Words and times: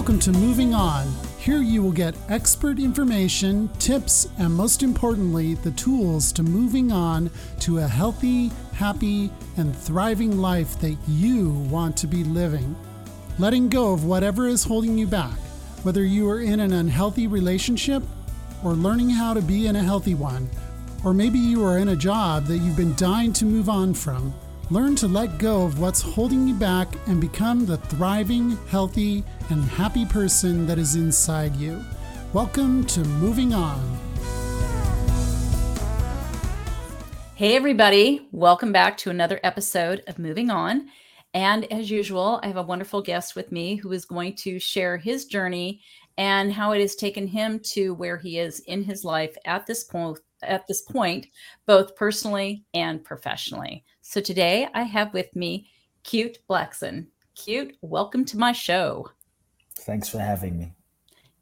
Welcome 0.00 0.18
to 0.20 0.32
Moving 0.32 0.72
On. 0.72 1.06
Here 1.38 1.60
you 1.60 1.82
will 1.82 1.92
get 1.92 2.14
expert 2.30 2.78
information, 2.78 3.68
tips, 3.78 4.28
and 4.38 4.50
most 4.50 4.82
importantly, 4.82 5.56
the 5.56 5.72
tools 5.72 6.32
to 6.32 6.42
moving 6.42 6.90
on 6.90 7.30
to 7.58 7.80
a 7.80 7.86
healthy, 7.86 8.50
happy, 8.72 9.30
and 9.58 9.76
thriving 9.76 10.38
life 10.38 10.80
that 10.80 10.96
you 11.06 11.50
want 11.50 11.98
to 11.98 12.06
be 12.06 12.24
living. 12.24 12.74
Letting 13.38 13.68
go 13.68 13.92
of 13.92 14.06
whatever 14.06 14.48
is 14.48 14.64
holding 14.64 14.96
you 14.96 15.06
back, 15.06 15.36
whether 15.82 16.02
you 16.02 16.30
are 16.30 16.40
in 16.40 16.60
an 16.60 16.72
unhealthy 16.72 17.26
relationship 17.26 18.02
or 18.64 18.72
learning 18.72 19.10
how 19.10 19.34
to 19.34 19.42
be 19.42 19.66
in 19.66 19.76
a 19.76 19.82
healthy 19.82 20.14
one, 20.14 20.48
or 21.04 21.12
maybe 21.12 21.38
you 21.38 21.62
are 21.62 21.76
in 21.76 21.88
a 21.88 21.94
job 21.94 22.46
that 22.46 22.56
you've 22.56 22.74
been 22.74 22.94
dying 22.94 23.34
to 23.34 23.44
move 23.44 23.68
on 23.68 23.92
from. 23.92 24.32
Learn 24.72 24.94
to 24.96 25.08
let 25.08 25.38
go 25.38 25.64
of 25.64 25.80
what's 25.80 26.00
holding 26.00 26.46
you 26.46 26.54
back 26.54 26.86
and 27.08 27.20
become 27.20 27.66
the 27.66 27.76
thriving, 27.76 28.56
healthy, 28.68 29.24
and 29.48 29.64
happy 29.64 30.06
person 30.06 30.64
that 30.68 30.78
is 30.78 30.94
inside 30.94 31.56
you. 31.56 31.84
Welcome 32.32 32.84
to 32.86 33.00
Moving 33.00 33.52
On. 33.52 33.98
Hey, 37.34 37.56
everybody. 37.56 38.28
Welcome 38.30 38.70
back 38.70 38.96
to 38.98 39.10
another 39.10 39.40
episode 39.42 40.04
of 40.06 40.20
Moving 40.20 40.50
On. 40.50 40.88
And 41.34 41.64
as 41.72 41.90
usual, 41.90 42.38
I 42.44 42.46
have 42.46 42.56
a 42.56 42.62
wonderful 42.62 43.02
guest 43.02 43.34
with 43.34 43.50
me 43.50 43.74
who 43.74 43.90
is 43.90 44.04
going 44.04 44.36
to 44.36 44.60
share 44.60 44.96
his 44.96 45.24
journey 45.24 45.80
and 46.16 46.52
how 46.52 46.70
it 46.70 46.80
has 46.80 46.94
taken 46.94 47.26
him 47.26 47.58
to 47.72 47.94
where 47.94 48.18
he 48.18 48.38
is 48.38 48.60
in 48.60 48.84
his 48.84 49.04
life 49.04 49.36
at 49.46 49.66
this 49.66 49.82
point 49.82 50.20
at 50.42 50.66
this 50.66 50.80
point 50.80 51.26
both 51.66 51.94
personally 51.96 52.64
and 52.72 53.04
professionally 53.04 53.84
so 54.10 54.20
today 54.20 54.66
I 54.74 54.82
have 54.82 55.12
with 55.12 55.36
me 55.36 55.68
Kute 56.02 56.38
Blackson. 56.50 57.06
Kute, 57.36 57.74
welcome 57.80 58.24
to 58.24 58.36
my 58.36 58.50
show. 58.50 59.08
Thanks 59.82 60.08
for 60.08 60.18
having 60.18 60.58
me. 60.58 60.72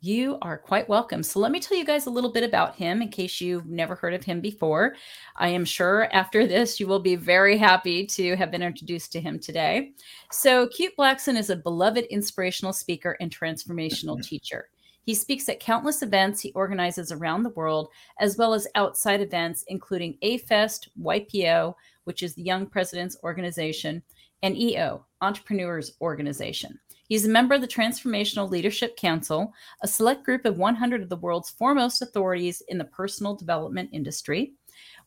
You 0.03 0.37
are 0.43 0.59
quite 0.59 0.87
welcome. 0.87 1.23
So, 1.23 1.41
let 1.41 1.51
me 1.51 1.61
tell 1.61 1.79
you 1.79 1.87
guys 1.87 2.05
a 2.05 2.11
little 2.11 2.31
bit 2.31 2.45
about 2.45 2.77
him 2.77 3.01
in 3.01 3.09
case 3.09 3.41
you've 3.41 3.65
never 3.65 3.95
heard 3.95 4.13
of 4.13 4.23
him 4.23 4.43
before. 4.43 4.97
I 5.37 5.49
am 5.49 5.65
sure 5.65 6.13
after 6.13 6.47
this, 6.47 6.79
you 6.79 6.87
will 6.87 7.01
be 7.01 7.17
very 7.17 7.57
happy 7.57 8.05
to 8.09 8.37
have 8.37 8.51
been 8.51 8.61
introduced 8.61 9.13
to 9.13 9.21
him 9.23 9.39
today. 9.39 9.93
So, 10.31 10.69
Kute 10.69 10.95
Blackson 10.99 11.39
is 11.39 11.49
a 11.49 11.57
beloved 11.57 12.05
inspirational 12.11 12.75
speaker 12.75 13.17
and 13.19 13.35
transformational 13.35 14.23
teacher. 14.29 14.69
He 15.09 15.15
speaks 15.15 15.49
at 15.49 15.59
countless 15.59 16.03
events 16.03 16.43
he 16.43 16.53
organizes 16.53 17.13
around 17.13 17.43
the 17.43 17.55
world, 17.57 17.89
as 18.21 18.37
well 18.37 18.53
as 18.53 18.69
outside 18.75 19.23
events, 19.23 19.65
including 19.69 20.19
A 20.21 20.37
Fest, 20.37 20.91
YPO, 21.01 21.73
which 22.09 22.23
is 22.23 22.35
the 22.35 22.43
Young 22.43 22.65
Presidents 22.65 23.19
Organization, 23.23 24.03
and 24.43 24.57
EO, 24.57 25.05
Entrepreneurs 25.21 25.93
Organization. 26.01 26.81
He's 27.07 27.27
a 27.27 27.29
member 27.29 27.55
of 27.55 27.61
the 27.61 27.69
Transformational 27.69 28.49
Leadership 28.49 28.97
Council, 28.97 29.53
a 29.83 29.87
select 29.87 30.25
group 30.25 30.47
of 30.47 30.57
100 30.57 31.03
of 31.03 31.11
the 31.11 31.19
world's 31.19 31.51
foremost 31.51 32.01
authorities 32.01 32.63
in 32.69 32.79
the 32.79 32.87
personal 32.87 33.35
development 33.35 33.91
industry. 33.93 34.55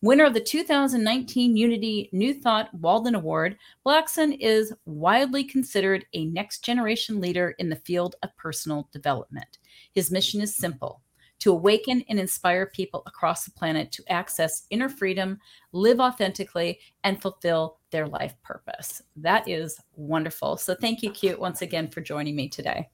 Winner 0.03 0.25
of 0.25 0.35
the 0.35 0.41
2019 0.41 1.57
Unity 1.57 2.07
New 2.11 2.35
Thought 2.35 2.71
Walden 2.75 3.15
Award, 3.15 3.57
Blackson 3.83 4.37
is 4.39 4.71
widely 4.85 5.43
considered 5.43 6.05
a 6.13 6.25
next 6.25 6.63
generation 6.63 7.19
leader 7.19 7.55
in 7.57 7.67
the 7.67 7.77
field 7.77 8.15
of 8.21 8.29
personal 8.37 8.89
development. 8.93 9.57
His 9.95 10.11
mission 10.11 10.39
is 10.39 10.55
simple 10.55 11.01
to 11.41 11.51
awaken 11.51 12.03
and 12.07 12.19
inspire 12.19 12.67
people 12.67 13.01
across 13.07 13.45
the 13.45 13.51
planet 13.51 13.91
to 13.91 14.03
access 14.11 14.67
inner 14.69 14.87
freedom, 14.87 15.39
live 15.71 15.99
authentically, 15.99 16.79
and 17.03 17.19
fulfill 17.19 17.79
their 17.89 18.07
life 18.07 18.35
purpose. 18.43 19.01
That 19.15 19.47
is 19.47 19.79
wonderful. 19.95 20.57
So, 20.57 20.75
thank 20.75 21.01
you, 21.01 21.09
Kute, 21.09 21.39
once 21.39 21.63
again 21.63 21.89
for 21.89 21.99
joining 21.99 22.35
me 22.35 22.47
today. 22.47 22.89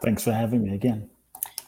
Thanks 0.00 0.22
for 0.24 0.32
having 0.32 0.62
me 0.62 0.74
again. 0.74 1.10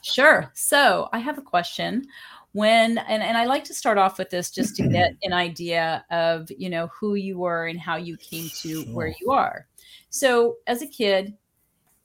Sure. 0.01 0.49
So, 0.55 1.09
I 1.11 1.19
have 1.19 1.37
a 1.37 1.41
question. 1.41 2.05
When 2.53 2.99
and, 2.99 3.23
and 3.23 3.35
I 3.35 3.45
like 3.45 3.63
to 3.65 3.73
start 3.73 3.97
off 3.97 4.17
with 4.17 4.29
this 4.29 4.51
just 4.51 4.77
to 4.77 4.87
get 4.87 5.15
an 5.23 5.33
idea 5.33 6.05
of 6.11 6.49
you 6.57 6.69
know 6.69 6.87
who 6.97 7.15
you 7.15 7.39
were 7.39 7.67
and 7.67 7.79
how 7.79 7.97
you 7.97 8.15
came 8.15 8.49
to 8.61 8.83
sure. 8.83 8.93
where 8.93 9.13
you 9.19 9.31
are. 9.31 9.67
So, 10.09 10.57
as 10.65 10.81
a 10.81 10.87
kid, 10.87 11.35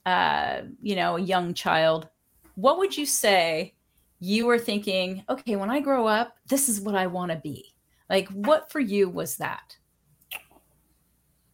uh, 0.05 0.63
you 0.81 0.97
know, 0.97 1.15
a 1.15 1.21
young 1.21 1.53
child, 1.53 2.09
what 2.55 2.77
would 2.77 2.97
you 2.97 3.05
say 3.05 3.75
you 4.19 4.45
were 4.45 4.59
thinking, 4.59 5.23
okay, 5.29 5.55
when 5.55 5.69
I 5.69 5.79
grow 5.79 6.07
up, 6.07 6.35
this 6.47 6.67
is 6.69 6.81
what 6.81 6.95
I 6.95 7.07
want 7.07 7.31
to 7.31 7.37
be? 7.37 7.73
Like, 8.09 8.27
what 8.29 8.71
for 8.71 8.79
you 8.79 9.09
was 9.09 9.37
that? 9.37 9.77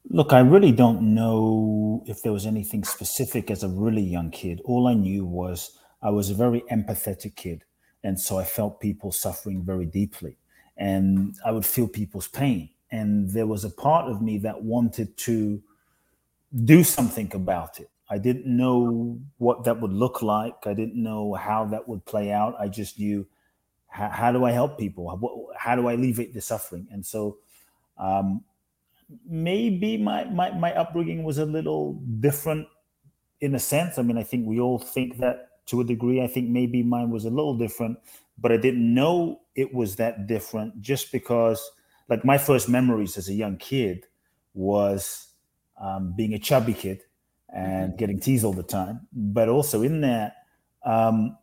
Look, 0.09 0.33
I 0.33 0.39
really 0.39 0.71
don't 0.71 1.13
know 1.13 2.03
if 2.05 2.21
there 2.21 2.31
was 2.31 2.45
anything 2.45 2.83
specific 2.83 3.51
as 3.51 3.63
a 3.63 3.69
really 3.69 4.01
young 4.01 4.31
kid. 4.31 4.61
All 4.63 4.87
I 4.87 4.93
knew 4.93 5.25
was 5.25 5.77
I 6.01 6.09
was 6.09 6.29
a 6.29 6.35
very 6.35 6.61
empathetic 6.71 7.35
kid. 7.35 7.63
And 8.03 8.19
so 8.19 8.37
I 8.37 8.43
felt 8.43 8.79
people 8.79 9.11
suffering 9.11 9.63
very 9.63 9.85
deeply. 9.85 10.37
And 10.77 11.35
I 11.45 11.51
would 11.51 11.65
feel 11.65 11.87
people's 11.87 12.27
pain. 12.27 12.69
And 12.91 13.29
there 13.31 13.47
was 13.47 13.65
a 13.65 13.69
part 13.69 14.09
of 14.09 14.21
me 14.21 14.37
that 14.39 14.61
wanted 14.61 15.17
to 15.17 15.61
do 16.63 16.83
something 16.83 17.31
about 17.33 17.79
it. 17.79 17.89
I 18.09 18.17
didn't 18.17 18.45
know 18.45 19.19
what 19.37 19.63
that 19.63 19.81
would 19.81 19.93
look 19.93 20.21
like. 20.21 20.55
I 20.65 20.73
didn't 20.73 21.01
know 21.01 21.33
how 21.33 21.65
that 21.65 21.87
would 21.87 22.05
play 22.05 22.31
out. 22.31 22.55
I 22.59 22.67
just 22.67 22.99
knew 22.99 23.25
how, 23.87 24.31
do 24.31 24.43
I 24.43 24.51
help 24.51 24.77
people? 24.77 25.09
How, 25.09 25.47
how, 25.57 25.75
do 25.75 25.87
I 25.87 25.93
alleviate 25.93 26.33
the 26.33 26.41
suffering? 26.41 26.85
And 26.91 27.05
so 27.05 27.37
um, 27.97 28.43
maybe 29.25 29.97
my, 29.97 30.25
my, 30.25 30.51
my 30.51 30.73
upbringing 30.73 31.23
was 31.23 31.37
a 31.37 31.45
little 31.45 31.93
different 32.19 32.67
in 33.39 33.55
a 33.55 33.59
sense. 33.59 33.97
I 33.97 34.01
mean, 34.01 34.17
I 34.17 34.23
think 34.23 34.45
we 34.45 34.59
all 34.59 34.79
think 34.79 35.17
that 35.19 35.49
to 35.67 35.81
a 35.81 35.83
degree. 35.83 36.21
I 36.21 36.27
think 36.27 36.49
maybe 36.49 36.83
mine 36.83 37.09
was 37.09 37.25
a 37.25 37.29
little 37.29 37.57
different, 37.57 37.97
but 38.37 38.51
I 38.51 38.57
didn't 38.57 38.93
know 38.93 39.41
it 39.55 39.73
was 39.73 39.95
that 39.95 40.27
different 40.27 40.81
just 40.81 41.11
because, 41.11 41.71
like, 42.09 42.25
my 42.25 42.37
first 42.37 42.67
memories 42.69 43.17
as 43.17 43.29
a 43.29 43.33
young 43.33 43.57
kid 43.57 44.05
was 44.53 45.27
um, 45.81 46.13
being 46.15 46.33
a 46.33 46.39
chubby 46.39 46.73
kid 46.73 47.01
and 47.53 47.89
mm-hmm. 47.89 47.97
getting 47.97 48.19
teased 48.19 48.45
all 48.45 48.53
the 48.53 48.63
time. 48.63 49.07
But 49.13 49.49
also 49.49 49.81
in 49.83 50.01
that, 50.01 50.35
um, 50.85 51.37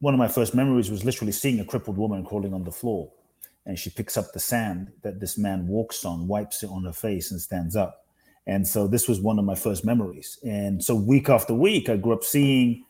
one 0.00 0.14
of 0.14 0.18
my 0.18 0.28
first 0.28 0.54
memories 0.54 0.90
was 0.90 1.04
literally 1.04 1.32
seeing 1.32 1.60
a 1.60 1.64
crippled 1.64 1.96
woman 1.96 2.24
crawling 2.24 2.54
on 2.54 2.64
the 2.64 2.72
floor. 2.72 3.10
And 3.66 3.78
she 3.78 3.88
picks 3.88 4.16
up 4.16 4.32
the 4.32 4.40
sand 4.40 4.92
that 5.02 5.20
this 5.20 5.38
man 5.38 5.66
walks 5.66 6.04
on, 6.04 6.28
wipes 6.28 6.62
it 6.62 6.70
on 6.70 6.84
her 6.84 6.92
face, 6.92 7.30
and 7.30 7.40
stands 7.40 7.74
up. 7.76 8.04
And 8.46 8.66
so 8.66 8.86
this 8.86 9.08
was 9.08 9.20
one 9.20 9.38
of 9.38 9.44
my 9.46 9.54
first 9.54 9.84
memories. 9.84 10.38
And 10.44 10.84
so 10.84 10.94
week 10.94 11.30
after 11.30 11.54
week, 11.54 11.88
I 11.88 11.96
grew 11.96 12.12
up 12.12 12.24
seeing 12.24 12.84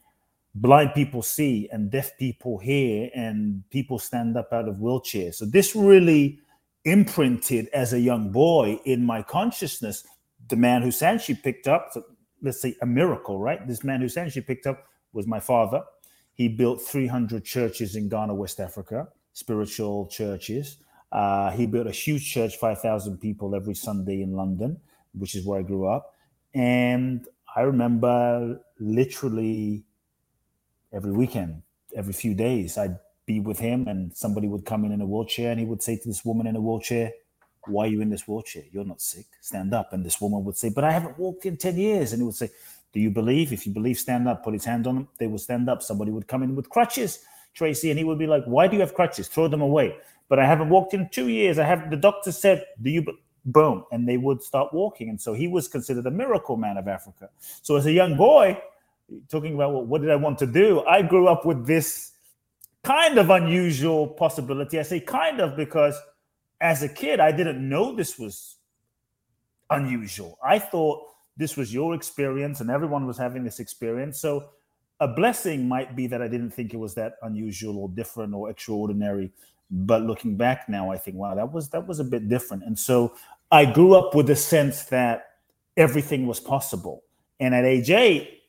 blind 0.56 0.94
people 0.94 1.22
see 1.22 1.68
and 1.72 1.90
deaf 1.90 2.16
people 2.18 2.58
hear 2.58 3.10
and 3.14 3.62
people 3.70 3.98
stand 3.98 4.36
up 4.36 4.52
out 4.52 4.68
of 4.68 4.76
wheelchairs. 4.76 5.34
So 5.34 5.44
this 5.44 5.74
really 5.74 6.40
imprinted 6.84 7.68
as 7.68 7.92
a 7.92 8.00
young 8.00 8.30
boy 8.30 8.78
in 8.84 9.04
my 9.04 9.22
consciousness. 9.22 10.04
The 10.48 10.56
man 10.56 10.82
who 10.82 10.90
sand 10.90 11.20
she 11.20 11.34
picked 11.34 11.66
up, 11.66 11.92
let's 12.44 12.60
say, 12.60 12.76
a 12.82 12.86
miracle, 12.86 13.38
right? 13.40 13.66
This 13.66 13.82
man 13.82 14.00
who 14.00 14.06
essentially 14.06 14.44
picked 14.44 14.66
up 14.66 14.84
was 15.12 15.26
my 15.26 15.40
father. 15.40 15.82
He 16.34 16.48
built 16.48 16.82
300 16.82 17.44
churches 17.44 17.96
in 17.96 18.08
Ghana, 18.08 18.34
West 18.34 18.60
Africa, 18.60 19.08
spiritual 19.32 20.06
churches. 20.08 20.76
Uh, 21.10 21.50
he 21.52 21.66
built 21.66 21.86
a 21.86 21.92
huge 21.92 22.30
church, 22.30 22.56
5,000 22.56 23.18
people 23.18 23.54
every 23.54 23.74
Sunday 23.74 24.20
in 24.20 24.32
London, 24.32 24.78
which 25.14 25.34
is 25.34 25.46
where 25.46 25.60
I 25.60 25.62
grew 25.62 25.86
up. 25.86 26.12
And 26.54 27.26
I 27.56 27.62
remember 27.62 28.60
literally 28.78 29.84
every 30.92 31.12
weekend, 31.12 31.62
every 31.96 32.12
few 32.12 32.34
days, 32.34 32.76
I'd 32.76 32.98
be 33.26 33.40
with 33.40 33.58
him 33.58 33.88
and 33.88 34.14
somebody 34.14 34.48
would 34.48 34.66
come 34.66 34.84
in 34.84 34.92
in 34.92 35.00
a 35.00 35.06
wheelchair 35.06 35.50
and 35.50 35.58
he 35.58 35.66
would 35.66 35.82
say 35.82 35.96
to 35.96 36.08
this 36.08 36.24
woman 36.24 36.46
in 36.46 36.56
a 36.56 36.60
wheelchair, 36.60 37.12
why 37.66 37.84
are 37.84 37.88
you 37.88 38.00
in 38.00 38.10
this 38.10 38.26
wheelchair? 38.26 38.64
You're 38.72 38.84
not 38.84 39.00
sick. 39.00 39.26
Stand 39.40 39.74
up. 39.74 39.92
And 39.92 40.04
this 40.04 40.20
woman 40.20 40.44
would 40.44 40.56
say, 40.56 40.68
But 40.68 40.84
I 40.84 40.92
haven't 40.92 41.18
walked 41.18 41.46
in 41.46 41.56
10 41.56 41.76
years. 41.76 42.12
And 42.12 42.20
he 42.20 42.26
would 42.26 42.34
say, 42.34 42.50
Do 42.92 43.00
you 43.00 43.10
believe? 43.10 43.52
If 43.52 43.66
you 43.66 43.72
believe, 43.72 43.98
stand 43.98 44.28
up. 44.28 44.44
Put 44.44 44.54
his 44.54 44.64
hand 44.64 44.86
on 44.86 44.94
them. 44.94 45.08
They 45.18 45.26
would 45.26 45.40
stand 45.40 45.68
up. 45.68 45.82
Somebody 45.82 46.10
would 46.10 46.26
come 46.26 46.42
in 46.42 46.54
with 46.54 46.68
crutches, 46.68 47.24
Tracy, 47.54 47.90
and 47.90 47.98
he 47.98 48.04
would 48.04 48.18
be 48.18 48.26
like, 48.26 48.44
Why 48.44 48.66
do 48.66 48.74
you 48.74 48.80
have 48.80 48.94
crutches? 48.94 49.28
Throw 49.28 49.48
them 49.48 49.60
away. 49.60 49.96
But 50.28 50.38
I 50.38 50.46
haven't 50.46 50.68
walked 50.68 50.94
in 50.94 51.08
two 51.10 51.28
years. 51.28 51.58
I 51.58 51.64
have 51.64 51.90
the 51.90 51.96
doctor 51.96 52.32
said, 52.32 52.64
Do 52.82 52.90
you 52.90 53.04
boom? 53.44 53.84
And 53.92 54.08
they 54.08 54.16
would 54.16 54.42
start 54.42 54.72
walking. 54.72 55.08
And 55.08 55.20
so 55.20 55.32
he 55.32 55.48
was 55.48 55.68
considered 55.68 56.06
a 56.06 56.10
miracle 56.10 56.56
man 56.56 56.76
of 56.76 56.88
Africa. 56.88 57.28
So 57.62 57.76
as 57.76 57.86
a 57.86 57.92
young 57.92 58.16
boy, 58.16 58.60
talking 59.28 59.54
about 59.54 59.72
well, 59.72 59.84
what 59.84 60.00
did 60.00 60.10
I 60.10 60.16
want 60.16 60.38
to 60.38 60.46
do? 60.46 60.82
I 60.84 61.02
grew 61.02 61.28
up 61.28 61.44
with 61.44 61.66
this 61.66 62.12
kind 62.82 63.18
of 63.18 63.30
unusual 63.30 64.06
possibility. 64.06 64.78
I 64.78 64.82
say 64.82 65.00
kind 65.00 65.40
of 65.40 65.56
because 65.56 65.98
as 66.64 66.82
a 66.82 66.88
kid, 66.88 67.20
I 67.20 67.30
didn't 67.30 67.68
know 67.68 67.94
this 67.94 68.18
was 68.18 68.56
unusual. 69.68 70.38
I 70.42 70.58
thought 70.58 71.02
this 71.36 71.58
was 71.58 71.74
your 71.74 71.94
experience 71.94 72.62
and 72.62 72.70
everyone 72.70 73.06
was 73.06 73.18
having 73.18 73.44
this 73.44 73.60
experience. 73.60 74.18
So 74.18 74.48
a 74.98 75.06
blessing 75.06 75.68
might 75.68 75.94
be 75.94 76.06
that 76.06 76.22
I 76.22 76.26
didn't 76.26 76.52
think 76.52 76.72
it 76.72 76.78
was 76.78 76.94
that 76.94 77.16
unusual 77.20 77.76
or 77.76 77.90
different 77.90 78.32
or 78.32 78.48
extraordinary. 78.48 79.30
But 79.70 80.02
looking 80.04 80.38
back 80.38 80.66
now, 80.70 80.90
I 80.90 80.96
think, 80.96 81.18
wow, 81.18 81.34
that 81.34 81.52
was 81.52 81.68
that 81.68 81.86
was 81.86 82.00
a 82.00 82.04
bit 82.04 82.30
different. 82.30 82.62
And 82.64 82.78
so 82.78 83.14
I 83.50 83.66
grew 83.66 83.94
up 83.94 84.14
with 84.14 84.26
the 84.26 84.36
sense 84.36 84.84
that 84.84 85.32
everything 85.76 86.26
was 86.26 86.40
possible. 86.40 87.02
And 87.40 87.54
at 87.54 87.66
age 87.66 87.90
eight, 87.90 88.42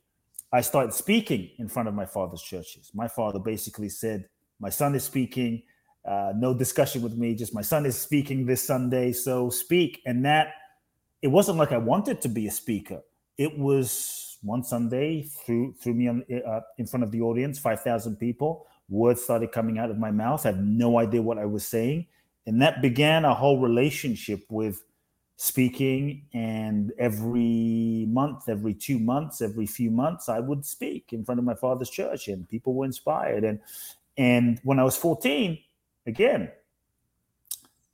I 0.53 0.61
started 0.61 0.93
speaking 0.93 1.49
in 1.57 1.67
front 1.67 1.89
of 1.89 1.93
my 1.93 2.05
father's 2.05 2.41
churches. 2.41 2.91
My 2.93 3.09
father 3.09 3.39
basically 3.39 3.89
said, 3.89 4.29
My 4.61 4.69
son 4.69 4.95
is 4.95 5.03
speaking, 5.03 5.63
uh, 6.07 6.33
no 6.35 6.53
discussion 6.53 7.01
with 7.01 7.17
me, 7.17 7.33
just 7.35 7.53
my 7.53 7.61
son 7.61 7.85
is 7.85 7.97
speaking 7.97 8.45
this 8.45 8.61
Sunday, 8.61 9.11
so 9.11 9.49
speak. 9.49 10.01
And 10.05 10.23
that, 10.25 10.53
it 11.21 11.27
wasn't 11.27 11.57
like 11.57 11.71
I 11.71 11.77
wanted 11.77 12.21
to 12.21 12.29
be 12.29 12.47
a 12.47 12.51
speaker. 12.51 13.01
It 13.37 13.57
was 13.57 14.37
one 14.43 14.63
Sunday, 14.63 15.23
threw, 15.23 15.73
threw 15.73 15.93
me 15.93 16.07
on, 16.07 16.23
uh, 16.47 16.61
in 16.77 16.85
front 16.85 17.03
of 17.03 17.11
the 17.11 17.21
audience, 17.21 17.57
5,000 17.57 18.17
people. 18.17 18.67
Words 18.87 19.23
started 19.23 19.51
coming 19.51 19.79
out 19.79 19.89
of 19.89 19.97
my 19.97 20.11
mouth. 20.11 20.45
I 20.45 20.49
had 20.49 20.63
no 20.63 20.99
idea 20.99 21.21
what 21.21 21.39
I 21.39 21.45
was 21.45 21.65
saying. 21.67 22.05
And 22.45 22.61
that 22.61 22.81
began 22.81 23.25
a 23.25 23.33
whole 23.33 23.59
relationship 23.59 24.45
with 24.49 24.83
speaking 25.37 26.25
and 26.33 26.93
every 26.97 28.05
month 28.07 28.47
every 28.47 28.73
two 28.73 28.97
months 28.97 29.41
every 29.41 29.65
few 29.65 29.91
months 29.91 30.29
i 30.29 30.39
would 30.39 30.63
speak 30.63 31.11
in 31.11 31.25
front 31.25 31.37
of 31.37 31.43
my 31.43 31.53
father's 31.53 31.89
church 31.89 32.29
and 32.29 32.47
people 32.47 32.73
were 32.73 32.85
inspired 32.85 33.43
and 33.43 33.59
and 34.17 34.61
when 34.63 34.79
i 34.79 34.83
was 34.83 34.95
14 34.95 35.57
again 36.07 36.51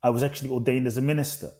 i 0.02 0.10
was 0.10 0.22
actually 0.22 0.50
ordained 0.50 0.86
as 0.86 0.96
a 0.96 1.02
minister 1.02 1.50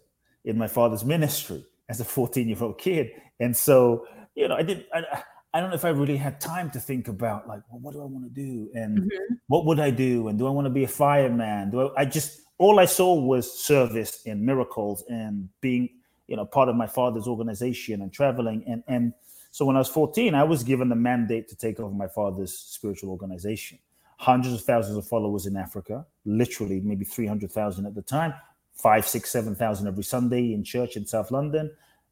in 0.44 0.56
my 0.58 0.66
father's 0.66 1.04
ministry 1.04 1.64
as 1.88 2.00
a 2.00 2.04
14 2.04 2.49
year 2.49 2.56
old 2.60 2.78
kid 2.78 3.10
and 3.40 3.56
so 3.56 4.06
you 4.34 4.49
know 4.49 4.54
i 4.54 4.62
didn't 4.62 4.87
I, 4.93 5.22
I 5.54 5.60
don't 5.60 5.69
know 5.69 5.75
if 5.75 5.84
I 5.84 5.90
really 5.90 6.16
had 6.16 6.40
time 6.40 6.70
to 6.70 6.81
think 6.81 7.08
about 7.08 7.46
like, 7.46 7.60
well, 7.69 7.81
what 7.81 7.93
do 7.93 8.00
I 8.00 8.06
want 8.06 8.25
to 8.25 8.31
do, 8.31 8.70
and 8.72 9.00
mm-hmm. 9.00 9.34
what 9.49 9.66
would 9.66 9.81
I 9.81 9.90
do, 9.90 10.28
and 10.28 10.38
do 10.38 10.46
I 10.46 10.50
want 10.50 10.64
to 10.64 10.70
be 10.70 10.84
a 10.84 10.88
fireman? 10.88 11.70
Do 11.70 11.88
I? 11.88 12.00
I 12.00 12.04
just 12.06 12.40
all 12.56 12.81
I 12.81 12.87
saw 12.87 13.14
was 13.14 13.52
service 13.52 14.22
and 14.25 14.40
miracles 14.40 15.05
and 15.08 15.48
being, 15.60 15.90
you 16.26 16.37
know, 16.37 16.46
part 16.46 16.69
of 16.69 16.76
my 16.76 16.87
father's 16.87 17.26
organization 17.26 18.00
and 18.00 18.12
traveling. 18.12 18.64
And 18.66 18.82
and 18.88 19.12
so 19.50 19.66
when 19.66 19.76
I 19.76 19.81
was 19.81 19.88
14, 19.88 20.34
I 20.34 20.44
was 20.44 20.62
given 20.62 20.88
the 20.88 20.96
mandate 20.96 21.48
to 21.48 21.56
take 21.56 21.78
over 21.81 21.94
my 21.94 22.08
father's 22.08 22.56
spiritual 22.56 23.10
organization. 23.10 23.78
Hundreds 24.22 24.54
of 24.54 24.60
thousands 24.60 24.96
of 24.96 25.04
followers 25.04 25.46
in 25.46 25.56
Africa, 25.56 26.06
literally 26.24 26.80
maybe 26.80 27.04
300,000 27.04 27.86
at 27.86 27.94
the 27.96 28.02
time, 28.02 28.32
five, 28.72 29.04
six, 29.04 29.04
five, 29.04 29.04
six, 29.04 29.30
seven 29.32 29.54
thousand 29.56 29.88
every 29.88 30.04
Sunday 30.04 30.54
in 30.54 30.62
church 30.62 30.96
in 30.96 31.04
South 31.04 31.32
London. 31.32 31.69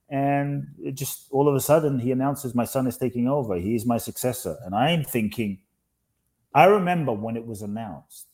And 0.09 0.67
just 0.93 1.29
all 1.31 1.49
of 1.49 1.55
a 1.55 1.61
sudden 1.61 2.01
he 2.01 2.11
announces 2.11 2.53
my 2.53 2.65
son 2.65 2.89
is 2.89 2.97
taking 2.97 3.29
over. 3.29 3.55
He 3.55 3.77
is 3.77 3.87
my 3.87 3.97
successor. 3.97 4.57
And 4.65 4.75
I'm 4.75 5.05
thinking, 5.05 5.61
I 6.53 6.65
remember 6.65 7.13
when 7.13 7.37
it 7.37 7.47
was 7.47 7.63
announced, 7.63 8.27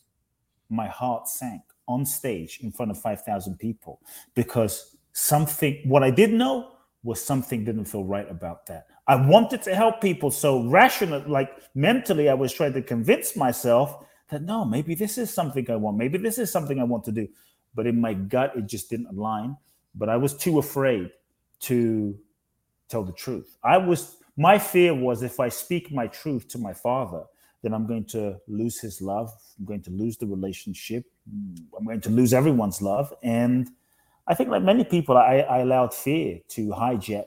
my 0.70 0.86
heart 0.88 1.28
sank 1.28 1.60
on 1.86 2.06
stage 2.06 2.60
in 2.62 2.72
front 2.72 2.90
of 2.90 2.98
5,000 2.98 3.58
people 3.58 4.00
because 4.34 4.96
something, 5.12 5.82
what 5.84 6.02
I 6.02 6.10
didn't 6.10 6.38
know 6.38 6.72
was 7.02 7.22
something 7.22 7.62
didn't 7.62 7.84
feel 7.84 8.04
right 8.04 8.28
about 8.30 8.64
that. 8.68 8.86
I 9.08 9.16
wanted 9.16 9.62
to 9.62 9.74
help 9.74 10.00
people. 10.00 10.30
So, 10.30 10.64
rational, 10.68 11.22
like 11.26 11.50
mentally, 11.74 12.28
I 12.28 12.34
was 12.34 12.52
trying 12.52 12.72
to 12.72 12.82
convince 12.82 13.36
myself 13.36 14.04
that 14.30 14.42
no, 14.42 14.64
maybe 14.64 14.94
this 14.94 15.18
is 15.18 15.32
something 15.32 15.70
I 15.70 15.76
want. 15.76 15.96
Maybe 15.96 16.18
this 16.18 16.38
is 16.38 16.50
something 16.50 16.80
I 16.80 16.84
want 16.84 17.04
to 17.04 17.12
do. 17.12 17.28
But 17.74 17.86
in 17.86 18.00
my 18.00 18.14
gut, 18.14 18.56
it 18.56 18.66
just 18.66 18.90
didn't 18.90 19.06
align. 19.06 19.56
But 19.94 20.08
I 20.08 20.16
was 20.16 20.36
too 20.36 20.58
afraid 20.58 21.10
to 21.60 22.18
tell 22.88 23.04
the 23.04 23.12
truth. 23.12 23.56
I 23.62 23.76
was, 23.76 24.16
my 24.36 24.58
fear 24.58 24.94
was 24.94 25.22
if 25.22 25.38
I 25.40 25.48
speak 25.48 25.92
my 25.92 26.06
truth 26.08 26.48
to 26.48 26.58
my 26.58 26.72
father, 26.72 27.22
then 27.62 27.72
I'm 27.72 27.86
going 27.86 28.04
to 28.06 28.36
lose 28.48 28.80
his 28.80 29.00
love. 29.00 29.30
I'm 29.58 29.64
going 29.64 29.82
to 29.82 29.90
lose 29.90 30.16
the 30.16 30.26
relationship. 30.26 31.04
I'm 31.78 31.84
going 31.84 32.00
to 32.02 32.10
lose 32.10 32.34
everyone's 32.34 32.82
love. 32.82 33.12
And 33.22 33.68
I 34.26 34.34
think, 34.34 34.50
like 34.50 34.62
many 34.62 34.84
people, 34.84 35.16
I, 35.16 35.38
I 35.38 35.58
allowed 35.58 35.94
fear 35.94 36.40
to 36.48 36.68
hijack 36.68 37.26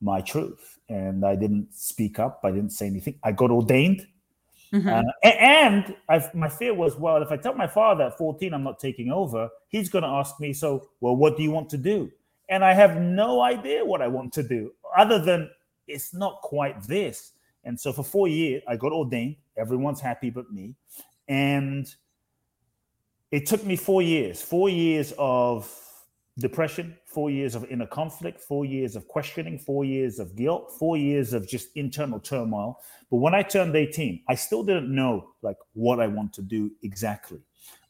my 0.00 0.20
truth. 0.20 0.78
And 0.90 1.24
I 1.24 1.36
didn't 1.36 1.72
speak 1.72 2.18
up. 2.18 2.40
I 2.44 2.50
didn't 2.50 2.70
say 2.70 2.86
anything. 2.86 3.14
I 3.22 3.32
got 3.32 3.50
ordained. 3.50 4.06
Mm-hmm. 4.72 4.88
Uh, 4.88 5.28
and 5.28 5.96
I've, 6.08 6.34
my 6.34 6.48
fear 6.48 6.74
was, 6.74 6.96
well, 6.96 7.22
if 7.22 7.32
I 7.32 7.36
tell 7.36 7.54
my 7.54 7.66
father 7.66 8.04
at 8.04 8.18
14 8.18 8.52
I'm 8.52 8.62
not 8.62 8.78
taking 8.78 9.10
over, 9.10 9.48
he's 9.68 9.88
going 9.88 10.02
to 10.02 10.08
ask 10.08 10.38
me, 10.38 10.52
so, 10.52 10.90
well, 11.00 11.16
what 11.16 11.36
do 11.36 11.42
you 11.42 11.50
want 11.50 11.70
to 11.70 11.78
do? 11.78 12.10
And 12.48 12.64
I 12.64 12.74
have 12.74 13.00
no 13.00 13.40
idea 13.40 13.84
what 13.84 14.02
I 14.02 14.08
want 14.08 14.32
to 14.34 14.42
do, 14.42 14.72
other 14.96 15.18
than 15.18 15.48
it's 15.86 16.12
not 16.12 16.40
quite 16.42 16.82
this. 16.82 17.32
And 17.64 17.78
so 17.78 17.92
for 17.92 18.02
four 18.02 18.28
years, 18.28 18.62
I 18.68 18.76
got 18.76 18.92
ordained. 18.92 19.36
Everyone's 19.56 20.00
happy 20.00 20.30
but 20.30 20.50
me. 20.52 20.74
And 21.28 21.92
it 23.30 23.46
took 23.46 23.64
me 23.64 23.76
four 23.76 24.02
years, 24.02 24.42
four 24.42 24.68
years 24.68 25.12
of 25.18 25.72
depression, 26.38 26.96
four 27.06 27.30
years 27.30 27.54
of 27.54 27.64
inner 27.70 27.86
conflict, 27.86 28.40
four 28.40 28.64
years 28.64 28.96
of 28.96 29.06
questioning, 29.08 29.58
four 29.58 29.84
years 29.84 30.18
of 30.18 30.36
guilt, 30.36 30.72
four 30.78 30.96
years 30.96 31.32
of 31.32 31.48
just 31.48 31.68
internal 31.74 32.20
turmoil. 32.20 32.78
But 33.10 33.18
when 33.18 33.34
I 33.34 33.42
turned 33.42 33.74
18, 33.76 34.22
I 34.28 34.34
still 34.34 34.62
didn't 34.62 34.94
know 34.94 35.30
like 35.42 35.56
what 35.72 36.00
I 36.00 36.06
want 36.06 36.32
to 36.34 36.42
do 36.42 36.70
exactly. 36.82 37.40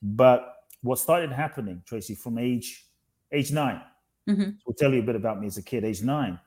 But 0.02 0.54
what 0.82 0.98
started 0.98 1.31
happening, 1.31 1.82
Tracy, 1.87 2.14
from 2.14 2.38
age 2.38 2.87
age 3.32 3.52
9 3.52 3.81
mm-hmm. 4.28 4.50
will 4.66 4.75
tell 4.75 4.93
you 4.93 5.00
a 5.00 5.04
bit 5.04 5.14
about 5.14 5.40
me 5.40 5.46
as 5.46 5.56
a 5.56 5.62
kid, 5.62 5.84
age 5.84 6.02
nine. 6.02 6.38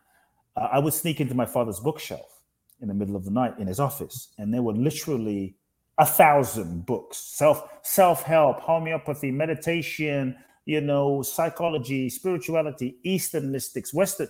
Uh, 0.56 0.70
I 0.72 0.80
would 0.80 0.94
sneak 0.94 1.22
into 1.22 1.34
my 1.34 1.46
father's 1.46 1.80
bookshelf 1.80 2.42
in 2.82 2.88
the 2.88 2.94
middle 2.94 3.16
of 3.16 3.24
the 3.24 3.32
night 3.32 3.58
in 3.60 3.68
his 3.68 3.80
office, 3.80 4.34
and 4.38 4.54
there 4.54 4.62
were 4.62 4.74
literally 4.74 5.56
a 6.00 6.06
thousand 6.06 6.86
books 6.86 7.18
self 7.18 7.64
self 7.84 8.24
help, 8.24 8.60
homeopathy, 8.60 9.32
meditation, 9.32 10.36
you 10.66 10.82
know, 10.82 11.22
psychology, 11.22 12.10
spirituality, 12.10 12.98
Eastern 13.04 13.52
mystics, 13.52 13.94
Western. 13.94 14.30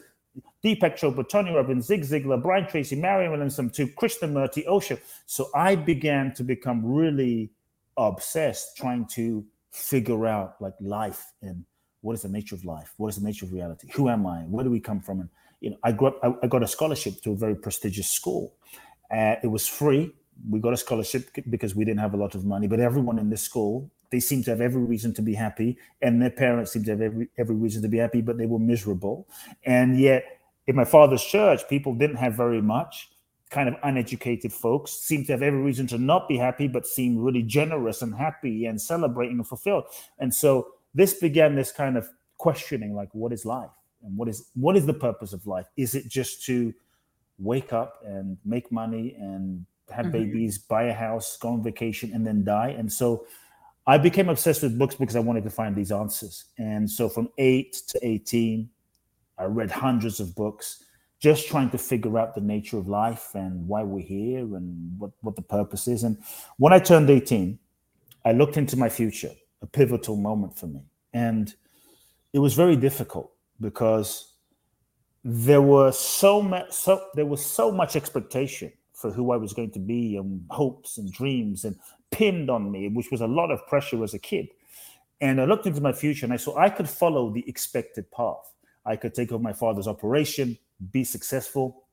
Deepak 0.64 0.98
Chopra, 0.98 1.28
Tony 1.30 1.52
Robbins, 1.54 1.86
Zig 1.86 2.02
Ziglar, 2.02 2.42
Brian 2.42 2.66
Tracy, 2.68 2.96
Marianne 2.96 3.32
Williamson, 3.32 3.70
to 3.70 3.86
Krishnamurti, 3.88 4.66
Osho. 4.66 4.98
So 5.28 5.50
I 5.54 5.76
began 5.76 6.34
to 6.34 6.44
become 6.44 6.84
really 6.84 7.52
obsessed 7.98 8.76
trying 8.76 9.06
to 9.06 9.46
figure 9.72 10.26
out 10.26 10.56
like 10.60 10.74
life 10.80 11.34
and 11.42 11.66
what 12.02 12.14
is 12.14 12.22
the 12.24 12.30
nature 12.30 12.54
of 12.54 12.66
life? 12.66 12.94
What 12.98 13.08
is 13.10 13.16
the 13.16 13.26
nature 13.26 13.46
of 13.46 13.54
reality? 13.54 13.88
Who 13.94 14.10
am 14.10 14.28
I? 14.28 14.40
Where 14.42 14.64
do 14.64 14.70
we 14.70 14.80
come 14.80 15.00
from? 15.00 15.22
And 15.22 15.30
you 15.62 15.70
know, 15.70 15.78
I 15.84 15.94
grew 15.94 16.08
up, 16.08 16.20
I, 16.22 16.34
I 16.44 16.48
got 16.48 16.62
a 16.62 16.68
scholarship 16.68 17.22
to 17.22 17.32
a 17.32 17.36
very 17.36 17.56
prestigious 17.56 18.10
school. 18.10 18.54
Uh, 19.10 19.36
it 19.42 19.48
was 19.48 19.68
free. 19.68 20.14
We 20.50 20.60
got 20.60 20.74
a 20.74 20.78
scholarship 20.78 21.30
because 21.50 21.76
we 21.76 21.86
didn't 21.86 22.02
have 22.02 22.14
a 22.14 22.18
lot 22.18 22.36
of 22.36 22.44
money, 22.44 22.68
but 22.68 22.82
everyone 22.82 23.20
in 23.20 23.30
this 23.30 23.42
school, 23.42 23.90
they 24.14 24.22
seemed 24.22 24.46
to 24.46 24.52
have 24.52 24.62
every 24.62 24.84
reason 24.84 25.14
to 25.16 25.22
be 25.22 25.34
happy, 25.34 25.78
and 26.02 26.22
their 26.22 26.30
parents 26.30 26.72
seemed 26.72 26.86
to 26.86 26.92
have 26.92 27.02
every, 27.02 27.28
every 27.38 27.56
reason 27.56 27.82
to 27.82 27.90
be 27.90 27.98
happy, 27.98 28.22
but 28.22 28.38
they 28.38 28.46
were 28.46 28.60
miserable. 28.60 29.28
And 29.66 30.00
yet, 30.00 30.24
in 30.68 30.78
my 30.78 30.86
father's 30.86 31.24
church, 31.24 31.68
people 31.68 31.94
didn't 31.94 32.18
have 32.18 32.36
very 32.36 32.62
much. 32.62 33.10
Kind 33.50 33.68
of 33.68 33.76
uneducated 33.84 34.54
folks 34.54 34.92
seemed 34.92 35.26
to 35.28 35.34
have 35.34 35.42
every 35.42 35.60
reason 35.60 35.88
to 35.88 35.98
not 35.98 36.30
be 36.30 36.38
happy, 36.38 36.70
but 36.70 36.88
seemed 36.88 37.20
really 37.20 37.44
generous 37.44 38.02
and 38.02 38.16
happy 38.16 38.68
and 38.68 38.82
celebrating 38.82 39.40
and 39.40 39.48
fulfilled. 39.48 39.86
And 40.20 40.34
so 40.34 40.70
this 40.94 41.16
began 41.16 41.56
this 41.56 41.72
kind 41.72 41.98
of 41.98 42.08
questioning 42.38 42.96
like, 42.96 43.10
what 43.14 43.34
is 43.34 43.46
life? 43.46 43.72
and 44.04 44.18
what 44.18 44.28
is 44.28 44.50
what 44.54 44.76
is 44.76 44.86
the 44.86 44.94
purpose 44.94 45.34
of 45.34 45.46
life 45.48 45.68
is 45.78 45.96
it 45.96 46.08
just 46.08 46.44
to 46.46 46.74
wake 47.40 47.74
up 47.74 48.02
and 48.06 48.38
make 48.46 48.72
money 48.72 49.16
and 49.18 49.66
have 49.90 50.06
mm-hmm. 50.08 50.24
babies 50.24 50.58
buy 50.58 50.84
a 50.84 50.94
house 50.94 51.38
go 51.38 51.50
on 51.50 51.64
vacation 51.64 52.12
and 52.14 52.26
then 52.26 52.44
die 52.44 52.70
and 52.70 52.92
so 52.92 53.26
i 53.88 53.98
became 53.98 54.30
obsessed 54.30 54.64
with 54.64 54.78
books 54.78 54.96
because 54.96 55.16
i 55.16 55.20
wanted 55.20 55.44
to 55.44 55.50
find 55.50 55.76
these 55.76 55.92
answers. 55.92 56.46
And 56.58 56.90
so 56.90 57.10
from 57.10 57.30
8 57.38 57.74
to 57.90 58.00
18 58.02 58.70
i 59.38 59.44
read 59.46 59.72
hundreds 59.72 60.20
of 60.20 60.36
books 60.36 60.84
just 61.20 61.48
trying 61.48 61.70
to 61.70 61.78
figure 61.78 62.20
out 62.20 62.36
the 62.36 62.42
nature 62.42 62.78
of 62.78 62.88
life 62.90 63.30
and 63.34 63.66
why 63.66 63.82
we're 63.82 64.06
here 64.06 64.40
and 64.58 65.00
what, 65.00 65.12
what 65.22 65.38
the 65.38 65.42
purpose 65.42 65.88
is. 65.88 66.04
And 66.04 66.18
when 66.58 66.74
i 66.74 66.80
turned 66.80 67.10
18 67.10 67.58
i 68.26 68.32
looked 68.32 68.58
into 68.58 68.78
my 68.78 68.90
future 68.90 69.32
a 69.64 69.66
pivotal 69.66 70.18
moment 70.18 70.58
for 70.58 70.68
me. 70.68 70.82
And 71.14 71.54
it 72.34 72.40
was 72.40 72.54
very 72.54 72.76
difficult 72.76 73.32
because 73.62 74.34
there 75.24 75.62
was 75.62 75.98
so 75.98 76.42
much 76.42 76.72
so 76.72 77.02
there 77.16 77.26
was 77.26 77.44
so 77.44 77.72
much 77.72 77.96
expectation 77.96 78.72
for 79.04 79.12
who 79.12 79.34
I 79.34 79.38
was 79.38 79.52
going 79.52 79.72
to 79.72 79.80
be 79.80 80.16
and 80.16 80.46
hopes 80.50 80.98
and 80.98 81.12
dreams 81.12 81.66
and 81.66 81.76
pinned 82.10 82.50
on 82.50 82.72
me, 82.72 82.88
which 82.88 83.12
was 83.12 83.20
a 83.20 83.28
lot 83.28 83.52
of 83.52 83.68
pressure 83.68 84.02
as 84.02 84.14
a 84.14 84.20
kid. 84.20 84.48
And 85.20 85.42
I 85.42 85.46
looked 85.46 85.68
into 85.68 85.82
my 85.82 85.92
future 85.92 86.26
and 86.26 86.32
I 86.34 86.38
saw 86.38 86.58
I 86.58 86.70
could 86.70 86.88
follow 86.88 87.30
the 87.30 87.44
expected 87.46 88.10
path. 88.12 88.54
I 88.86 88.96
could 88.96 89.14
take 89.14 89.34
over 89.34 89.44
my 89.44 89.52
father's 89.52 89.90
operation, 89.90 90.58
be 90.94 91.04
successful. 91.04 91.84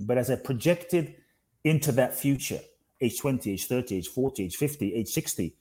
But 0.00 0.18
as 0.18 0.32
I 0.32 0.34
projected 0.36 1.14
into 1.62 1.92
that 1.92 2.12
future, 2.12 2.60
age 3.00 3.20
20, 3.20 3.52
age 3.52 3.66
30, 3.66 3.96
age 3.96 4.08
40, 4.08 4.44
age 4.44 4.56
50, 4.56 4.94
age 4.94 5.08
60, 5.08 5.54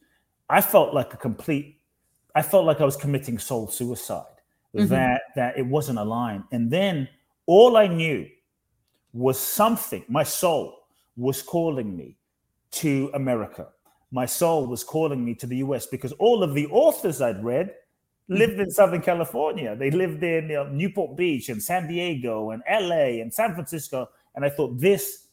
I 0.49 0.61
felt 0.61 0.95
like 0.95 1.13
a 1.13 1.17
complete, 1.17 1.79
I 2.33 2.41
felt 2.41 2.65
like 2.65 2.81
I 2.81 2.85
was 2.85 2.97
committing 2.97 3.37
soul 3.37 3.67
suicide 3.67 4.25
mm-hmm. 4.75 4.87
that 4.87 5.21
that 5.35 5.59
it 5.59 5.65
wasn't 5.65 5.99
aligned. 5.99 6.45
And 6.51 6.71
then 6.71 7.07
all 7.45 7.77
I 7.77 7.85
knew 7.85 8.27
was 9.13 9.39
something. 9.39 10.03
My 10.07 10.23
soul 10.23 10.76
was 11.17 11.41
calling 11.41 11.97
me 11.97 12.15
to 12.71 13.09
America. 13.15 13.67
My 14.11 14.25
soul 14.25 14.67
was 14.67 14.83
calling 14.83 15.25
me 15.25 15.35
to 15.35 15.47
the 15.47 15.57
US 15.57 15.87
because 15.87 16.13
all 16.13 16.43
of 16.43 16.53
the 16.53 16.67
authors 16.67 17.21
I'd 17.21 17.43
read 17.43 17.73
lived 18.29 18.59
in 18.59 18.69
Southern 18.69 19.01
California. 19.01 19.75
They 19.75 19.91
lived 19.91 20.23
in 20.23 20.49
you 20.49 20.55
know, 20.55 20.67
Newport 20.67 21.17
Beach 21.17 21.49
and 21.49 21.61
San 21.61 21.87
Diego 21.87 22.51
and 22.51 22.61
LA 22.69 23.21
and 23.21 23.33
San 23.33 23.53
Francisco. 23.53 24.09
And 24.35 24.45
I 24.45 24.49
thought 24.49 24.79
this 24.79 25.27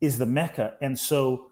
is 0.00 0.18
the 0.18 0.26
Mecca. 0.26 0.74
And 0.80 0.98
so 0.98 1.50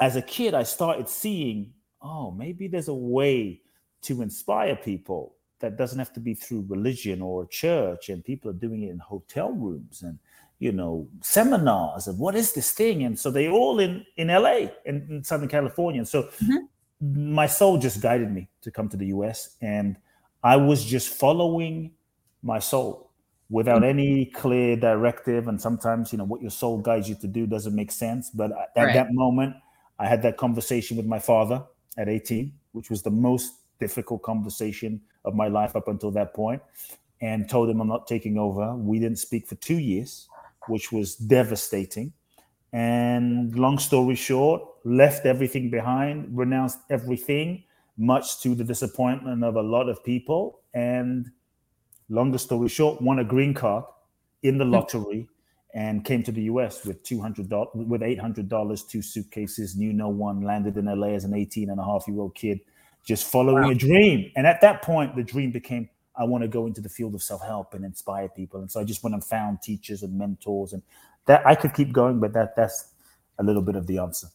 as 0.00 0.16
a 0.16 0.22
kid, 0.22 0.54
I 0.54 0.62
started 0.62 1.08
seeing, 1.08 1.72
oh, 2.00 2.30
maybe 2.30 2.68
there's 2.68 2.88
a 2.88 2.94
way 2.94 3.60
to 4.02 4.22
inspire 4.22 4.76
people 4.76 5.34
that 5.60 5.76
doesn't 5.76 5.98
have 5.98 6.12
to 6.12 6.20
be 6.20 6.34
through 6.34 6.64
religion 6.68 7.20
or 7.20 7.46
church. 7.46 8.10
And 8.10 8.24
people 8.24 8.50
are 8.50 8.54
doing 8.54 8.84
it 8.84 8.90
in 8.90 8.98
hotel 8.98 9.50
rooms 9.50 10.02
and, 10.02 10.18
you 10.58 10.72
know, 10.72 11.08
seminars 11.20 12.08
and 12.08 12.18
what 12.18 12.34
is 12.34 12.52
this 12.52 12.72
thing? 12.72 13.04
And 13.04 13.18
so 13.18 13.30
they 13.30 13.48
all 13.48 13.78
in, 13.78 14.04
in 14.16 14.28
LA 14.28 14.68
in, 14.84 15.06
in 15.08 15.24
Southern 15.24 15.48
California. 15.48 16.00
And 16.00 16.08
so 16.08 16.24
mm-hmm. 16.24 17.34
my 17.34 17.46
soul 17.46 17.78
just 17.78 18.00
guided 18.00 18.32
me 18.32 18.48
to 18.62 18.70
come 18.70 18.88
to 18.88 18.96
the 18.96 19.06
US. 19.06 19.56
And 19.60 19.96
I 20.42 20.56
was 20.56 20.84
just 20.84 21.10
following 21.10 21.92
my 22.42 22.58
soul 22.58 23.10
without 23.50 23.82
mm-hmm. 23.82 23.98
any 23.98 24.26
clear 24.26 24.76
directive. 24.76 25.48
And 25.48 25.60
sometimes, 25.60 26.12
you 26.12 26.18
know, 26.18 26.24
what 26.24 26.42
your 26.42 26.50
soul 26.50 26.78
guides 26.78 27.08
you 27.08 27.14
to 27.16 27.28
do 27.28 27.46
doesn't 27.46 27.74
make 27.74 27.92
sense. 27.92 28.30
But 28.30 28.50
at 28.76 28.82
right. 28.82 28.94
that 28.94 29.12
moment, 29.12 29.54
I 29.98 30.06
had 30.06 30.22
that 30.22 30.36
conversation 30.36 30.96
with 30.96 31.06
my 31.06 31.18
father 31.18 31.62
at 31.96 32.08
18, 32.08 32.52
which 32.72 32.90
was 32.90 33.02
the 33.02 33.10
most 33.10 33.54
difficult 33.80 34.22
conversation 34.22 35.00
of 35.24 35.34
my 35.34 35.48
life 35.48 35.76
up 35.76 35.88
until 35.88 36.10
that 36.12 36.34
point, 36.34 36.62
and 37.20 37.48
told 37.48 37.68
him 37.68 37.80
I'm 37.80 37.88
not 37.88 38.06
taking 38.06 38.38
over. 38.38 38.74
We 38.74 38.98
didn't 38.98 39.18
speak 39.18 39.46
for 39.46 39.56
two 39.56 39.78
years, 39.78 40.28
which 40.68 40.92
was 40.92 41.16
devastating. 41.16 42.12
And 42.72 43.54
long 43.58 43.78
story 43.78 44.14
short, 44.14 44.62
left 44.84 45.26
everything 45.26 45.70
behind, 45.70 46.36
renounced 46.36 46.78
everything, 46.90 47.64
much 47.96 48.40
to 48.42 48.54
the 48.54 48.64
disappointment 48.64 49.42
of 49.42 49.56
a 49.56 49.62
lot 49.62 49.88
of 49.88 50.04
people, 50.04 50.60
and 50.74 51.30
longer 52.08 52.38
story 52.38 52.68
short, 52.68 53.00
won 53.00 53.18
a 53.18 53.24
green 53.24 53.54
card 53.54 53.84
in 54.42 54.58
the 54.58 54.64
hmm. 54.64 54.72
lottery 54.72 55.28
and 55.74 56.04
came 56.04 56.22
to 56.22 56.32
the 56.32 56.42
US 56.42 56.84
with 56.84 57.02
$200 57.04 57.74
with 57.74 58.00
$800 58.00 58.88
two 58.88 59.02
suitcases 59.02 59.76
knew 59.76 59.92
no 59.92 60.08
one 60.08 60.40
landed 60.40 60.76
in 60.76 60.86
LA 60.86 61.08
as 61.08 61.24
an 61.24 61.34
18 61.34 61.70
and 61.70 61.78
a 61.78 61.84
half 61.84 62.04
year 62.08 62.18
old 62.20 62.34
kid 62.34 62.60
just 63.04 63.26
following 63.26 63.64
wow. 63.64 63.70
a 63.70 63.74
dream 63.74 64.30
and 64.36 64.46
at 64.46 64.60
that 64.60 64.82
point 64.82 65.14
the 65.14 65.22
dream 65.22 65.50
became 65.50 65.88
I 66.18 66.24
want 66.24 66.42
to 66.42 66.48
go 66.48 66.66
into 66.66 66.80
the 66.80 66.88
field 66.88 67.14
of 67.14 67.22
self-help 67.22 67.74
and 67.74 67.84
inspire 67.84 68.28
people 68.28 68.60
and 68.60 68.70
so 68.70 68.80
I 68.80 68.84
just 68.84 69.02
went 69.02 69.14
and 69.14 69.24
found 69.24 69.62
teachers 69.62 70.02
and 70.02 70.18
mentors 70.18 70.72
and 70.72 70.82
that 71.26 71.46
I 71.46 71.54
could 71.54 71.74
keep 71.74 71.92
going 71.92 72.20
but 72.20 72.32
that 72.32 72.56
that's 72.56 72.92
a 73.38 73.44
little 73.44 73.62
bit 73.62 73.76
of 73.76 73.86
the 73.86 73.98
answer 73.98 74.28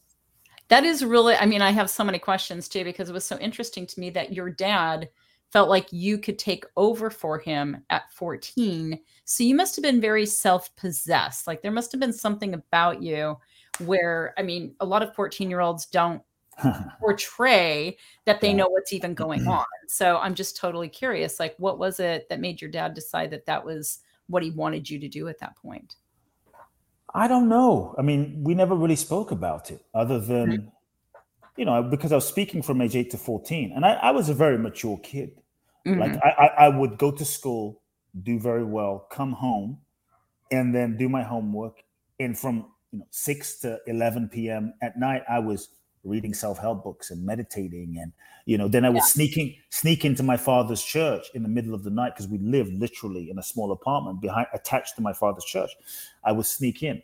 that 0.68 0.84
is 0.84 1.04
really 1.04 1.34
I 1.34 1.46
mean 1.46 1.62
I 1.62 1.70
have 1.70 1.90
so 1.90 2.04
many 2.04 2.18
questions 2.18 2.68
too 2.68 2.84
because 2.84 3.08
it 3.08 3.12
was 3.12 3.24
so 3.24 3.38
interesting 3.38 3.86
to 3.86 4.00
me 4.00 4.10
that 4.10 4.32
your 4.32 4.50
dad 4.50 5.08
felt 5.54 5.68
like 5.68 5.92
you 5.92 6.18
could 6.18 6.36
take 6.36 6.64
over 6.76 7.10
for 7.10 7.38
him 7.38 7.76
at 7.88 8.12
14. 8.12 8.98
So 9.24 9.44
you 9.44 9.54
must 9.54 9.76
have 9.76 9.84
been 9.84 10.00
very 10.00 10.26
self 10.26 10.74
possessed. 10.74 11.46
Like 11.46 11.62
there 11.62 11.70
must 11.70 11.92
have 11.92 12.00
been 12.00 12.12
something 12.12 12.54
about 12.54 13.00
you 13.00 13.38
where, 13.78 14.34
I 14.36 14.42
mean, 14.42 14.74
a 14.80 14.84
lot 14.84 15.04
of 15.04 15.14
14 15.14 15.48
year 15.48 15.60
olds 15.60 15.86
don't 15.86 16.20
portray 17.00 17.96
that 18.24 18.40
they 18.40 18.52
know 18.52 18.68
what's 18.68 18.92
even 18.92 19.14
going 19.14 19.46
on. 19.46 19.64
So 19.88 20.18
I'm 20.18 20.34
just 20.34 20.56
totally 20.56 20.88
curious. 20.88 21.40
Like, 21.40 21.54
what 21.58 21.78
was 21.78 22.00
it 22.00 22.28
that 22.28 22.40
made 22.40 22.60
your 22.60 22.70
dad 22.70 22.94
decide 22.94 23.30
that 23.30 23.46
that 23.46 23.64
was 23.64 24.00
what 24.28 24.42
he 24.42 24.50
wanted 24.50 24.88
you 24.88 24.98
to 24.98 25.08
do 25.08 25.28
at 25.28 25.38
that 25.40 25.56
point? 25.56 25.96
I 27.14 27.28
don't 27.28 27.48
know. 27.48 27.94
I 27.96 28.02
mean, 28.02 28.42
we 28.42 28.54
never 28.54 28.74
really 28.74 28.96
spoke 28.96 29.30
about 29.30 29.70
it 29.70 29.84
other 29.94 30.18
than, 30.18 30.50
mm-hmm. 30.50 30.68
you 31.56 31.64
know, 31.64 31.82
because 31.82 32.10
I 32.10 32.16
was 32.16 32.26
speaking 32.26 32.60
from 32.60 32.80
age 32.80 32.96
eight 32.96 33.10
to 33.10 33.18
14 33.18 33.72
and 33.74 33.84
I, 33.84 33.92
I 33.94 34.10
was 34.10 34.28
a 34.28 34.34
very 34.34 34.58
mature 34.58 34.98
kid. 34.98 35.40
Mm-hmm. 35.86 36.00
Like 36.00 36.20
I, 36.24 36.50
I 36.58 36.68
would 36.68 36.98
go 36.98 37.10
to 37.10 37.24
school, 37.24 37.82
do 38.22 38.38
very 38.40 38.64
well, 38.64 39.06
come 39.10 39.32
home, 39.32 39.78
and 40.50 40.74
then 40.74 40.96
do 40.96 41.08
my 41.08 41.22
homework. 41.22 41.82
And 42.18 42.38
from 42.38 42.66
you 42.90 43.00
know 43.00 43.06
six 43.10 43.58
to 43.60 43.80
eleven 43.86 44.28
p.m. 44.28 44.72
at 44.80 44.98
night, 44.98 45.24
I 45.28 45.40
was 45.40 45.68
reading 46.04 46.34
self-help 46.34 46.84
books 46.84 47.10
and 47.10 47.24
meditating 47.24 47.96
and 48.00 48.12
you 48.46 48.56
know 48.58 48.68
then 48.68 48.84
i 48.84 48.88
was 48.88 49.02
yeah. 49.02 49.06
sneaking 49.06 49.54
sneak 49.70 50.04
into 50.04 50.22
my 50.22 50.36
father's 50.36 50.82
church 50.82 51.26
in 51.34 51.42
the 51.42 51.48
middle 51.48 51.74
of 51.74 51.82
the 51.82 51.90
night 51.90 52.12
because 52.14 52.28
we 52.28 52.38
lived 52.38 52.72
literally 52.74 53.30
in 53.30 53.38
a 53.38 53.42
small 53.42 53.72
apartment 53.72 54.20
behind 54.20 54.46
attached 54.52 54.94
to 54.96 55.02
my 55.02 55.12
father's 55.12 55.44
church 55.44 55.70
i 56.24 56.30
would 56.30 56.46
sneak 56.46 56.82
in 56.82 57.02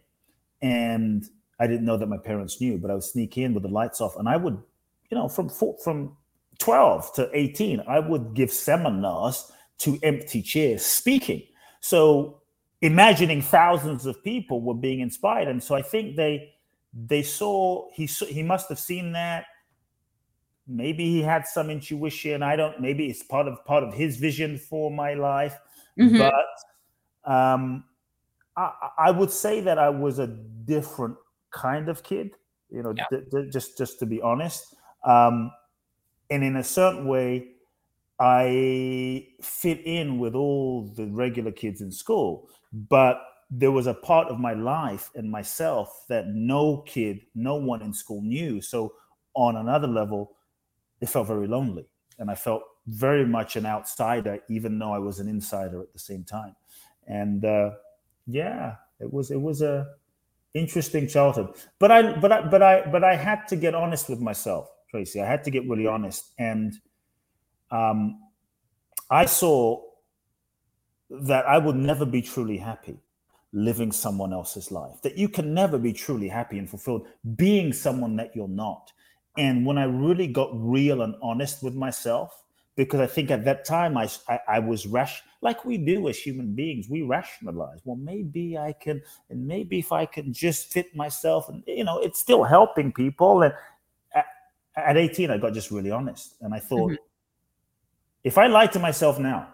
and 0.62 1.30
i 1.58 1.66
didn't 1.66 1.84
know 1.84 1.96
that 1.96 2.08
my 2.08 2.18
parents 2.18 2.60
knew 2.60 2.78
but 2.78 2.90
i 2.90 2.94
would 2.94 3.02
sneak 3.02 3.38
in 3.38 3.54
with 3.54 3.62
the 3.62 3.68
lights 3.68 4.00
off 4.00 4.16
and 4.16 4.28
i 4.28 4.36
would 4.36 4.62
you 5.10 5.16
know 5.16 5.28
from 5.28 5.48
from 5.48 6.16
12 6.60 7.14
to 7.14 7.30
18, 7.32 7.82
I 7.88 7.98
would 7.98 8.34
give 8.34 8.52
seminars 8.52 9.50
to 9.78 9.98
empty 10.02 10.42
chairs 10.42 10.84
speaking. 10.84 11.42
So 11.80 12.42
imagining 12.82 13.42
thousands 13.42 14.06
of 14.06 14.22
people 14.22 14.60
were 14.60 14.74
being 14.74 15.00
inspired. 15.00 15.48
And 15.48 15.62
so 15.62 15.74
I 15.74 15.82
think 15.82 16.16
they 16.16 16.52
they 16.92 17.22
saw 17.22 17.88
he 17.92 18.06
saw, 18.06 18.26
he 18.26 18.42
must 18.42 18.68
have 18.68 18.78
seen 18.78 19.12
that. 19.12 19.44
Maybe 20.66 21.04
he 21.06 21.22
had 21.22 21.46
some 21.46 21.70
intuition. 21.70 22.42
I 22.42 22.56
don't. 22.56 22.80
Maybe 22.80 23.06
it's 23.06 23.22
part 23.22 23.48
of 23.48 23.64
part 23.64 23.82
of 23.82 23.94
his 23.94 24.16
vision 24.16 24.58
for 24.58 24.90
my 24.90 25.14
life. 25.14 25.56
Mm-hmm. 25.98 26.18
But 26.18 27.32
um, 27.32 27.84
I, 28.56 28.70
I 28.98 29.10
would 29.10 29.30
say 29.30 29.60
that 29.60 29.78
I 29.78 29.88
was 29.88 30.18
a 30.18 30.26
different 30.26 31.16
kind 31.50 31.88
of 31.88 32.02
kid. 32.02 32.32
You 32.70 32.82
know, 32.82 32.94
yeah. 32.96 33.42
just 33.50 33.76
just 33.76 33.98
to 33.98 34.06
be 34.06 34.20
honest. 34.22 34.76
Um, 35.04 35.50
and 36.30 36.44
in 36.44 36.56
a 36.56 36.64
certain 36.64 37.06
way 37.06 37.48
i 38.18 39.26
fit 39.42 39.80
in 39.84 40.18
with 40.18 40.34
all 40.34 40.86
the 40.96 41.06
regular 41.06 41.50
kids 41.50 41.80
in 41.80 41.90
school 41.90 42.48
but 42.72 43.20
there 43.50 43.72
was 43.72 43.86
a 43.86 43.94
part 43.94 44.28
of 44.28 44.38
my 44.38 44.52
life 44.54 45.10
and 45.14 45.30
myself 45.30 46.04
that 46.08 46.28
no 46.28 46.78
kid 46.86 47.20
no 47.34 47.56
one 47.56 47.82
in 47.82 47.92
school 47.92 48.22
knew. 48.22 48.60
So 48.60 48.94
on 49.34 49.56
another 49.56 49.88
level 49.88 50.32
it 51.00 51.08
felt 51.08 51.26
very 51.26 51.46
lonely. 51.46 51.86
And 52.18 52.30
i 52.30 52.34
felt 52.34 52.62
very 52.86 53.26
much 53.26 53.56
an 53.56 53.66
outsider 53.66 54.40
even 54.48 54.78
though 54.78 54.92
i 54.92 54.98
was 54.98 55.20
an 55.20 55.28
insider 55.28 55.80
at 55.80 55.92
the 55.92 55.98
same 55.98 56.24
time. 56.24 56.54
And 57.06 57.44
uh, 57.44 57.70
yeah 58.26 58.76
it 59.00 59.12
was 59.12 59.30
it 59.30 59.40
was 59.40 59.62
a 59.62 59.86
interesting 60.54 61.08
childhood. 61.08 61.56
But 61.78 61.90
i 61.90 62.18
but 62.18 62.32
i 62.32 62.40
but 62.42 62.62
i 62.62 62.86
but 62.90 63.04
i 63.04 63.16
had 63.16 63.48
to 63.48 63.56
get 63.56 63.74
honest 63.74 64.08
with 64.08 64.20
myself 64.20 64.70
Tracy. 64.90 65.20
I 65.20 65.26
had 65.26 65.44
to 65.44 65.50
get 65.50 65.68
really 65.68 65.86
honest. 65.86 66.32
And 66.38 66.74
um, 67.70 68.20
I 69.08 69.26
saw 69.26 69.82
that 71.10 71.46
I 71.46 71.58
would 71.58 71.76
never 71.76 72.04
be 72.04 72.22
truly 72.22 72.56
happy 72.56 72.98
living 73.52 73.92
someone 73.92 74.32
else's 74.32 74.70
life, 74.70 75.00
that 75.02 75.18
you 75.18 75.28
can 75.28 75.52
never 75.52 75.78
be 75.78 75.92
truly 75.92 76.28
happy 76.28 76.58
and 76.58 76.68
fulfilled 76.68 77.06
being 77.36 77.72
someone 77.72 78.16
that 78.16 78.34
you're 78.34 78.48
not. 78.48 78.92
And 79.36 79.64
when 79.64 79.78
I 79.78 79.84
really 79.84 80.26
got 80.26 80.50
real 80.52 81.02
and 81.02 81.14
honest 81.22 81.62
with 81.62 81.74
myself, 81.74 82.42
because 82.76 83.00
I 83.00 83.06
think 83.06 83.30
at 83.30 83.44
that 83.44 83.64
time 83.64 83.96
I, 83.96 84.08
I, 84.28 84.38
I, 84.48 84.58
was 84.58 84.86
rash 84.86 85.22
like 85.42 85.64
we 85.64 85.76
do 85.76 86.08
as 86.08 86.18
human 86.18 86.54
beings, 86.54 86.88
we 86.88 87.02
rationalize. 87.02 87.80
Well, 87.84 87.96
maybe 87.96 88.56
I 88.56 88.72
can, 88.72 89.02
and 89.28 89.46
maybe 89.46 89.78
if 89.78 89.92
I 89.92 90.06
can 90.06 90.32
just 90.32 90.72
fit 90.72 90.94
myself, 90.94 91.48
and 91.48 91.62
you 91.66 91.84
know, 91.84 91.98
it's 91.98 92.20
still 92.20 92.44
helping 92.44 92.92
people, 92.92 93.42
and 93.42 93.52
at 94.76 94.96
18, 94.96 95.30
I 95.30 95.38
got 95.38 95.52
just 95.52 95.70
really 95.70 95.90
honest. 95.90 96.36
And 96.40 96.54
I 96.54 96.58
thought, 96.58 96.92
mm-hmm. 96.92 97.04
if 98.24 98.38
I 98.38 98.46
lie 98.46 98.66
to 98.68 98.78
myself 98.78 99.18
now, 99.18 99.48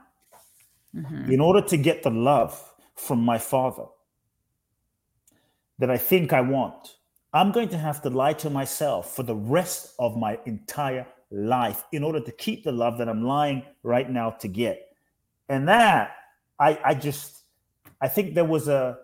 mm-hmm. 0.94 1.30
in 1.30 1.40
order 1.40 1.60
to 1.62 1.76
get 1.76 2.02
the 2.02 2.10
love 2.10 2.62
from 2.96 3.20
my 3.20 3.38
father 3.38 3.84
that 5.78 5.90
I 5.90 5.98
think 5.98 6.32
I 6.32 6.40
want, 6.40 6.96
I'm 7.32 7.52
going 7.52 7.68
to 7.68 7.78
have 7.78 8.02
to 8.02 8.10
lie 8.10 8.32
to 8.34 8.50
myself 8.50 9.14
for 9.14 9.22
the 9.22 9.34
rest 9.34 9.94
of 9.98 10.16
my 10.16 10.38
entire 10.46 11.06
life 11.30 11.84
in 11.92 12.02
order 12.02 12.20
to 12.20 12.32
keep 12.32 12.64
the 12.64 12.72
love 12.72 12.98
that 12.98 13.08
I'm 13.08 13.24
lying 13.24 13.62
right 13.82 14.08
now 14.10 14.30
to 14.30 14.48
get. 14.48 14.80
And 15.48 15.68
that 15.68 16.16
I, 16.58 16.78
I 16.84 16.94
just, 16.94 17.42
I 18.00 18.08
think 18.08 18.34
there 18.34 18.44
was 18.44 18.68
a, 18.68 18.98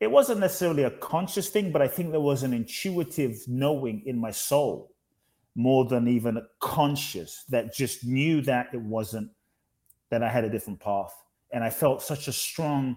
it 0.00 0.10
wasn't 0.10 0.40
necessarily 0.40 0.82
a 0.82 0.90
conscious 0.90 1.48
thing, 1.48 1.72
but 1.72 1.80
I 1.80 1.88
think 1.88 2.10
there 2.10 2.20
was 2.20 2.42
an 2.42 2.52
intuitive 2.52 3.38
knowing 3.48 4.02
in 4.04 4.18
my 4.18 4.30
soul 4.30 4.92
more 5.54 5.86
than 5.86 6.06
even 6.06 6.42
conscious 6.60 7.44
that 7.48 7.74
just 7.74 8.04
knew 8.04 8.42
that 8.42 8.68
it 8.74 8.80
wasn't 8.80 9.30
that 10.10 10.22
I 10.22 10.28
had 10.28 10.44
a 10.44 10.50
different 10.50 10.80
path. 10.80 11.14
And 11.52 11.64
I 11.64 11.70
felt 11.70 12.02
such 12.02 12.28
a 12.28 12.32
strong 12.32 12.96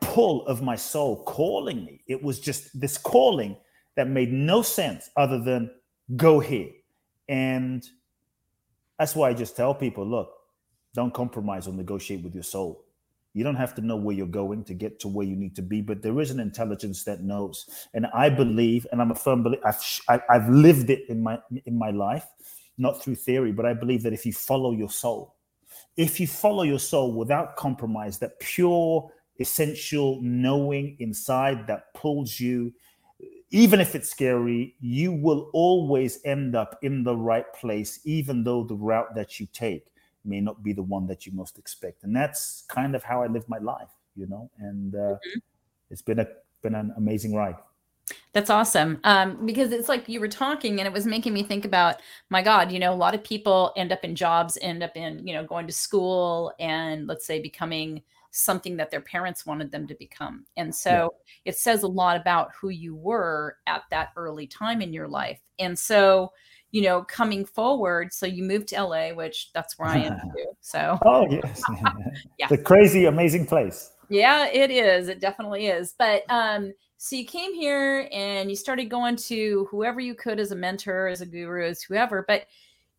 pull 0.00 0.46
of 0.46 0.62
my 0.62 0.76
soul 0.76 1.22
calling 1.24 1.84
me. 1.84 2.02
It 2.06 2.22
was 2.22 2.40
just 2.40 2.78
this 2.78 2.98
calling 2.98 3.56
that 3.96 4.08
made 4.08 4.32
no 4.32 4.62
sense 4.62 5.10
other 5.16 5.38
than 5.38 5.70
go 6.16 6.40
here. 6.40 6.70
And 7.28 7.86
that's 8.98 9.16
why 9.16 9.30
I 9.30 9.34
just 9.34 9.56
tell 9.56 9.74
people 9.74 10.06
look, 10.06 10.30
don't 10.94 11.12
compromise 11.12 11.66
or 11.66 11.74
negotiate 11.74 12.22
with 12.22 12.34
your 12.34 12.42
soul. 12.42 12.84
You 13.32 13.42
don't 13.42 13.56
have 13.56 13.74
to 13.74 13.80
know 13.80 13.96
where 13.96 14.14
you're 14.14 14.26
going 14.28 14.62
to 14.64 14.74
get 14.74 15.00
to 15.00 15.08
where 15.08 15.26
you 15.26 15.34
need 15.34 15.56
to 15.56 15.62
be, 15.62 15.80
but 15.80 16.02
there 16.02 16.20
is 16.20 16.30
an 16.30 16.38
intelligence 16.38 17.02
that 17.04 17.22
knows. 17.22 17.68
And 17.92 18.06
I 18.14 18.28
believe, 18.28 18.86
and 18.92 19.02
I'm 19.02 19.10
a 19.10 19.16
firm 19.16 19.42
believer, 19.42 19.62
I've, 20.08 20.22
I've 20.30 20.48
lived 20.48 20.88
it 20.90 21.08
in 21.08 21.20
my 21.20 21.40
in 21.66 21.76
my 21.76 21.90
life, 21.90 22.26
not 22.78 23.02
through 23.02 23.16
theory, 23.16 23.50
but 23.50 23.66
I 23.66 23.74
believe 23.74 24.04
that 24.04 24.12
if 24.12 24.24
you 24.24 24.32
follow 24.32 24.70
your 24.70 24.88
soul, 24.88 25.34
if 25.96 26.20
you 26.20 26.28
follow 26.28 26.62
your 26.62 26.78
soul 26.78 27.12
without 27.12 27.56
compromise, 27.56 28.18
that 28.20 28.38
pure, 28.38 29.10
essential 29.38 30.20
knowing 30.22 30.96
inside 30.98 31.66
that 31.66 31.92
pulls 31.94 32.38
you, 32.38 32.72
even 33.50 33.80
if 33.80 33.94
it's 33.94 34.10
scary, 34.10 34.74
you 34.80 35.12
will 35.12 35.50
always 35.52 36.20
end 36.24 36.56
up 36.56 36.78
in 36.82 37.04
the 37.04 37.16
right 37.16 37.52
place, 37.54 38.00
even 38.04 38.42
though 38.44 38.64
the 38.64 38.74
route 38.74 39.14
that 39.14 39.38
you 39.38 39.46
take 39.52 39.86
may 40.24 40.40
not 40.40 40.62
be 40.62 40.72
the 40.72 40.82
one 40.82 41.06
that 41.06 41.26
you 41.26 41.32
most 41.32 41.58
expect. 41.58 42.04
And 42.04 42.14
that's 42.14 42.64
kind 42.68 42.94
of 42.94 43.02
how 43.02 43.22
I 43.22 43.26
live 43.26 43.48
my 43.48 43.58
life, 43.58 43.90
you 44.16 44.26
know. 44.26 44.50
And 44.58 44.94
uh, 44.94 44.98
mm-hmm. 44.98 45.38
it's 45.90 46.02
been 46.02 46.18
a 46.18 46.26
been 46.62 46.74
an 46.74 46.92
amazing 46.96 47.34
ride. 47.34 47.56
That's 48.32 48.50
awesome. 48.50 49.00
Um, 49.04 49.46
because 49.46 49.70
it's 49.70 49.88
like 49.88 50.08
you 50.08 50.20
were 50.20 50.28
talking 50.28 50.78
and 50.78 50.86
it 50.86 50.92
was 50.92 51.06
making 51.06 51.32
me 51.32 51.42
think 51.42 51.64
about, 51.64 52.00
my 52.30 52.42
God, 52.42 52.72
you 52.72 52.78
know, 52.78 52.92
a 52.92 52.96
lot 52.96 53.14
of 53.14 53.22
people 53.22 53.72
end 53.76 53.92
up 53.92 54.04
in 54.04 54.14
jobs, 54.14 54.58
end 54.60 54.82
up 54.82 54.96
in, 54.96 55.26
you 55.26 55.32
know, 55.32 55.44
going 55.44 55.66
to 55.66 55.72
school 55.72 56.52
and 56.58 57.06
let's 57.06 57.26
say 57.26 57.40
becoming 57.40 58.02
something 58.34 58.76
that 58.76 58.90
their 58.90 59.00
parents 59.00 59.46
wanted 59.46 59.70
them 59.70 59.86
to 59.86 59.94
become. 59.94 60.44
And 60.56 60.74
so 60.74 61.14
yeah. 61.44 61.52
it 61.52 61.56
says 61.56 61.84
a 61.84 61.88
lot 61.88 62.20
about 62.20 62.50
who 62.60 62.68
you 62.68 62.96
were 62.96 63.58
at 63.68 63.82
that 63.90 64.10
early 64.16 64.48
time 64.48 64.82
in 64.82 64.92
your 64.92 65.06
life. 65.06 65.40
And 65.60 65.78
so, 65.78 66.32
you 66.72 66.82
know, 66.82 67.02
coming 67.04 67.44
forward, 67.44 68.12
so 68.12 68.26
you 68.26 68.42
moved 68.42 68.68
to 68.68 68.82
LA, 68.82 69.10
which 69.10 69.52
that's 69.52 69.78
where 69.78 69.88
I 69.88 69.98
am 69.98 70.18
too. 70.36 70.46
So, 70.60 70.98
oh, 71.04 71.28
yes. 71.30 71.62
yeah. 72.38 72.48
The 72.48 72.58
crazy, 72.58 73.04
amazing 73.04 73.46
place. 73.46 73.92
Yeah, 74.08 74.48
it 74.48 74.72
is. 74.72 75.08
It 75.08 75.20
definitely 75.20 75.68
is. 75.68 75.94
But, 75.96 76.24
um, 76.28 76.72
so 76.96 77.14
you 77.14 77.26
came 77.26 77.54
here 77.54 78.08
and 78.10 78.50
you 78.50 78.56
started 78.56 78.86
going 78.86 79.14
to 79.16 79.68
whoever 79.70 80.00
you 80.00 80.16
could 80.16 80.40
as 80.40 80.50
a 80.50 80.56
mentor, 80.56 81.06
as 81.06 81.20
a 81.20 81.26
guru, 81.26 81.66
as 81.66 81.82
whoever. 81.82 82.24
But, 82.26 82.46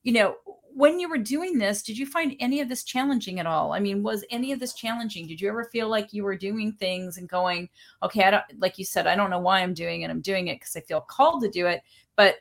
you 0.03 0.13
know, 0.13 0.35
when 0.75 0.99
you 0.99 1.07
were 1.07 1.17
doing 1.17 1.57
this, 1.57 1.81
did 1.81 1.97
you 1.97 2.05
find 2.05 2.35
any 2.41 2.59
of 2.59 2.67
this 2.67 2.83
challenging 2.83 3.39
at 3.39 3.45
all? 3.45 3.71
I 3.71 3.79
mean, 3.79 4.03
was 4.03 4.25
any 4.29 4.51
of 4.51 4.59
this 4.59 4.73
challenging? 4.73 5.25
Did 5.25 5.39
you 5.39 5.47
ever 5.47 5.63
feel 5.71 5.87
like 5.87 6.11
you 6.11 6.25
were 6.25 6.35
doing 6.35 6.73
things 6.73 7.17
and 7.17 7.29
going, 7.29 7.69
okay, 8.03 8.25
I 8.25 8.31
don't, 8.31 8.43
like 8.59 8.77
you 8.77 8.83
said, 8.83 9.07
I 9.07 9.15
don't 9.15 9.29
know 9.29 9.39
why 9.39 9.61
I'm 9.61 9.73
doing 9.73 10.01
it. 10.01 10.09
I'm 10.09 10.19
doing 10.19 10.49
it 10.49 10.59
because 10.59 10.75
I 10.75 10.81
feel 10.81 10.99
called 10.99 11.43
to 11.43 11.49
do 11.49 11.65
it. 11.67 11.81
But 12.17 12.35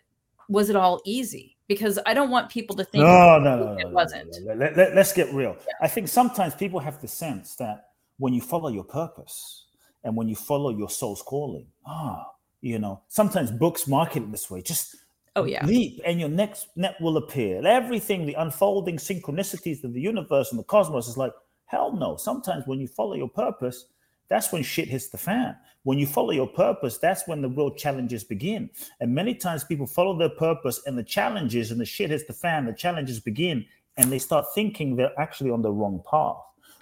was 0.48 0.68
it 0.68 0.74
all 0.74 1.00
easy? 1.04 1.56
Because 1.68 2.00
I 2.06 2.12
don't 2.12 2.28
want 2.28 2.50
people 2.50 2.74
to 2.74 2.84
think 2.84 3.04
no, 3.04 3.38
no, 3.38 3.56
no, 3.56 3.72
it 3.78 3.84
no, 3.84 3.90
wasn't. 3.90 4.36
No, 4.42 4.54
no. 4.54 4.72
Let, 4.76 4.98
us 4.98 5.12
get 5.12 5.32
real. 5.32 5.56
Yeah. 5.60 5.72
I 5.80 5.86
think 5.86 6.08
sometimes 6.08 6.56
people 6.56 6.80
have 6.80 7.00
the 7.00 7.08
sense 7.08 7.54
that 7.56 7.90
when 8.18 8.34
you 8.34 8.40
follow 8.40 8.68
your 8.68 8.84
purpose 8.84 9.66
and 10.02 10.16
when 10.16 10.26
you 10.26 10.34
follow 10.34 10.70
your 10.70 10.90
soul's 10.90 11.22
calling, 11.22 11.68
ah, 11.86 12.26
you 12.60 12.80
know, 12.80 13.02
sometimes 13.06 13.52
books 13.52 13.86
market 13.86 14.24
it 14.24 14.32
this 14.32 14.50
way. 14.50 14.60
Just 14.60 14.96
Oh 15.36 15.44
yeah. 15.44 15.64
Leap 15.66 16.00
and 16.04 16.20
your 16.20 16.28
next 16.28 16.68
net 16.76 17.00
will 17.00 17.16
appear. 17.16 17.66
Everything, 17.66 18.24
the 18.24 18.34
unfolding 18.34 18.96
synchronicities 18.96 19.82
of 19.82 19.92
the 19.92 20.00
universe 20.00 20.50
and 20.50 20.58
the 20.58 20.64
cosmos 20.64 21.08
is 21.08 21.16
like, 21.16 21.32
hell 21.66 21.92
no. 21.92 22.16
Sometimes 22.16 22.66
when 22.66 22.78
you 22.78 22.86
follow 22.86 23.14
your 23.14 23.28
purpose, 23.28 23.86
that's 24.28 24.52
when 24.52 24.62
shit 24.62 24.88
hits 24.88 25.08
the 25.08 25.18
fan. 25.18 25.56
When 25.82 25.98
you 25.98 26.06
follow 26.06 26.30
your 26.30 26.46
purpose, 26.46 26.98
that's 26.98 27.26
when 27.26 27.42
the 27.42 27.48
real 27.48 27.70
challenges 27.70 28.24
begin. 28.24 28.70
And 29.00 29.14
many 29.14 29.34
times 29.34 29.64
people 29.64 29.86
follow 29.86 30.16
their 30.16 30.30
purpose 30.30 30.80
and 30.86 30.96
the 30.96 31.02
challenges 31.02 31.70
and 31.70 31.80
the 31.80 31.84
shit 31.84 32.10
hits 32.10 32.24
the 32.24 32.32
fan, 32.32 32.64
the 32.64 32.72
challenges 32.72 33.20
begin, 33.20 33.66
and 33.96 34.10
they 34.10 34.18
start 34.18 34.46
thinking 34.54 34.96
they're 34.96 35.18
actually 35.20 35.50
on 35.50 35.62
the 35.62 35.70
wrong 35.70 36.02
path 36.08 36.36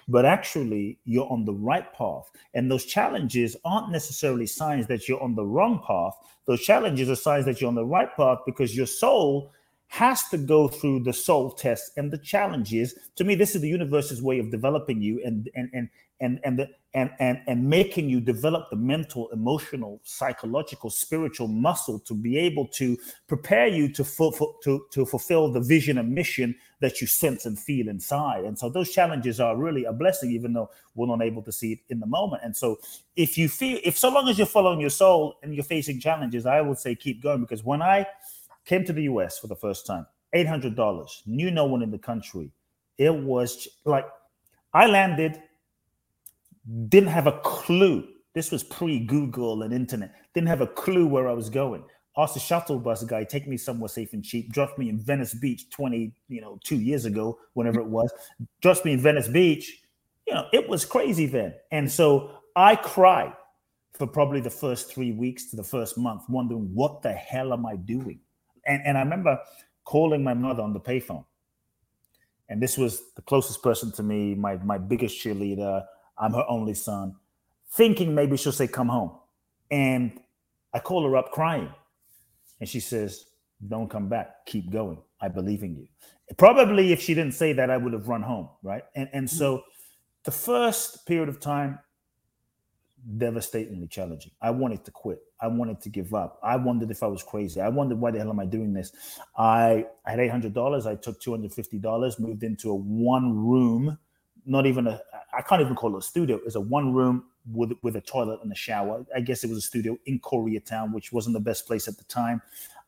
but 0.08 0.24
actually 0.24 0.98
you're 1.04 1.30
on 1.30 1.44
the 1.44 1.54
right 1.54 1.92
path. 1.92 2.30
And 2.54 2.70
those 2.70 2.84
challenges 2.84 3.56
aren't 3.64 3.90
necessarily 3.90 4.46
signs 4.46 4.86
that 4.88 5.08
you're 5.08 5.22
on 5.22 5.34
the 5.34 5.44
wrong 5.44 5.82
path. 5.86 6.14
Those 6.46 6.62
challenges 6.62 7.08
are 7.08 7.16
signs 7.16 7.44
that 7.46 7.60
you're 7.60 7.68
on 7.68 7.74
the 7.74 7.84
right 7.84 8.14
path 8.16 8.38
because 8.46 8.76
your 8.76 8.86
soul 8.86 9.52
has 9.92 10.26
to 10.30 10.38
go 10.38 10.68
through 10.68 11.00
the 11.00 11.12
soul 11.12 11.50
test 11.50 11.92
and 11.98 12.10
the 12.10 12.16
challenges. 12.16 12.94
To 13.16 13.24
me, 13.24 13.34
this 13.34 13.54
is 13.54 13.60
the 13.60 13.68
universe's 13.68 14.22
way 14.22 14.38
of 14.38 14.50
developing 14.50 15.02
you 15.02 15.20
and 15.22 15.50
and 15.54 15.68
and 15.74 15.90
and 16.22 16.40
and 16.44 16.58
the, 16.58 16.68
and, 16.94 17.10
and 17.18 17.40
and 17.46 17.68
making 17.68 18.08
you 18.08 18.20
develop 18.20 18.70
the 18.70 18.76
mental, 18.76 19.28
emotional, 19.30 20.00
psychological, 20.04 20.88
spiritual 20.88 21.48
muscle 21.48 21.98
to 22.00 22.14
be 22.14 22.38
able 22.38 22.66
to 22.68 22.96
prepare 23.26 23.66
you 23.66 23.92
to, 23.92 24.04
to, 24.62 24.86
to 24.90 25.04
fulfill 25.04 25.52
the 25.52 25.60
vision 25.60 25.98
and 25.98 26.14
mission 26.14 26.54
that 26.80 27.00
you 27.00 27.06
sense 27.06 27.44
and 27.44 27.58
feel 27.58 27.88
inside. 27.88 28.44
And 28.44 28.58
so 28.58 28.68
those 28.68 28.90
challenges 28.90 29.40
are 29.40 29.56
really 29.56 29.84
a 29.84 29.92
blessing, 29.92 30.30
even 30.30 30.52
though 30.52 30.70
we're 30.94 31.08
not 31.08 31.22
able 31.22 31.42
to 31.42 31.52
see 31.52 31.72
it 31.72 31.78
in 31.88 31.98
the 31.98 32.06
moment. 32.06 32.42
And 32.44 32.56
so 32.56 32.78
if 33.16 33.36
you 33.36 33.48
feel, 33.48 33.80
if 33.84 33.98
so 33.98 34.08
long 34.08 34.28
as 34.28 34.38
you're 34.38 34.46
following 34.46 34.80
your 34.80 34.90
soul 34.90 35.36
and 35.42 35.54
you're 35.54 35.64
facing 35.64 36.00
challenges, 36.00 36.46
I 36.46 36.60
would 36.60 36.78
say 36.78 36.94
keep 36.94 37.22
going 37.22 37.40
because 37.40 37.64
when 37.64 37.82
I 37.82 38.06
came 38.64 38.84
to 38.84 38.92
the 38.92 39.02
US 39.04 39.38
for 39.38 39.48
the 39.48 39.56
first 39.56 39.86
time, 39.86 40.06
$800, 40.34 41.26
knew 41.26 41.50
no 41.50 41.66
one 41.66 41.82
in 41.82 41.90
the 41.90 41.98
country. 41.98 42.50
It 42.96 43.14
was 43.14 43.66
like 43.84 44.06
I 44.74 44.86
landed 44.86 45.42
didn't 46.88 47.08
have 47.08 47.26
a 47.26 47.40
clue. 47.40 48.08
This 48.34 48.50
was 48.50 48.62
pre 48.62 49.00
Google 49.00 49.62
and 49.62 49.72
internet. 49.72 50.14
Didn't 50.34 50.48
have 50.48 50.60
a 50.60 50.66
clue 50.66 51.06
where 51.06 51.28
I 51.28 51.32
was 51.32 51.50
going. 51.50 51.84
Asked 52.16 52.36
a 52.36 52.40
shuttle 52.40 52.78
bus 52.78 53.04
guy, 53.04 53.24
take 53.24 53.48
me 53.48 53.56
somewhere 53.56 53.88
safe 53.88 54.12
and 54.12 54.22
cheap. 54.22 54.52
Dropped 54.52 54.78
me 54.78 54.90
in 54.90 54.98
Venice 54.98 55.34
Beach 55.34 55.70
20, 55.70 56.12
you 56.28 56.40
know, 56.40 56.58
two 56.62 56.76
years 56.76 57.06
ago, 57.06 57.38
whenever 57.54 57.80
it 57.80 57.86
was. 57.86 58.12
Dropped 58.60 58.84
me 58.84 58.92
in 58.92 59.00
Venice 59.00 59.28
Beach. 59.28 59.82
You 60.26 60.34
know, 60.34 60.46
it 60.52 60.68
was 60.68 60.84
crazy 60.84 61.26
then. 61.26 61.54
And 61.70 61.90
so 61.90 62.30
I 62.54 62.76
cried 62.76 63.32
for 63.94 64.06
probably 64.06 64.40
the 64.40 64.50
first 64.50 64.92
three 64.92 65.12
weeks 65.12 65.50
to 65.50 65.56
the 65.56 65.64
first 65.64 65.96
month, 65.96 66.22
wondering 66.28 66.70
what 66.74 67.02
the 67.02 67.12
hell 67.12 67.52
am 67.52 67.64
I 67.66 67.76
doing? 67.76 68.20
And, 68.66 68.82
and 68.84 68.96
I 68.96 69.02
remember 69.02 69.38
calling 69.84 70.22
my 70.22 70.34
mother 70.34 70.62
on 70.62 70.72
the 70.72 70.80
payphone. 70.80 71.24
And 72.48 72.62
this 72.62 72.76
was 72.76 73.02
the 73.16 73.22
closest 73.22 73.62
person 73.62 73.90
to 73.92 74.02
me, 74.02 74.34
my, 74.34 74.56
my 74.56 74.76
biggest 74.76 75.22
cheerleader, 75.24 75.84
I'm 76.18 76.32
her 76.32 76.44
only 76.48 76.74
son, 76.74 77.16
thinking 77.70 78.14
maybe 78.14 78.36
she'll 78.36 78.52
say, 78.52 78.68
Come 78.68 78.88
home. 78.88 79.12
And 79.70 80.20
I 80.74 80.78
call 80.78 81.04
her 81.04 81.16
up 81.16 81.32
crying. 81.32 81.72
And 82.60 82.68
she 82.68 82.80
says, 82.80 83.26
Don't 83.66 83.90
come 83.90 84.08
back. 84.08 84.46
Keep 84.46 84.70
going. 84.70 84.98
I 85.20 85.28
believe 85.28 85.62
in 85.62 85.76
you. 85.76 85.86
Probably 86.36 86.92
if 86.92 87.00
she 87.00 87.14
didn't 87.14 87.34
say 87.34 87.52
that, 87.54 87.70
I 87.70 87.76
would 87.76 87.92
have 87.92 88.08
run 88.08 88.22
home. 88.22 88.48
Right. 88.62 88.82
And, 88.94 89.08
and 89.12 89.30
so 89.30 89.62
the 90.24 90.30
first 90.30 91.06
period 91.06 91.28
of 91.28 91.40
time, 91.40 91.78
devastatingly 93.18 93.88
challenging. 93.88 94.30
I 94.40 94.50
wanted 94.50 94.84
to 94.84 94.92
quit. 94.92 95.20
I 95.40 95.48
wanted 95.48 95.80
to 95.80 95.88
give 95.88 96.14
up. 96.14 96.38
I 96.40 96.54
wondered 96.54 96.88
if 96.92 97.02
I 97.02 97.08
was 97.08 97.22
crazy. 97.24 97.60
I 97.60 97.68
wondered 97.68 97.98
why 97.98 98.12
the 98.12 98.18
hell 98.18 98.30
am 98.30 98.38
I 98.38 98.46
doing 98.46 98.72
this? 98.72 98.92
I, 99.36 99.86
I 100.06 100.10
had 100.12 100.20
eight 100.20 100.30
hundred 100.30 100.54
dollars. 100.54 100.86
I 100.86 100.94
took 100.94 101.20
two 101.20 101.32
hundred 101.32 101.52
fifty 101.52 101.78
dollars, 101.78 102.20
moved 102.20 102.44
into 102.44 102.70
a 102.70 102.74
one 102.74 103.36
room 103.44 103.98
not 104.44 104.66
even 104.66 104.86
a 104.86 105.00
I 105.32 105.42
can't 105.42 105.60
even 105.60 105.74
call 105.74 105.94
it 105.94 105.98
a 105.98 106.02
studio. 106.02 106.40
It's 106.44 106.56
a 106.56 106.60
one 106.60 106.92
room 106.92 107.24
with 107.50 107.72
with 107.82 107.96
a 107.96 108.00
toilet 108.00 108.40
and 108.42 108.52
a 108.52 108.54
shower. 108.54 109.04
I 109.14 109.20
guess 109.20 109.44
it 109.44 109.48
was 109.48 109.58
a 109.58 109.62
studio 109.62 109.98
in 110.06 110.20
Koreatown, 110.20 110.92
which 110.92 111.12
wasn't 111.12 111.34
the 111.34 111.40
best 111.40 111.66
place 111.66 111.88
at 111.88 111.96
the 111.96 112.04
time. 112.04 112.42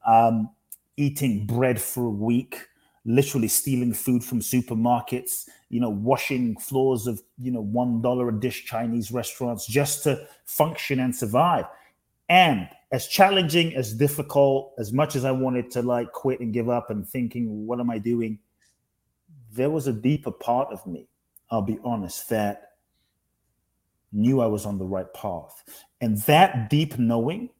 Um, 0.06 0.50
eating 0.96 1.46
bread 1.46 1.80
for 1.80 2.06
a 2.06 2.10
week, 2.10 2.68
literally 3.04 3.48
stealing 3.48 3.92
food 3.94 4.22
from 4.22 4.40
supermarkets, 4.40 5.48
you 5.70 5.80
know, 5.80 5.88
washing 5.90 6.56
floors 6.58 7.06
of 7.06 7.22
you 7.38 7.50
know 7.50 7.62
one 7.62 8.02
dollar 8.02 8.28
a 8.28 8.40
dish 8.40 8.64
Chinese 8.66 9.10
restaurants 9.10 9.66
just 9.66 10.04
to 10.04 10.26
function 10.44 11.00
and 11.00 11.14
survive. 11.14 11.64
And 12.28 12.68
as 12.92 13.06
challenging, 13.06 13.74
as 13.74 13.92
difficult, 13.92 14.72
as 14.78 14.92
much 14.92 15.16
as 15.16 15.24
I 15.24 15.30
wanted 15.30 15.70
to 15.72 15.82
like 15.82 16.12
quit 16.12 16.40
and 16.40 16.52
give 16.54 16.70
up 16.70 16.90
and 16.90 17.06
thinking, 17.06 17.66
what 17.66 17.80
am 17.80 17.90
I 17.90 17.98
doing? 17.98 18.38
There 19.52 19.70
was 19.70 19.86
a 19.86 19.92
deeper 19.92 20.30
part 20.30 20.72
of 20.72 20.86
me 20.86 21.06
I'll 21.50 21.62
be 21.62 21.78
honest, 21.84 22.28
that 22.30 22.72
knew 24.12 24.40
I 24.40 24.46
was 24.46 24.64
on 24.64 24.78
the 24.78 24.84
right 24.84 25.12
path. 25.12 25.64
And 26.00 26.18
that 26.22 26.70
deep 26.70 26.98
knowing 26.98 27.50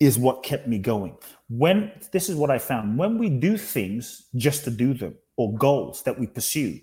is 0.00 0.18
what 0.18 0.42
kept 0.42 0.66
me 0.66 0.78
going. 0.78 1.16
When 1.48 1.92
this 2.12 2.28
is 2.28 2.36
what 2.36 2.50
I 2.50 2.58
found 2.58 2.98
when 2.98 3.18
we 3.18 3.28
do 3.28 3.56
things 3.58 4.26
just 4.34 4.64
to 4.64 4.70
do 4.70 4.94
them 4.94 5.14
or 5.36 5.54
goals 5.54 6.02
that 6.04 6.18
we 6.18 6.26
pursue 6.26 6.80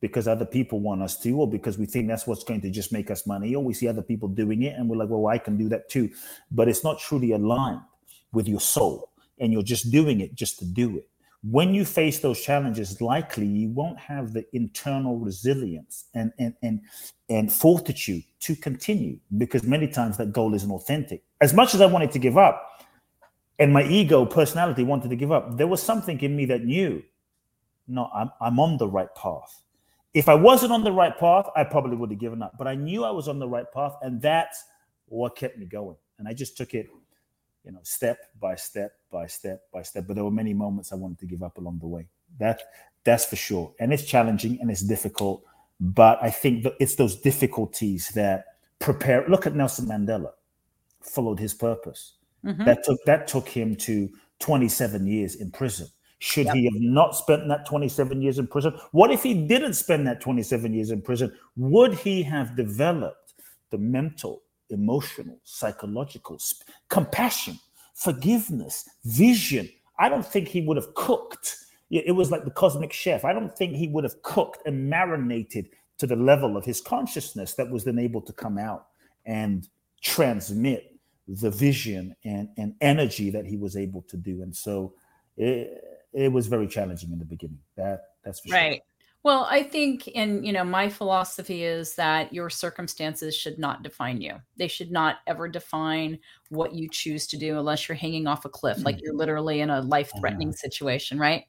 because 0.00 0.26
other 0.26 0.46
people 0.46 0.80
want 0.80 1.02
us 1.02 1.18
to, 1.18 1.30
or 1.32 1.50
because 1.50 1.76
we 1.76 1.84
think 1.84 2.08
that's 2.08 2.26
what's 2.26 2.44
going 2.44 2.60
to 2.62 2.70
just 2.70 2.90
make 2.90 3.10
us 3.10 3.26
money, 3.26 3.54
or 3.54 3.62
we 3.62 3.74
see 3.74 3.86
other 3.86 4.00
people 4.00 4.28
doing 4.28 4.62
it 4.62 4.74
and 4.78 4.88
we're 4.88 4.96
like, 4.96 5.10
well, 5.10 5.26
I 5.26 5.36
can 5.36 5.58
do 5.58 5.68
that 5.68 5.90
too. 5.90 6.10
But 6.50 6.68
it's 6.68 6.82
not 6.82 6.98
truly 6.98 7.32
aligned 7.32 7.82
with 8.32 8.48
your 8.48 8.60
soul 8.60 9.10
and 9.38 9.52
you're 9.52 9.62
just 9.62 9.90
doing 9.90 10.20
it 10.20 10.34
just 10.34 10.58
to 10.60 10.64
do 10.64 10.96
it 10.96 11.08
when 11.42 11.72
you 11.72 11.84
face 11.84 12.18
those 12.20 12.40
challenges 12.40 13.00
likely 13.00 13.46
you 13.46 13.70
won't 13.70 13.98
have 13.98 14.32
the 14.32 14.44
internal 14.52 15.18
resilience 15.18 16.06
and 16.14 16.32
and 16.38 16.54
and, 16.62 16.80
and 17.30 17.52
fortitude 17.52 18.22
to 18.40 18.54
continue 18.54 19.18
because 19.38 19.62
many 19.62 19.88
times 19.88 20.16
that 20.18 20.32
goal 20.32 20.54
isn't 20.54 20.70
authentic. 20.70 21.22
As 21.40 21.54
much 21.54 21.74
as 21.74 21.80
i 21.80 21.86
wanted 21.86 22.12
to 22.12 22.18
give 22.18 22.36
up 22.36 22.68
and 23.58 23.72
my 23.72 23.84
ego 23.84 24.26
personality 24.26 24.84
wanted 24.84 25.08
to 25.08 25.16
give 25.16 25.32
up 25.32 25.56
there 25.56 25.66
was 25.66 25.82
something 25.82 26.20
in 26.20 26.36
me 26.36 26.44
that 26.44 26.64
knew 26.64 27.02
no 27.88 28.10
i'm, 28.14 28.30
I'm 28.40 28.60
on 28.60 28.76
the 28.76 28.88
right 28.88 29.12
path. 29.14 29.62
If 30.12 30.28
i 30.28 30.34
wasn't 30.34 30.72
on 30.72 30.84
the 30.84 30.92
right 30.92 31.16
path 31.16 31.46
i 31.56 31.64
probably 31.64 31.96
would 31.96 32.10
have 32.10 32.20
given 32.20 32.42
up 32.42 32.52
but 32.58 32.66
i 32.66 32.74
knew 32.74 33.02
i 33.04 33.10
was 33.10 33.28
on 33.28 33.38
the 33.38 33.48
right 33.48 33.70
path 33.72 33.94
and 34.02 34.20
that's 34.20 34.62
what 35.06 35.36
kept 35.36 35.56
me 35.56 35.64
going. 35.64 35.96
And 36.18 36.28
i 36.28 36.34
just 36.34 36.58
took 36.58 36.74
it 36.74 36.90
you 37.64 37.72
know, 37.72 37.80
step 37.82 38.18
by 38.40 38.54
step 38.54 38.92
by 39.10 39.26
step 39.26 39.62
by 39.72 39.82
step. 39.82 40.06
But 40.06 40.14
there 40.14 40.24
were 40.24 40.30
many 40.30 40.54
moments 40.54 40.92
I 40.92 40.96
wanted 40.96 41.18
to 41.20 41.26
give 41.26 41.42
up 41.42 41.58
along 41.58 41.78
the 41.80 41.86
way. 41.86 42.08
That 42.38 42.62
that's 43.04 43.24
for 43.24 43.36
sure. 43.36 43.72
And 43.80 43.92
it's 43.92 44.04
challenging 44.04 44.58
and 44.60 44.70
it's 44.70 44.82
difficult. 44.82 45.42
But 45.80 46.22
I 46.22 46.30
think 46.30 46.64
that 46.64 46.74
it's 46.78 46.96
those 46.96 47.16
difficulties 47.16 48.08
that 48.10 48.44
prepare. 48.78 49.26
Look 49.28 49.46
at 49.46 49.54
Nelson 49.54 49.86
Mandela, 49.86 50.32
followed 51.00 51.38
his 51.38 51.54
purpose. 51.54 52.14
Mm-hmm. 52.44 52.64
That 52.64 52.84
took 52.84 52.98
that 53.04 53.28
took 53.28 53.48
him 53.48 53.76
to 53.76 54.08
27 54.40 55.06
years 55.06 55.36
in 55.36 55.50
prison. 55.50 55.88
Should 56.18 56.46
yep. 56.46 56.54
he 56.54 56.64
have 56.64 56.80
not 56.80 57.16
spent 57.16 57.48
that 57.48 57.64
27 57.64 58.20
years 58.20 58.38
in 58.38 58.46
prison? 58.46 58.78
What 58.92 59.10
if 59.10 59.22
he 59.22 59.46
didn't 59.46 59.72
spend 59.72 60.06
that 60.06 60.20
27 60.20 60.74
years 60.74 60.90
in 60.90 61.00
prison? 61.00 61.34
Would 61.56 61.94
he 61.94 62.22
have 62.22 62.56
developed 62.56 63.34
the 63.70 63.78
mental, 63.78 64.42
emotional, 64.70 65.38
psychological 65.44 66.38
compassion, 66.88 67.58
forgiveness, 67.94 68.88
vision? 69.04 69.68
I 69.98 70.08
don't 70.08 70.26
think 70.26 70.48
he 70.48 70.62
would 70.62 70.76
have 70.76 70.94
cooked. 70.94 71.56
It 71.90 72.14
was 72.14 72.30
like 72.30 72.44
the 72.44 72.50
cosmic 72.50 72.92
chef. 72.92 73.24
I 73.24 73.32
don't 73.32 73.56
think 73.56 73.74
he 73.74 73.88
would 73.88 74.04
have 74.04 74.22
cooked 74.22 74.66
and 74.66 74.88
marinated 74.88 75.68
to 75.98 76.06
the 76.06 76.16
level 76.16 76.56
of 76.56 76.64
his 76.64 76.80
consciousness 76.80 77.54
that 77.54 77.70
was 77.70 77.84
then 77.84 77.98
able 77.98 78.22
to 78.22 78.32
come 78.32 78.56
out 78.56 78.86
and 79.26 79.68
transmit 80.00 80.94
the 81.28 81.50
vision 81.50 82.16
and, 82.24 82.48
and 82.56 82.74
energy 82.80 83.30
that 83.30 83.46
he 83.46 83.56
was 83.56 83.76
able 83.76 84.02
to 84.02 84.16
do. 84.16 84.42
And 84.42 84.54
so 84.56 84.94
it, 85.36 85.84
it 86.12 86.32
was 86.32 86.46
very 86.46 86.66
challenging 86.66 87.12
in 87.12 87.18
the 87.18 87.24
beginning. 87.24 87.58
That 87.76 88.02
that's 88.24 88.40
right. 88.50 88.74
Sure. 88.74 88.80
Well, 89.22 89.46
I 89.50 89.62
think, 89.62 90.08
and 90.14 90.46
you 90.46 90.52
know, 90.52 90.64
my 90.64 90.88
philosophy 90.88 91.62
is 91.64 91.94
that 91.96 92.32
your 92.32 92.48
circumstances 92.48 93.36
should 93.36 93.58
not 93.58 93.82
define 93.82 94.20
you. 94.20 94.36
They 94.56 94.68
should 94.68 94.90
not 94.90 95.18
ever 95.26 95.46
define 95.46 96.18
what 96.48 96.72
you 96.72 96.88
choose 96.88 97.26
to 97.28 97.36
do 97.36 97.58
unless 97.58 97.86
you're 97.86 97.96
hanging 97.96 98.26
off 98.26 98.46
a 98.46 98.48
cliff, 98.48 98.78
mm-hmm. 98.78 98.86
like 98.86 99.00
you're 99.02 99.14
literally 99.14 99.60
in 99.60 99.68
a 99.68 99.82
life 99.82 100.10
threatening 100.18 100.52
situation, 100.52 101.18
right? 101.18 101.44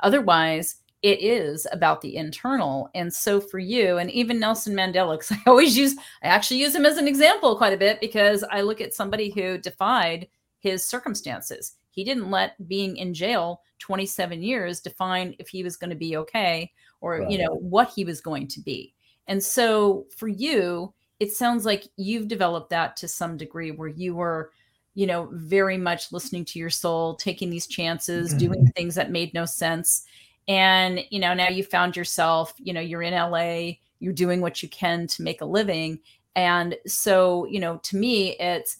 Otherwise, 0.00 0.76
it 1.00 1.20
is 1.22 1.66
about 1.72 2.02
the 2.02 2.16
internal. 2.16 2.90
And 2.94 3.12
so 3.12 3.40
for 3.40 3.58
you, 3.58 3.96
and 3.98 4.10
even 4.10 4.38
Nelson 4.38 4.74
Mandela, 4.74 5.18
because 5.18 5.32
I 5.46 5.50
always 5.50 5.76
use, 5.76 5.96
I 6.22 6.26
actually 6.26 6.60
use 6.60 6.74
him 6.74 6.84
as 6.84 6.98
an 6.98 7.08
example 7.08 7.56
quite 7.56 7.72
a 7.72 7.78
bit 7.78 8.00
because 8.00 8.44
I 8.50 8.60
look 8.60 8.82
at 8.82 8.92
somebody 8.92 9.30
who 9.30 9.56
defied 9.56 10.28
his 10.58 10.84
circumstances. 10.84 11.76
He 11.90 12.04
didn't 12.04 12.30
let 12.30 12.68
being 12.68 12.96
in 12.96 13.14
jail 13.14 13.60
27 13.78 14.42
years 14.42 14.80
define 14.80 15.34
if 15.38 15.48
he 15.48 15.62
was 15.62 15.76
going 15.76 15.90
to 15.90 15.96
be 15.96 16.16
okay 16.16 16.72
or, 17.04 17.18
right. 17.18 17.30
you 17.30 17.38
know, 17.38 17.54
what 17.54 17.92
he 17.94 18.04
was 18.04 18.20
going 18.20 18.48
to 18.48 18.60
be. 18.60 18.94
And 19.26 19.42
so 19.42 20.06
for 20.16 20.28
you, 20.28 20.92
it 21.20 21.32
sounds 21.32 21.64
like 21.64 21.84
you've 21.96 22.28
developed 22.28 22.70
that 22.70 22.96
to 22.96 23.08
some 23.08 23.36
degree 23.36 23.70
where 23.70 23.88
you 23.88 24.14
were 24.14 24.50
you 24.94 25.06
know, 25.06 25.28
very 25.32 25.76
much 25.76 26.12
listening 26.12 26.44
to 26.44 26.58
your 26.58 26.70
soul, 26.70 27.16
taking 27.16 27.50
these 27.50 27.66
chances, 27.66 28.30
mm-hmm. 28.30 28.38
doing 28.38 28.66
things 28.76 28.94
that 28.94 29.10
made 29.10 29.34
no 29.34 29.44
sense. 29.44 30.04
And, 30.46 31.00
you 31.10 31.18
know, 31.18 31.34
now 31.34 31.48
you 31.48 31.64
found 31.64 31.96
yourself, 31.96 32.54
you 32.58 32.72
know, 32.72 32.80
you're 32.80 33.02
in 33.02 33.14
LA, 33.14 33.78
you're 33.98 34.12
doing 34.12 34.40
what 34.40 34.62
you 34.62 34.68
can 34.68 35.06
to 35.08 35.22
make 35.22 35.40
a 35.40 35.46
living. 35.46 35.98
And 36.36 36.76
so, 36.86 37.44
you 37.46 37.58
know, 37.58 37.78
to 37.78 37.96
me, 37.96 38.36
it's 38.38 38.76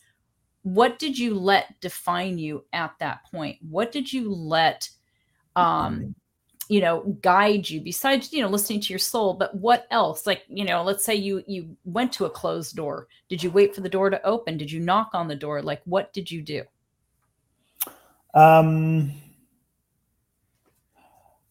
what 0.63 0.99
did 0.99 1.19
you 1.19 1.35
let 1.35 1.81
define 1.81 2.39
you 2.39 2.65
at 2.73 2.95
that 3.01 3.25
point? 3.31 3.59
What 3.69 3.91
did 3.91 4.13
you 4.13 4.33
let, 4.33 4.89
um, 5.57 6.15
you 6.69 6.81
know 6.81 7.01
guide 7.21 7.69
you 7.69 7.81
besides 7.81 8.33
you 8.33 8.43
know 8.43 8.49
listening 8.49 8.81
to 8.81 8.89
your 8.93 8.99
soul 8.99 9.35
but 9.35 9.55
what 9.55 9.87
else? 9.91 10.27
Like 10.27 10.43
you 10.49 10.65
know 10.65 10.83
let's 10.83 11.05
say 11.05 11.15
you 11.15 11.43
you 11.47 11.77
went 11.85 12.13
to 12.15 12.25
a 12.25 12.31
closed 12.31 12.77
door. 12.77 13.09
Did 13.29 13.43
you 13.43 13.51
wait 13.51 13.75
for 13.75 13.81
the 13.81 13.89
door 13.89 14.11
to 14.11 14.25
open? 14.25 14.57
Did 14.57 14.71
you 14.71 14.81
knock 14.81 15.11
on 15.13 15.29
the 15.29 15.35
door? 15.35 15.63
Like 15.63 15.83
what 15.85 16.13
did 16.13 16.31
you 16.31 16.43
do? 16.43 16.63
Um 18.35 19.13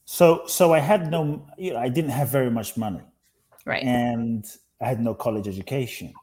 so 0.06 0.44
so 0.46 0.74
i 0.74 0.80
had 0.80 1.10
no 1.10 1.44
you 1.58 1.74
know 1.74 1.80
i 1.80 1.90
didn't 1.90 2.12
have 2.12 2.30
very 2.30 2.52
much 2.52 2.78
money. 2.78 3.02
Right. 3.66 3.84
And 3.84 4.46
i 4.82 4.88
had 4.88 5.00
no 5.00 5.14
college 5.14 5.48
education. 5.48 6.14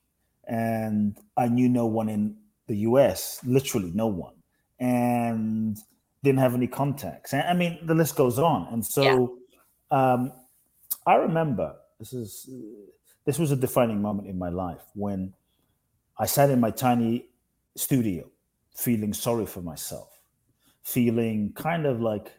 And 0.46 1.16
i 1.36 1.48
knew 1.48 1.68
no 1.68 1.86
one 1.86 2.08
in 2.08 2.36
the 2.66 2.76
us 2.76 3.40
literally 3.44 3.90
no 3.94 4.06
one. 4.06 4.34
And 4.78 5.76
didn't 6.22 6.38
have 6.40 6.54
any 6.54 6.66
contacts. 6.66 7.32
I 7.32 7.54
mean, 7.54 7.78
the 7.82 7.94
list 7.94 8.16
goes 8.16 8.38
on. 8.38 8.68
And 8.72 8.84
so 8.84 9.38
yeah. 9.90 10.12
um, 10.12 10.32
I 11.06 11.14
remember 11.14 11.76
this 11.98 12.12
is 12.12 12.48
this 13.24 13.38
was 13.38 13.52
a 13.52 13.56
defining 13.56 14.00
moment 14.02 14.28
in 14.28 14.38
my 14.38 14.48
life 14.48 14.82
when 14.94 15.32
I 16.18 16.26
sat 16.26 16.50
in 16.50 16.60
my 16.60 16.70
tiny 16.70 17.26
studio, 17.76 18.30
feeling 18.76 19.12
sorry 19.12 19.46
for 19.46 19.62
myself, 19.62 20.20
feeling 20.82 21.52
kind 21.54 21.86
of 21.86 22.00
like 22.00 22.32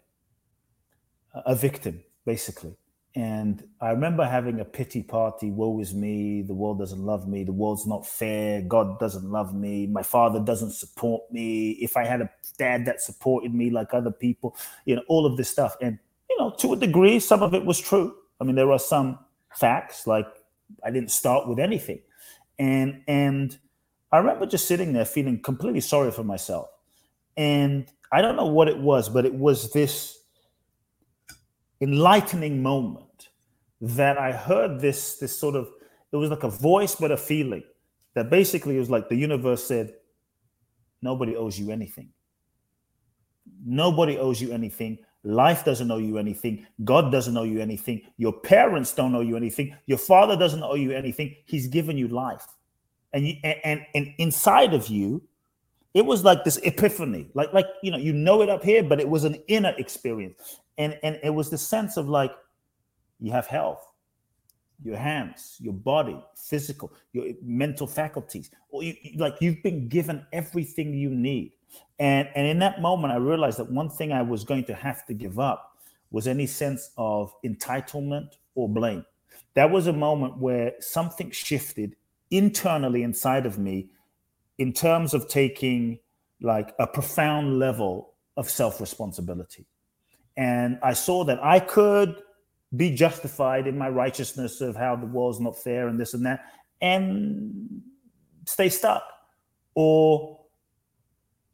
a 1.34 1.56
victim, 1.56 2.04
basically. 2.26 2.76
And 3.14 3.68
I 3.82 3.90
remember 3.90 4.24
having 4.24 4.62
a 4.62 4.66
pity 4.66 5.04
party. 5.04 5.52
Woe 5.52 5.80
is 5.82 5.94
me. 5.94 6.44
The 6.44 6.54
world 6.54 6.80
doesn't 6.80 7.06
love 7.06 7.28
me. 7.28 7.44
The 7.44 7.52
world's 7.52 7.86
not 7.86 8.08
fair. 8.08 8.62
God 8.62 9.00
doesn't 9.00 9.30
love 9.30 9.54
me. 9.54 9.86
My 9.88 10.04
father 10.04 10.40
doesn't 10.40 10.72
support 10.72 11.24
me. 11.30 11.72
If 11.72 11.98
I 11.98 12.06
had 12.06 12.22
a 12.22 12.30
dad 12.58 12.86
that 12.86 13.02
supported 13.02 13.54
me 13.54 13.70
like 13.70 13.94
other 13.94 14.12
people, 14.12 14.56
you 14.86 14.96
know, 14.96 15.04
all 15.10 15.26
of 15.26 15.36
this 15.36 15.50
stuff. 15.50 15.76
And, 15.82 16.00
you 16.30 16.38
know, 16.40 16.52
to 16.60 16.72
a 16.72 16.78
degree, 16.78 17.20
some 17.20 17.44
of 17.44 17.54
it 17.54 17.66
was 17.66 17.80
true. 17.80 18.16
I 18.40 18.46
mean, 18.46 18.56
there 18.56 18.72
are 18.72 18.80
some 18.80 19.20
facts 19.56 20.08
like 20.08 20.28
I 20.86 20.90
didn't 20.90 21.12
start 21.12 21.50
with 21.50 21.60
anything. 21.60 22.00
And, 22.60 23.02
and 23.08 23.58
I 24.14 24.20
remember 24.20 24.46
just 24.46 24.68
sitting 24.68 24.94
there 24.94 25.06
feeling 25.06 25.42
completely 25.42 25.82
sorry 25.82 26.12
for 26.12 26.24
myself. 26.24 26.70
And 27.36 27.92
I 28.14 28.22
don't 28.22 28.38
know 28.38 28.48
what 28.48 28.70
it 28.70 28.78
was, 28.78 29.10
but 29.10 29.26
it 29.26 29.34
was 29.34 29.74
this 29.74 30.21
enlightening 31.82 32.62
moment 32.62 33.30
that 33.82 34.18
I 34.18 34.32
heard 34.32 34.80
this 34.80 35.18
this 35.18 35.36
sort 35.38 35.56
of 35.56 35.70
it 36.12 36.16
was 36.16 36.30
like 36.30 36.44
a 36.44 36.50
voice 36.50 36.96
but 36.96 37.12
a 37.12 37.18
feeling 37.18 37.64
that 38.14 38.30
basically 38.30 38.76
it 38.76 38.80
was 38.80 38.90
like 38.90 39.10
the 39.10 39.16
universe 39.16 39.64
said 39.64 39.94
nobody 41.02 41.36
owes 41.36 41.60
you 41.60 41.72
anything. 41.72 42.10
Nobody 43.66 44.18
owes 44.18 44.42
you 44.42 44.52
anything. 44.52 45.00
Life 45.24 45.66
doesn't 45.66 45.90
owe 45.92 45.98
you 45.98 46.18
anything. 46.18 46.66
God 46.84 47.12
doesn't 47.12 47.38
owe 47.38 47.44
you 47.44 47.60
anything. 47.60 48.02
Your 48.18 48.34
parents 48.34 48.94
don't 48.94 49.16
owe 49.16 49.22
you 49.22 49.38
anything. 49.38 49.76
Your 49.86 49.98
father 49.98 50.36
doesn't 50.36 50.64
owe 50.64 50.76
you 50.76 50.92
anything. 50.92 51.36
He's 51.46 51.68
given 51.68 51.98
you 51.98 52.08
life. 52.08 52.46
And 53.14 53.28
you 53.28 53.36
and 53.44 53.60
and, 53.64 53.86
and 53.96 54.14
inside 54.18 54.74
of 54.74 54.88
you 54.88 55.24
it 55.94 56.06
was 56.06 56.24
like 56.24 56.44
this 56.44 56.58
epiphany 56.64 57.28
like 57.34 57.52
like 57.54 57.68
you 57.84 57.92
know 57.92 57.98
you 57.98 58.14
know 58.14 58.42
it 58.42 58.50
up 58.50 58.64
here 58.64 58.84
but 58.84 59.00
it 59.00 59.08
was 59.08 59.24
an 59.24 59.36
inner 59.48 59.74
experience. 59.78 60.60
And 60.78 60.98
and 61.04 61.20
it 61.24 61.30
was 61.30 61.50
the 61.50 61.58
sense 61.58 61.98
of 61.98 62.08
like 62.10 62.32
you 63.20 63.32
have 63.32 63.48
health 63.48 63.86
your 64.84 64.98
hands 64.98 65.58
your 65.60 65.74
body 65.74 66.20
physical 66.36 66.92
your 67.14 67.26
mental 67.44 67.86
faculties 67.86 68.50
or 68.70 68.82
you, 68.82 68.96
like 69.18 69.36
you've 69.40 69.62
been 69.62 69.88
given 69.88 70.26
everything 70.34 70.94
you 70.94 71.10
need. 71.10 71.52
And 72.00 72.30
and 72.36 72.48
in 72.48 72.60
that 72.60 72.82
moment 72.82 73.14
i 73.14 73.18
realized 73.18 73.60
that 73.60 73.72
one 73.72 73.90
thing 73.90 74.12
i 74.12 74.22
was 74.22 74.44
going 74.44 74.64
to 74.66 74.74
have 74.74 75.06
to 75.06 75.14
give 75.14 75.40
up 75.40 75.72
was 76.12 76.28
any 76.28 76.46
sense 76.46 76.92
of 76.98 77.34
entitlement 77.44 78.38
or 78.56 78.70
blame. 78.70 79.06
That 79.54 79.72
was 79.72 79.88
a 79.88 79.94
moment 79.94 80.38
where 80.38 80.74
something 80.80 81.32
shifted 81.32 81.96
internally 82.30 83.04
inside 83.04 83.46
of 83.46 83.58
me 83.58 83.90
in 84.58 84.74
terms 84.74 85.14
of 85.14 85.28
taking 85.28 86.00
like 86.42 86.74
a 86.80 86.88
profound 86.88 87.60
level 87.60 88.14
of 88.38 88.50
self 88.50 88.80
responsibility. 88.82 89.66
And 90.38 90.80
I 90.82 90.94
saw 90.94 91.24
that 91.26 91.44
I 91.44 91.60
could 91.60 92.16
be 92.76 92.96
justified 92.96 93.68
in 93.68 93.78
my 93.78 93.90
righteousness 93.90 94.62
of 94.62 94.76
how 94.76 94.96
the 94.96 95.06
world's 95.06 95.40
not 95.40 95.62
fair 95.62 95.88
and 95.88 96.00
this 96.00 96.14
and 96.14 96.26
that 96.26 96.46
and 96.82 97.82
stay 98.46 98.70
stuck. 98.70 99.04
Or 99.76 100.40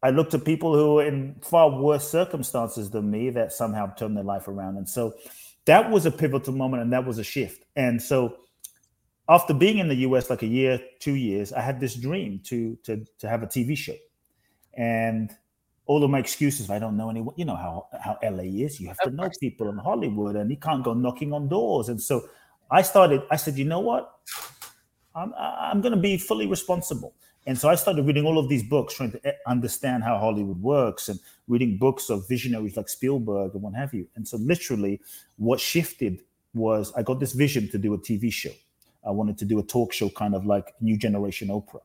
I 0.01 0.11
looked 0.11 0.33
at 0.33 0.45
people 0.45 0.75
who 0.75 0.95
were 0.95 1.05
in 1.05 1.35
far 1.41 1.69
worse 1.69 2.09
circumstances 2.09 2.89
than 2.89 3.09
me 3.09 3.29
that 3.31 3.51
somehow 3.51 3.93
turned 3.95 4.15
their 4.15 4.23
life 4.23 4.47
around. 4.47 4.77
And 4.77 4.87
so 4.87 5.15
that 5.65 5.89
was 5.89 6.05
a 6.05 6.11
pivotal 6.11 6.53
moment 6.53 6.83
and 6.83 6.93
that 6.93 7.05
was 7.05 7.17
a 7.17 7.23
shift. 7.23 7.65
And 7.75 8.01
so 8.01 8.37
after 9.29 9.53
being 9.53 9.79
in 9.79 9.87
the 9.87 9.95
US 10.07 10.29
like 10.29 10.41
a 10.41 10.47
year, 10.47 10.79
two 10.99 11.15
years, 11.15 11.51
I 11.51 11.61
had 11.61 11.79
this 11.79 11.95
dream 11.95 12.39
to 12.45 12.77
to 12.83 13.05
to 13.19 13.29
have 13.29 13.43
a 13.43 13.47
TV 13.47 13.77
show, 13.77 13.95
and 14.75 15.31
all 15.85 16.03
of 16.03 16.09
my 16.09 16.19
excuses. 16.19 16.69
I 16.69 16.79
don't 16.79 16.97
know 16.97 17.09
anyone. 17.09 17.35
You 17.37 17.45
know 17.45 17.55
how 17.55 17.87
how 17.99 18.17
LA 18.23 18.43
is. 18.65 18.79
You 18.79 18.87
have 18.87 18.99
to 18.99 19.11
know 19.11 19.29
people 19.39 19.69
in 19.69 19.77
Hollywood, 19.77 20.35
and 20.35 20.49
you 20.49 20.57
can't 20.57 20.83
go 20.83 20.93
knocking 20.93 21.33
on 21.33 21.47
doors. 21.47 21.89
And 21.89 22.01
so 22.01 22.27
I 22.71 22.81
started. 22.81 23.23
I 23.31 23.35
said, 23.35 23.57
you 23.57 23.65
know 23.65 23.79
what? 23.79 24.11
I'm 25.15 25.33
I'm 25.37 25.81
going 25.81 25.95
to 25.95 26.01
be 26.01 26.17
fully 26.17 26.47
responsible. 26.47 27.13
And 27.45 27.57
so 27.57 27.69
I 27.69 27.75
started 27.75 28.05
reading 28.05 28.25
all 28.25 28.37
of 28.37 28.49
these 28.49 28.63
books, 28.63 28.93
trying 28.93 29.13
to 29.13 29.25
eh, 29.25 29.31
understand 29.47 30.03
how 30.03 30.17
Hollywood 30.19 30.61
works, 30.61 31.07
and 31.07 31.17
reading 31.47 31.77
books 31.77 32.09
of 32.09 32.27
visionaries 32.27 32.75
like 32.75 32.89
Spielberg 32.89 33.53
and 33.53 33.63
what 33.63 33.73
have 33.73 33.93
you. 33.93 34.05
And 34.15 34.27
so 34.27 34.35
literally, 34.37 34.99
what 35.37 35.59
shifted 35.61 36.23
was 36.53 36.93
I 36.95 37.03
got 37.03 37.21
this 37.21 37.31
vision 37.31 37.69
to 37.69 37.77
do 37.77 37.93
a 37.93 37.97
TV 37.97 38.31
show 38.31 38.51
I 39.07 39.11
wanted 39.11 39.37
to 39.39 39.45
do 39.45 39.59
a 39.59 39.63
talk 39.63 39.93
show, 39.93 40.09
kind 40.09 40.35
of 40.35 40.45
like 40.45 40.73
New 40.81 40.97
Generation 40.97 41.47
Oprah. 41.47 41.81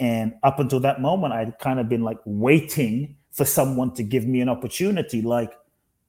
And 0.00 0.34
up 0.42 0.58
until 0.58 0.80
that 0.80 1.00
moment, 1.00 1.32
I'd 1.34 1.58
kind 1.58 1.78
of 1.78 1.88
been 1.88 2.02
like 2.02 2.18
waiting 2.24 3.16
for 3.30 3.44
someone 3.44 3.94
to 3.94 4.02
give 4.02 4.26
me 4.26 4.40
an 4.40 4.48
opportunity, 4.48 5.22
like 5.22 5.52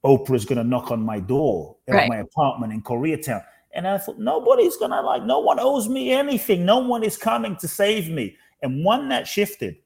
Oprah's 0.04 0.44
going 0.44 0.58
to 0.58 0.64
knock 0.64 0.90
on 0.90 1.02
my 1.02 1.20
door 1.20 1.76
at 1.88 1.94
right. 1.94 2.08
my 2.08 2.16
apartment 2.16 2.72
in 2.72 2.82
Koreatown. 2.82 3.44
And 3.72 3.86
I 3.86 3.98
thought, 3.98 4.18
nobody's 4.18 4.76
going 4.76 4.90
to 4.90 5.00
like, 5.00 5.24
no 5.24 5.40
one 5.40 5.58
owes 5.60 5.88
me 5.88 6.12
anything. 6.12 6.64
No 6.64 6.78
one 6.78 7.02
is 7.02 7.16
coming 7.16 7.56
to 7.56 7.68
save 7.68 8.08
me. 8.08 8.36
And 8.62 8.84
one 8.84 9.08
that 9.08 9.26
shifted, 9.26 9.76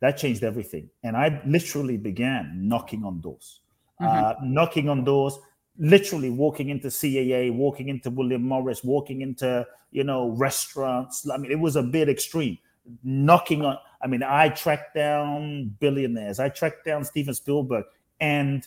that 0.00 0.16
changed 0.16 0.42
everything. 0.42 0.88
And 1.02 1.16
I 1.16 1.42
literally 1.46 1.96
began 1.96 2.68
knocking 2.68 3.04
on 3.04 3.20
doors, 3.20 3.60
Mm-hmm. 4.00 4.24
uh, 4.24 4.34
knocking 4.42 4.88
on 4.88 5.04
doors, 5.04 5.38
literally 5.80 6.30
walking 6.30 6.68
into 6.68 6.88
CAA, 6.88 7.52
walking 7.52 7.88
into 7.88 8.10
William 8.10 8.42
Morris, 8.42 8.84
walking 8.84 9.22
into, 9.22 9.66
you 9.90 10.04
know, 10.04 10.30
restaurants. 10.30 11.28
I 11.28 11.38
mean, 11.38 11.50
it 11.50 11.58
was 11.58 11.74
a 11.74 11.82
bit 11.82 12.08
extreme. 12.08 12.58
Knocking 13.02 13.64
on, 13.64 13.78
I 14.02 14.06
mean, 14.06 14.22
I 14.22 14.50
tracked 14.50 14.94
down 14.94 15.74
billionaires, 15.80 16.38
I 16.38 16.50
tracked 16.50 16.84
down 16.84 17.04
Steven 17.04 17.34
Spielberg 17.34 17.84
and 18.20 18.66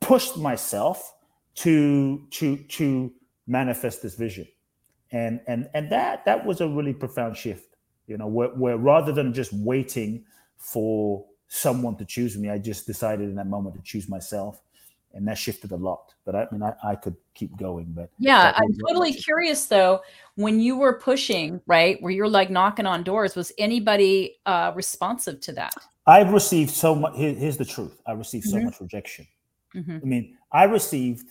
pushed 0.00 0.36
myself 0.36 1.14
to 1.56 2.22
to 2.30 2.56
to 2.56 3.12
manifest 3.46 4.02
this 4.02 4.14
vision. 4.14 4.46
And 5.12 5.40
and 5.46 5.68
and 5.74 5.90
that 5.90 6.24
that 6.24 6.44
was 6.44 6.60
a 6.60 6.68
really 6.68 6.92
profound 6.92 7.36
shift, 7.36 7.76
you 8.06 8.16
know, 8.18 8.26
where, 8.26 8.48
where 8.48 8.76
rather 8.76 9.12
than 9.12 9.32
just 9.32 9.52
waiting 9.52 10.24
for 10.56 11.24
someone 11.48 11.96
to 11.96 12.04
choose 12.04 12.36
me. 12.36 12.50
I 12.50 12.58
just 12.58 12.86
decided 12.86 13.28
in 13.28 13.36
that 13.36 13.46
moment 13.46 13.76
to 13.76 13.82
choose 13.82 14.08
myself, 14.08 14.60
and 15.16 15.26
that 15.26 15.38
shifted 15.38 15.72
a 15.72 15.76
lot. 15.76 16.14
But 16.24 16.36
I 16.36 16.46
mean, 16.52 16.62
I, 16.62 16.74
I 16.84 16.94
could 16.94 17.16
keep 17.34 17.56
going, 17.56 17.86
but 17.88 18.10
Yeah, 18.18 18.52
I'm 18.54 18.76
totally 18.86 19.12
curious 19.12 19.66
though. 19.66 20.02
When 20.34 20.60
you 20.60 20.76
were 20.76 20.98
pushing, 21.00 21.60
right, 21.66 22.00
where 22.02 22.12
you're 22.12 22.28
like 22.28 22.50
knocking 22.50 22.86
on 22.86 23.02
doors, 23.02 23.34
was 23.34 23.52
anybody 23.58 24.36
uh, 24.44 24.72
responsive 24.76 25.40
to 25.40 25.52
that? 25.52 25.74
I've 26.06 26.32
received 26.32 26.70
so 26.70 26.94
much. 26.94 27.16
Here, 27.16 27.32
here's 27.32 27.56
the 27.56 27.64
truth: 27.64 28.00
I 28.06 28.12
received 28.12 28.44
so 28.44 28.58
Mhm. 28.58 28.64
much 28.64 28.80
rejection. 28.80 29.26
Mhm. 29.74 30.02
I 30.02 30.04
mean, 30.04 30.36
I 30.52 30.64
received 30.64 31.30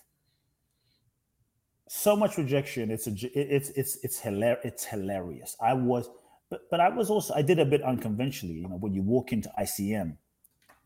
so 1.88 2.16
much 2.16 2.38
rejection. 2.38 2.92
It's 2.92 3.08
a, 3.08 3.14
it's 3.34 3.70
it's 3.70 3.98
it's 4.04 4.20
hilarious. 4.20 4.62
It's 4.66 4.84
hilarious. 4.84 5.56
I 5.62 5.74
was, 5.74 6.10
but 6.50 6.70
but 6.72 6.80
I 6.80 6.90
was 6.90 7.10
also 7.10 7.34
I 7.36 7.44
did 7.44 7.60
a 7.60 7.66
bit 7.66 7.84
unconventionally. 7.84 8.56
You 8.56 8.68
know, 8.68 8.78
when 8.78 8.94
you 8.94 9.04
walk 9.04 9.32
into 9.32 9.50
ICM, 9.60 10.18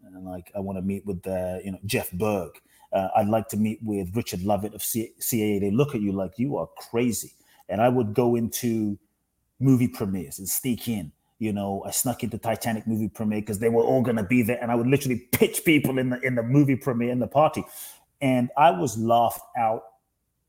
and 0.03 0.25
like 0.25 0.51
I 0.55 0.59
want 0.59 0.77
to 0.77 0.81
meet 0.81 1.05
with 1.05 1.23
the 1.23 1.62
you 1.63 1.71
know 1.71 1.79
Jeff 1.85 2.12
Berg. 2.12 2.51
Uh, 2.91 3.10
I'd 3.15 3.28
like 3.28 3.47
to 3.49 3.58
meet 3.58 3.80
with 3.84 4.15
Richard 4.15 4.43
Lovett 4.43 4.73
of 4.73 4.82
CAA. 4.82 5.60
They 5.60 5.71
look 5.71 5.93
at 5.95 6.02
you 6.02 6.12
like 6.12 6.38
you 6.38 6.58
are 6.58 6.67
crazy. 6.78 7.34
And 7.67 7.82
I 7.82 7.89
would 7.89 8.13
go 8.13 8.36
into 8.36 8.97
movie 9.60 9.88
premieres 9.88 10.39
and 10.39 10.49
sneak 10.49 10.88
in. 10.88 11.12
You 11.38 11.54
know, 11.54 11.84
I 11.88 11.91
snuck 11.91 12.23
into 12.23 12.38
Titanic 12.38 12.86
movie 12.86 13.08
premiere 13.08 13.41
because 13.41 13.60
they 13.60 13.69
were 13.69 13.84
all 13.84 14.02
going 14.02 14.17
to 14.17 14.23
be 14.23 14.41
there, 14.41 14.58
and 14.62 14.71
I 14.71 14.75
would 14.75 14.88
literally 14.88 15.19
pitch 15.32 15.63
people 15.63 15.97
in 15.97 16.10
the 16.10 16.19
in 16.19 16.36
the 16.36 16.43
movie 16.43 16.75
premiere 16.75 17.12
in 17.12 17.19
the 17.19 17.28
party, 17.28 17.63
and 18.19 18.49
I 18.58 18.71
was 18.71 18.97
laughed 18.97 19.41
out. 19.58 19.84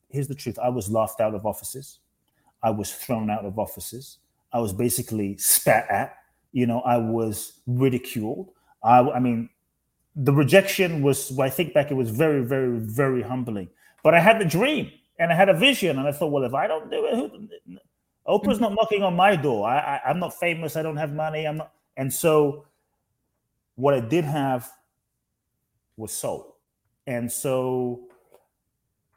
Here's 0.09 0.27
the 0.27 0.35
truth: 0.35 0.59
I 0.59 0.69
was 0.69 0.91
laughed 0.91 1.21
out 1.21 1.35
of 1.35 1.47
offices. 1.47 2.01
I 2.63 2.71
was 2.71 2.93
thrown 2.93 3.31
out 3.31 3.45
of 3.45 3.57
offices. 3.57 4.19
I 4.53 4.59
was 4.59 4.73
basically 4.73 5.37
spat 5.37 5.89
at. 5.89 6.17
You 6.53 6.67
know, 6.67 6.81
I 6.81 6.97
was 6.97 7.61
ridiculed. 7.69 8.51
I, 8.83 8.99
I 8.99 9.21
mean, 9.21 9.49
the 10.25 10.33
rejection 10.33 11.03
was. 11.03 11.31
When 11.31 11.47
I 11.47 11.51
think 11.51 11.75
back, 11.75 11.91
it 11.91 11.95
was 11.95 12.11
very, 12.11 12.45
very, 12.45 12.79
very 12.79 13.23
humbling. 13.23 13.69
But 14.03 14.15
I 14.15 14.21
had 14.21 14.41
the 14.41 14.45
dream 14.45 14.91
and 15.19 15.31
I 15.31 15.35
had 15.35 15.51
a 15.51 15.55
vision, 15.55 15.99
and 15.99 16.09
I 16.09 16.13
thought, 16.13 16.33
well, 16.33 16.45
if 16.45 16.55
I 16.55 16.67
don't 16.67 16.91
do 16.91 17.05
it, 17.05 17.15
who, 17.15 17.79
Oprah's 18.27 18.59
not 18.59 18.75
knocking 18.75 19.03
on 19.03 19.15
my 19.15 19.37
door. 19.37 19.69
I, 19.69 19.79
I, 19.79 20.01
I'm 20.09 20.19
not 20.19 20.39
famous. 20.39 20.77
I 20.77 20.83
don't 20.83 20.97
have 20.97 21.13
money. 21.13 21.47
I'm 21.47 21.59
not. 21.59 21.73
And 21.97 22.13
so, 22.13 22.65
what 23.75 23.93
I 23.93 24.01
did 24.01 24.25
have 24.25 24.71
was 25.97 26.13
soul, 26.13 26.57
and 27.07 27.31
so 27.31 28.09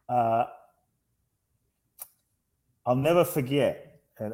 uh, 0.10 0.46
I'll 2.86 2.96
never 2.96 3.24
forget. 3.24 4.02
Uh, 4.20 4.30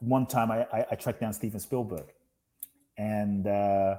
one 0.00 0.26
time, 0.26 0.50
I, 0.50 0.66
I, 0.72 0.86
I 0.92 0.94
tracked 0.94 1.20
down 1.20 1.32
Steven 1.32 1.60
Spielberg, 1.60 2.06
and 2.96 3.46
uh, 3.46 3.96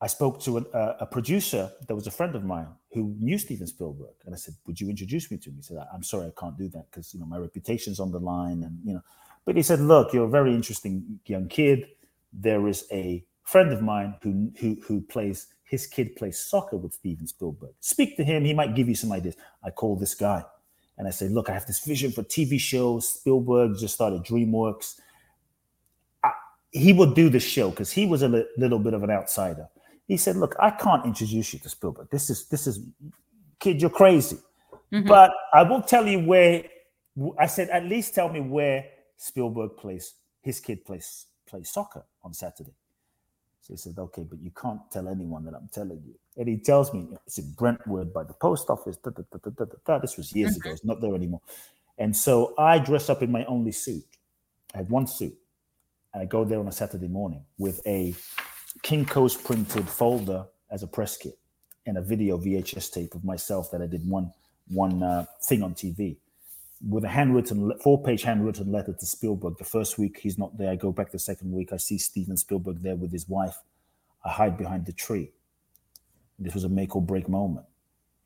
I 0.00 0.06
spoke 0.06 0.40
to 0.42 0.58
a, 0.58 0.96
a 1.00 1.06
producer 1.06 1.72
that 1.86 1.94
was 1.94 2.06
a 2.06 2.10
friend 2.12 2.36
of 2.36 2.44
mine 2.44 2.68
who 2.92 3.16
knew 3.18 3.36
Steven 3.36 3.66
Spielberg, 3.66 4.14
and 4.24 4.34
I 4.34 4.38
said, 4.38 4.54
"Would 4.66 4.80
you 4.80 4.88
introduce 4.88 5.30
me 5.30 5.38
to 5.38 5.50
him?" 5.50 5.56
He 5.56 5.62
said, 5.62 5.78
"I'm 5.92 6.04
sorry, 6.04 6.28
I 6.28 6.40
can't 6.40 6.56
do 6.56 6.68
that 6.68 6.86
because 6.90 7.12
you 7.12 7.18
know 7.20 7.26
my 7.26 7.38
reputation's 7.38 7.98
on 7.98 8.12
the 8.12 8.20
line." 8.20 8.62
And 8.62 8.78
you 8.84 8.94
know, 8.94 9.02
but 9.44 9.56
he 9.56 9.62
said, 9.62 9.80
"Look, 9.80 10.12
you're 10.12 10.26
a 10.26 10.30
very 10.30 10.54
interesting 10.54 11.18
young 11.26 11.48
kid. 11.48 11.88
There 12.32 12.68
is 12.68 12.86
a 12.92 13.24
friend 13.42 13.72
of 13.72 13.82
mine 13.82 14.14
who 14.22 14.52
who 14.60 14.76
who 14.86 15.00
plays 15.00 15.48
his 15.64 15.86
kid 15.86 16.14
plays 16.14 16.38
soccer 16.38 16.76
with 16.76 16.94
Steven 16.94 17.26
Spielberg. 17.26 17.74
Speak 17.80 18.16
to 18.18 18.24
him; 18.24 18.44
he 18.44 18.54
might 18.54 18.76
give 18.76 18.88
you 18.88 18.94
some 18.94 19.10
ideas." 19.10 19.34
I 19.64 19.70
called 19.70 19.98
this 19.98 20.14
guy, 20.14 20.44
and 20.96 21.08
I 21.08 21.10
said, 21.10 21.32
"Look, 21.32 21.50
I 21.50 21.54
have 21.54 21.66
this 21.66 21.84
vision 21.84 22.12
for 22.12 22.22
TV 22.22 22.60
shows. 22.60 23.08
Spielberg 23.08 23.78
just 23.78 23.94
started 23.94 24.22
DreamWorks. 24.22 25.00
He 26.70 26.92
would 26.92 27.14
do 27.14 27.30
the 27.30 27.40
show 27.40 27.70
because 27.70 27.90
he 27.90 28.06
was 28.06 28.22
a 28.22 28.28
li- 28.28 28.46
little 28.56 28.78
bit 28.78 28.94
of 28.94 29.02
an 29.02 29.10
outsider." 29.10 29.68
He 30.08 30.16
said, 30.16 30.36
"Look, 30.36 30.56
I 30.58 30.70
can't 30.70 31.06
introduce 31.06 31.52
you 31.52 31.60
to 31.60 31.68
Spielberg. 31.68 32.08
This 32.10 32.30
is 32.30 32.48
this 32.48 32.66
is 32.66 32.80
kid, 33.60 33.80
you're 33.80 33.90
crazy. 33.90 34.38
Mhm. 34.90 35.06
But 35.06 35.30
I 35.52 35.62
will 35.62 35.82
tell 35.82 36.06
you 36.08 36.18
where. 36.26 36.64
I 37.36 37.46
said, 37.46 37.68
at 37.70 37.84
least 37.84 38.14
tell 38.14 38.28
me 38.28 38.40
where 38.40 38.84
Spielberg 39.16 39.76
plays 39.76 40.14
his 40.42 40.60
kid 40.60 40.84
plays 40.84 41.26
plays 41.46 41.68
soccer 41.68 42.04
on 42.22 42.32
Saturday. 42.32 42.74
So 43.60 43.74
he 43.74 43.76
said, 43.76 43.98
okay, 43.98 44.22
but 44.22 44.38
you 44.40 44.50
can't 44.50 44.80
tell 44.90 45.08
anyone 45.08 45.44
that 45.44 45.54
I'm 45.54 45.68
telling 45.72 46.00
you. 46.06 46.14
And 46.36 46.48
he 46.48 46.58
tells 46.58 46.94
me 46.94 47.08
it's 47.26 47.38
in 47.38 47.50
Brentwood 47.52 48.14
by 48.14 48.22
the 48.24 48.34
post 48.34 48.70
office. 48.70 48.96
Da, 48.96 49.10
da, 49.10 49.24
da, 49.32 49.38
da, 49.42 49.50
da, 49.50 49.64
da, 49.64 49.74
da. 49.84 49.98
This 49.98 50.16
was 50.16 50.32
years 50.32 50.56
ago. 50.56 50.70
It's 50.70 50.84
not 50.84 51.00
there 51.00 51.14
anymore. 51.14 51.40
And 51.98 52.16
so 52.16 52.54
I 52.56 52.78
dress 52.78 53.10
up 53.10 53.22
in 53.22 53.32
my 53.32 53.44
only 53.46 53.72
suit. 53.72 54.04
I 54.72 54.78
had 54.78 54.88
one 54.88 55.06
suit. 55.06 55.36
And 56.14 56.22
I 56.22 56.26
go 56.26 56.44
there 56.44 56.60
on 56.60 56.68
a 56.68 56.72
Saturday 56.72 57.08
morning 57.08 57.44
with 57.58 57.84
a 57.84 58.14
Kinko's 58.82 59.36
printed 59.36 59.88
folder 59.88 60.46
as 60.70 60.82
a 60.82 60.86
press 60.86 61.16
kit 61.16 61.38
and 61.86 61.98
a 61.98 62.02
video 62.02 62.38
VHS 62.38 62.92
tape 62.92 63.14
of 63.14 63.24
myself 63.24 63.70
that 63.70 63.82
I 63.82 63.86
did 63.86 64.08
one 64.08 64.32
one 64.68 65.02
uh, 65.02 65.24
thing 65.42 65.62
on 65.62 65.74
TV 65.74 66.16
with 66.86 67.04
a 67.04 67.08
handwritten 67.08 67.72
four 67.82 68.02
page 68.02 68.22
handwritten 68.22 68.70
letter 68.70 68.92
to 68.92 69.06
Spielberg. 69.06 69.56
The 69.58 69.64
first 69.64 69.98
week 69.98 70.18
he's 70.18 70.38
not 70.38 70.56
there. 70.58 70.70
I 70.70 70.76
go 70.76 70.92
back 70.92 71.10
the 71.10 71.18
second 71.18 71.52
week. 71.52 71.72
I 71.72 71.76
see 71.78 71.98
Steven 71.98 72.36
Spielberg 72.36 72.82
there 72.82 72.96
with 72.96 73.12
his 73.12 73.28
wife. 73.28 73.56
I 74.24 74.30
hide 74.30 74.56
behind 74.58 74.86
the 74.86 74.92
tree. 74.92 75.32
This 76.38 76.54
was 76.54 76.64
a 76.64 76.68
make 76.68 76.94
or 76.94 77.02
break 77.02 77.28
moment. 77.28 77.66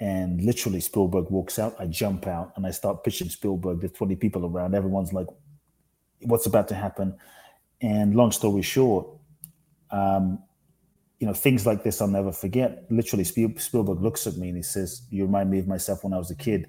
And 0.00 0.42
literally, 0.42 0.80
Spielberg 0.80 1.30
walks 1.30 1.58
out. 1.58 1.76
I 1.78 1.86
jump 1.86 2.26
out 2.26 2.52
and 2.56 2.66
I 2.66 2.72
start 2.72 3.04
pitching 3.04 3.28
Spielberg. 3.28 3.80
There's 3.80 3.92
20 3.92 4.16
people 4.16 4.44
around. 4.44 4.74
Everyone's 4.74 5.12
like, 5.12 5.28
what's 6.22 6.46
about 6.46 6.68
to 6.68 6.74
happen? 6.74 7.14
And 7.80 8.14
long 8.14 8.32
story 8.32 8.62
short, 8.62 9.06
um, 9.92 10.42
you 11.20 11.26
know, 11.26 11.34
things 11.34 11.64
like 11.66 11.84
this 11.84 12.00
I'll 12.00 12.08
never 12.08 12.32
forget. 12.32 12.84
Literally, 12.90 13.22
Spiel- 13.22 13.56
Spielberg 13.56 14.00
looks 14.00 14.26
at 14.26 14.36
me 14.36 14.48
and 14.48 14.56
he 14.56 14.62
says, 14.62 15.02
You 15.10 15.24
remind 15.24 15.50
me 15.50 15.60
of 15.60 15.68
myself 15.68 16.02
when 16.02 16.12
I 16.12 16.18
was 16.18 16.32
a 16.32 16.34
kid. 16.34 16.66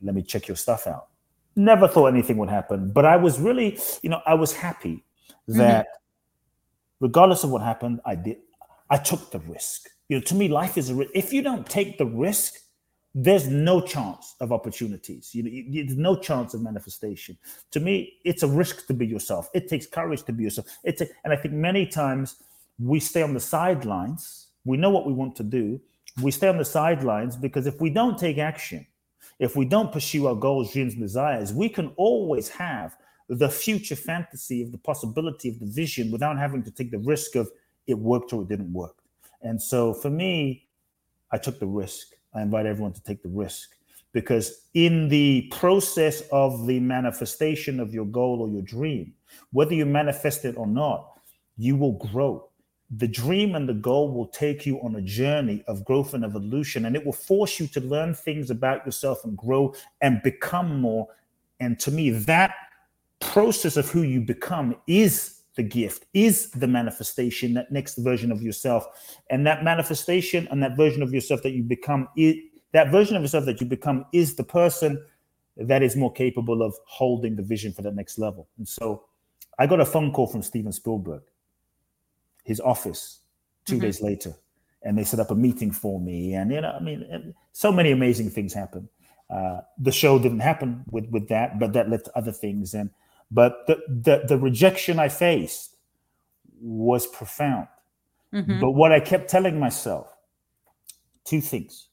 Let 0.00 0.14
me 0.14 0.22
check 0.22 0.46
your 0.46 0.56
stuff 0.56 0.86
out. 0.86 1.08
Never 1.56 1.88
thought 1.88 2.06
anything 2.06 2.36
would 2.36 2.48
happen, 2.48 2.92
but 2.92 3.04
I 3.04 3.16
was 3.16 3.40
really, 3.40 3.76
you 4.02 4.10
know, 4.10 4.20
I 4.24 4.34
was 4.34 4.52
happy 4.52 5.04
that 5.48 5.88
regardless 7.00 7.42
of 7.42 7.50
what 7.50 7.62
happened, 7.62 8.00
I 8.04 8.14
did, 8.14 8.36
I 8.88 8.98
took 8.98 9.32
the 9.32 9.40
risk. 9.40 9.88
You 10.08 10.18
know, 10.18 10.22
to 10.26 10.34
me, 10.36 10.46
life 10.46 10.78
is 10.78 10.90
a 10.90 10.94
risk. 10.94 11.10
If 11.14 11.32
you 11.32 11.42
don't 11.42 11.66
take 11.66 11.98
the 11.98 12.06
risk, 12.06 12.54
there's 13.14 13.48
no 13.48 13.80
chance 13.80 14.36
of 14.40 14.52
opportunities. 14.52 15.34
You 15.34 15.42
know, 15.42 15.84
there's 15.84 15.98
no 15.98 16.14
chance 16.14 16.54
of 16.54 16.62
manifestation. 16.62 17.36
To 17.72 17.80
me, 17.80 18.18
it's 18.24 18.44
a 18.44 18.48
risk 18.48 18.86
to 18.86 18.94
be 18.94 19.06
yourself. 19.06 19.48
It 19.54 19.68
takes 19.68 19.86
courage 19.86 20.22
to 20.24 20.32
be 20.32 20.44
yourself. 20.44 20.66
It's 20.84 21.00
a, 21.00 21.08
and 21.24 21.32
I 21.32 21.36
think 21.36 21.54
many 21.54 21.86
times 21.86 22.36
we 22.78 23.00
stay 23.00 23.22
on 23.22 23.34
the 23.34 23.40
sidelines. 23.40 24.48
We 24.64 24.76
know 24.76 24.90
what 24.90 25.06
we 25.06 25.12
want 25.12 25.36
to 25.36 25.42
do. 25.42 25.80
We 26.22 26.30
stay 26.30 26.48
on 26.48 26.58
the 26.58 26.64
sidelines 26.64 27.36
because 27.36 27.66
if 27.66 27.80
we 27.80 27.90
don't 27.90 28.18
take 28.18 28.38
action, 28.38 28.86
if 29.38 29.56
we 29.56 29.64
don't 29.64 29.92
pursue 29.92 30.26
our 30.26 30.34
goals, 30.34 30.72
dreams, 30.72 30.94
and 30.94 31.02
desires, 31.02 31.52
we 31.52 31.68
can 31.68 31.92
always 31.96 32.48
have 32.48 32.96
the 33.28 33.48
future 33.48 33.96
fantasy 33.96 34.62
of 34.62 34.72
the 34.72 34.78
possibility 34.78 35.48
of 35.48 35.58
the 35.60 35.66
vision 35.66 36.10
without 36.10 36.38
having 36.38 36.62
to 36.64 36.70
take 36.70 36.90
the 36.90 36.98
risk 36.98 37.36
of 37.36 37.50
it 37.86 37.98
worked 37.98 38.32
or 38.32 38.42
it 38.42 38.48
didn't 38.48 38.72
work. 38.72 38.96
And 39.42 39.60
so 39.60 39.94
for 39.94 40.10
me, 40.10 40.66
I 41.30 41.38
took 41.38 41.60
the 41.60 41.66
risk. 41.66 42.08
I 42.34 42.42
invite 42.42 42.66
everyone 42.66 42.92
to 42.94 43.02
take 43.02 43.22
the 43.22 43.28
risk 43.28 43.70
because 44.12 44.62
in 44.74 45.08
the 45.08 45.48
process 45.52 46.22
of 46.32 46.66
the 46.66 46.80
manifestation 46.80 47.78
of 47.80 47.92
your 47.92 48.06
goal 48.06 48.40
or 48.40 48.48
your 48.48 48.62
dream, 48.62 49.12
whether 49.52 49.74
you 49.74 49.86
manifest 49.86 50.44
it 50.44 50.56
or 50.56 50.66
not, 50.66 51.20
you 51.56 51.76
will 51.76 51.92
grow. 51.92 52.47
The 52.90 53.08
dream 53.08 53.54
and 53.54 53.68
the 53.68 53.74
goal 53.74 54.12
will 54.12 54.28
take 54.28 54.64
you 54.64 54.80
on 54.80 54.96
a 54.96 55.02
journey 55.02 55.62
of 55.66 55.84
growth 55.84 56.14
and 56.14 56.24
evolution, 56.24 56.86
and 56.86 56.96
it 56.96 57.04
will 57.04 57.12
force 57.12 57.60
you 57.60 57.66
to 57.68 57.80
learn 57.80 58.14
things 58.14 58.50
about 58.50 58.86
yourself 58.86 59.24
and 59.24 59.36
grow 59.36 59.74
and 60.00 60.22
become 60.22 60.80
more. 60.80 61.06
And 61.60 61.78
to 61.80 61.90
me, 61.90 62.10
that 62.10 62.54
process 63.20 63.76
of 63.76 63.90
who 63.90 64.02
you 64.02 64.20
become 64.20 64.76
is 64.86 65.42
the 65.56 65.62
gift, 65.62 66.06
is 66.14 66.50
the 66.52 66.68
manifestation, 66.68 67.52
that 67.54 67.70
next 67.70 67.98
version 67.98 68.32
of 68.32 68.42
yourself. 68.42 68.86
And 69.28 69.46
that 69.46 69.64
manifestation 69.64 70.48
and 70.50 70.62
that 70.62 70.76
version 70.76 71.02
of 71.02 71.12
yourself 71.12 71.42
that 71.42 71.50
you 71.50 71.64
become, 71.64 72.08
it, 72.16 72.36
that 72.72 72.90
version 72.90 73.16
of 73.16 73.22
yourself 73.22 73.44
that 73.46 73.60
you 73.60 73.66
become 73.66 74.06
is 74.12 74.34
the 74.36 74.44
person 74.44 75.04
that 75.56 75.82
is 75.82 75.96
more 75.96 76.12
capable 76.12 76.62
of 76.62 76.74
holding 76.86 77.34
the 77.34 77.42
vision 77.42 77.72
for 77.72 77.82
the 77.82 77.90
next 77.90 78.18
level. 78.18 78.48
And 78.56 78.66
so 78.66 79.04
I 79.58 79.66
got 79.66 79.80
a 79.80 79.84
phone 79.84 80.12
call 80.12 80.28
from 80.28 80.42
Steven 80.42 80.72
Spielberg. 80.72 81.22
His 82.48 82.60
office 82.60 83.20
2 83.66 83.76
Mhm. 83.76 83.80
days 83.80 84.00
later, 84.08 84.32
and 84.82 84.96
they 84.96 85.04
set 85.04 85.20
up 85.20 85.30
a 85.30 85.34
meeting 85.34 85.70
for 85.82 86.00
me. 86.00 86.34
And 86.34 86.50
you 86.50 86.60
know, 86.60 86.72
I 86.72 86.80
mean, 86.80 87.34
so 87.52 87.70
many 87.70 87.90
amazing 87.92 88.30
things 88.30 88.52
happen. 88.54 88.88
Uh, 89.30 89.60
the 89.86 89.92
show 89.92 90.18
didn't 90.18 90.40
happen 90.50 90.84
with 90.90 91.06
with 91.14 91.28
that, 91.28 91.58
but 91.60 91.72
that 91.74 91.88
led 91.90 92.02
to 92.04 92.12
other 92.20 92.32
things. 92.32 92.74
And 92.74 92.90
but 93.30 93.52
the 93.68 93.76
the, 94.06 94.16
the 94.30 94.38
rejection 94.48 94.98
I 94.98 95.08
faced 95.08 95.76
was 96.60 97.06
profound. 97.06 97.68
Mhm. 98.32 98.60
But 98.60 98.72
what 98.72 98.90
I 98.92 99.00
kept 99.00 99.28
telling 99.30 99.58
myself, 99.60 100.06
two 101.24 101.40
things. 101.40 101.88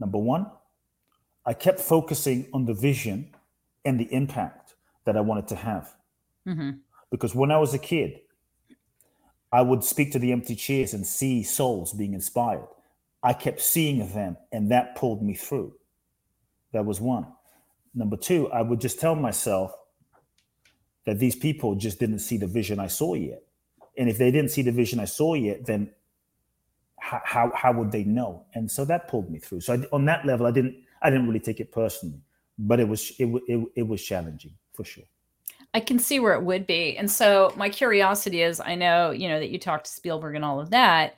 Number 0.00 0.18
one, 0.18 0.44
I 1.50 1.54
kept 1.54 1.80
focusing 1.80 2.48
on 2.52 2.66
the 2.66 2.74
vision 2.74 3.18
and 3.84 3.98
the 4.00 4.08
impact 4.12 4.74
that 5.04 5.16
I 5.16 5.20
wanted 5.20 5.46
to 5.48 5.56
have. 5.56 5.94
Mhm. 6.44 6.80
Because 7.10 7.34
when 7.40 7.50
I 7.50 7.58
was 7.58 7.72
a 7.74 7.78
kid, 7.78 8.20
I 9.52 9.62
would 9.62 9.84
speak 9.84 10.12
to 10.12 10.18
the 10.18 10.32
empty 10.32 10.56
chairs 10.56 10.92
and 10.94 11.06
see 11.06 11.42
souls 11.42 11.92
being 11.92 12.14
inspired. 12.14 12.66
I 13.22 13.32
kept 13.32 13.60
seeing 13.60 13.98
them, 14.12 14.36
and 14.52 14.70
that 14.70 14.96
pulled 14.96 15.22
me 15.22 15.34
through. 15.34 15.74
That 16.72 16.84
was 16.84 17.00
one. 17.00 17.26
Number 17.94 18.16
two, 18.16 18.50
I 18.52 18.62
would 18.62 18.80
just 18.80 19.00
tell 19.00 19.14
myself 19.14 19.72
that 21.06 21.18
these 21.18 21.36
people 21.36 21.74
just 21.74 21.98
didn't 21.98 22.18
see 22.18 22.36
the 22.36 22.46
vision 22.46 22.78
I 22.78 22.88
saw 22.88 23.14
yet. 23.14 23.42
And 23.96 24.10
if 24.10 24.18
they 24.18 24.30
didn't 24.30 24.50
see 24.50 24.62
the 24.62 24.72
vision 24.72 25.00
I 25.00 25.06
saw 25.06 25.34
yet, 25.34 25.64
then 25.64 25.90
how, 26.98 27.22
how, 27.24 27.52
how 27.54 27.72
would 27.72 27.92
they 27.92 28.04
know? 28.04 28.44
And 28.54 28.70
so 28.70 28.84
that 28.84 29.08
pulled 29.08 29.30
me 29.30 29.38
through. 29.38 29.60
So 29.60 29.74
I, 29.74 29.78
on 29.92 30.04
that 30.06 30.26
level, 30.26 30.46
I 30.46 30.50
didn't 30.50 30.76
I 31.02 31.10
didn't 31.10 31.26
really 31.26 31.40
take 31.40 31.60
it 31.60 31.72
personally, 31.72 32.20
but 32.58 32.80
it 32.80 32.88
was 32.88 33.12
it, 33.18 33.26
it, 33.46 33.68
it 33.76 33.82
was 33.86 34.02
challenging 34.02 34.54
for 34.72 34.84
sure. 34.84 35.04
I 35.74 35.80
can 35.80 35.98
see 35.98 36.20
where 36.20 36.34
it 36.34 36.42
would 36.42 36.66
be. 36.66 36.96
And 36.96 37.10
so 37.10 37.52
my 37.56 37.68
curiosity 37.68 38.42
is 38.42 38.60
I 38.60 38.74
know, 38.74 39.10
you 39.10 39.28
know, 39.28 39.38
that 39.38 39.50
you 39.50 39.58
talked 39.58 39.86
to 39.86 39.92
Spielberg 39.92 40.34
and 40.36 40.44
all 40.44 40.60
of 40.60 40.70
that, 40.70 41.16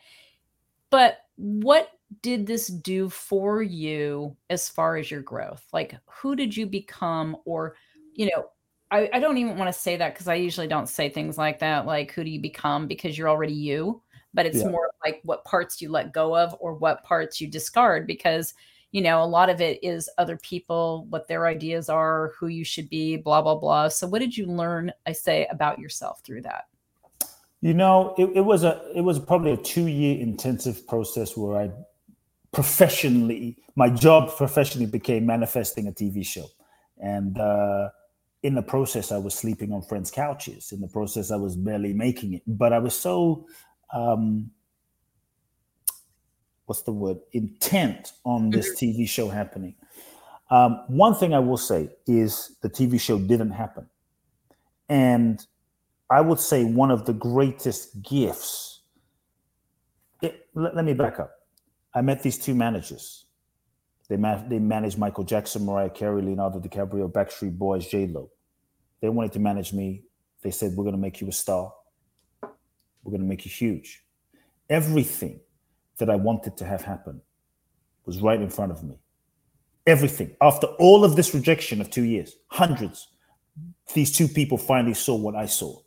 but 0.91 1.19
what 1.37 1.91
did 2.23 2.47
this 2.47 2.69
do 2.69 3.09
for 3.09 3.63
you 3.63 4.37
as 4.51 4.69
far 4.69 4.97
as 4.97 5.11
your 5.11 5.23
growth? 5.23 5.65
Like 5.73 5.95
who 6.07 6.35
did 6.35 6.57
you 6.57 6.67
become 6.67 7.37
or, 7.45 7.77
you 8.15 8.27
know, 8.27 8.51
I, 8.91 9.11
I 9.13 9.19
don't 9.21 9.37
even 9.37 9.59
want 9.59 9.73
to 9.73 9.79
say 9.79 9.97
that 9.97 10.15
because 10.15 10.29
I 10.29 10.35
usually 10.37 10.67
don't 10.67 10.89
say 10.89 11.11
things 11.11 11.37
like 11.37 11.59
that, 11.59 11.87
like 11.87 12.13
who 12.13 12.25
do 12.25 12.31
you 12.31 12.41
become 12.41 12.87
because 12.87 13.19
you're 13.19 13.29
already 13.29 13.53
you, 13.53 14.03
but 14.33 14.47
it's 14.47 14.59
Yeah. 14.59 14.71
more 14.71 14.91
like 15.05 15.21
what 15.25 15.45
parts 15.45 15.83
you 15.83 15.91
let 15.91 16.13
go 16.15 16.37
of 16.37 16.57
or 16.59 16.75
what 16.75 17.05
parts 17.05 17.41
you 17.41 17.49
discard 17.49 18.07
because 18.07 18.55
you 18.93 19.03
know, 19.03 19.23
a 19.23 19.27
lot 19.27 19.51
of 19.51 19.61
it 19.61 19.83
is 19.83 20.09
other 20.17 20.37
people, 20.39 21.07
what 21.11 21.29
their 21.29 21.47
ideas 21.47 21.89
are, 21.89 22.33
who 22.39 22.47
you 22.47 22.65
should 22.65 22.89
be, 22.89 23.17
blah, 23.17 23.43
blah, 23.43 23.55
blah. 23.55 23.89
So 23.89 24.07
what 24.07 24.21
did 24.21 24.37
you 24.37 24.47
learn, 24.47 24.93
I 25.07 25.13
say, 25.13 25.47
about 25.51 25.79
yourself 25.79 26.23
through 26.25 26.43
that? 26.43 26.65
You 27.61 27.75
know, 27.75 28.15
it, 28.17 28.31
it 28.37 28.41
was 28.41 28.63
a 28.63 28.81
it 28.95 29.01
was 29.01 29.19
probably 29.19 29.51
a 29.51 29.57
two 29.57 29.89
year 29.89 30.21
intensive 30.21 30.87
process 30.87 31.37
where 31.37 31.61
I 31.61 31.71
professionally 32.53 33.57
my 33.75 33.91
job 33.91 34.35
professionally 34.37 34.87
became 34.87 35.27
manifesting 35.27 35.89
a 35.89 35.93
TV 35.93 36.25
show, 36.25 36.47
and 36.99 37.37
uh, 37.37 37.89
in 38.45 38.55
the 38.55 38.63
process 38.63 39.11
I 39.11 39.19
was 39.19 39.35
sleeping 39.35 39.73
on 39.73 39.83
friends' 39.83 40.13
couches. 40.13 40.71
In 40.71 40.81
the 40.81 40.87
process 40.87 41.33
I 41.33 41.37
was 41.37 41.57
barely 41.57 41.93
making 41.93 42.35
it, 42.35 42.43
but 42.47 42.73
I 42.73 42.79
was 42.79 42.97
so 42.97 43.49
um, 43.93 44.53
what's 46.69 46.83
the 46.83 46.93
word 46.93 47.19
intent 47.33 48.13
on 48.25 48.51
this 48.51 48.79
TV 48.79 49.09
show 49.09 49.31
happening. 49.31 49.75
Um, 50.51 50.85
one 50.89 51.15
thing 51.15 51.33
I 51.33 51.39
will 51.39 51.57
say 51.57 51.89
is 52.07 52.57
the 52.61 52.69
TV 52.69 53.01
show 53.01 53.19
didn't 53.19 53.51
happen, 53.51 53.89
and 54.89 55.45
I 56.11 56.21
would 56.21 56.39
say 56.39 56.65
one 56.65 56.91
of 56.91 57.07
the 57.07 57.15
greatest 57.15 58.03
gifts. 58.03 58.83
It, 60.21 60.47
let, 60.55 60.77
let 60.77 60.85
me 60.85 60.93
back 60.93 61.19
up. 61.19 61.33
I 61.95 62.03
met 62.03 62.23
these 62.23 62.39
two 62.39 62.55
managers. 62.55 63.25
They 64.09 64.17
ma- 64.17 64.43
they 64.47 64.59
managed 64.59 64.99
Michael 64.99 65.25
Jackson, 65.25 65.65
Mariah 65.65 65.91
Carey, 65.91 66.21
Leonardo 66.21 66.61
DiCaprio, 66.61 67.11
Backstreet 67.11 67.57
Boys, 67.57 67.87
J 67.87 68.07
Lo. 68.07 68.31
They 69.01 69.09
wanted 69.09 69.33
to 69.33 69.39
manage 69.39 69.73
me. 69.73 70.05
They 70.43 70.51
said, 70.51 70.73
"We're 70.77 70.85
going 70.85 70.97
to 70.97 71.01
make 71.01 71.21
you 71.23 71.29
a 71.29 71.33
star. 71.33 71.73
We're 72.43 73.11
going 73.11 73.23
to 73.23 73.27
make 73.27 73.47
you 73.47 73.51
huge." 73.51 74.05
Everything 74.69 75.41
that 75.99 76.11
I 76.11 76.17
wanted 76.17 76.57
to 76.57 76.65
have 76.65 76.83
happen 76.83 77.21
was 78.07 78.21
right 78.21 78.41
in 78.41 78.49
front 78.49 78.73
of 78.73 78.83
me. 78.83 78.97
Everything. 79.87 80.35
After 80.41 80.67
all 80.79 81.05
of 81.05 81.17
this 81.17 81.35
rejection 81.35 81.81
of 81.81 81.91
two 81.91 82.05
years, 82.05 82.37
hundreds, 82.49 83.09
these 83.95 84.13
two 84.13 84.29
people 84.29 84.59
finally 84.59 84.95
saw 84.95 85.17
what 85.17 85.35
I 85.35 85.47
saw. 85.47 85.81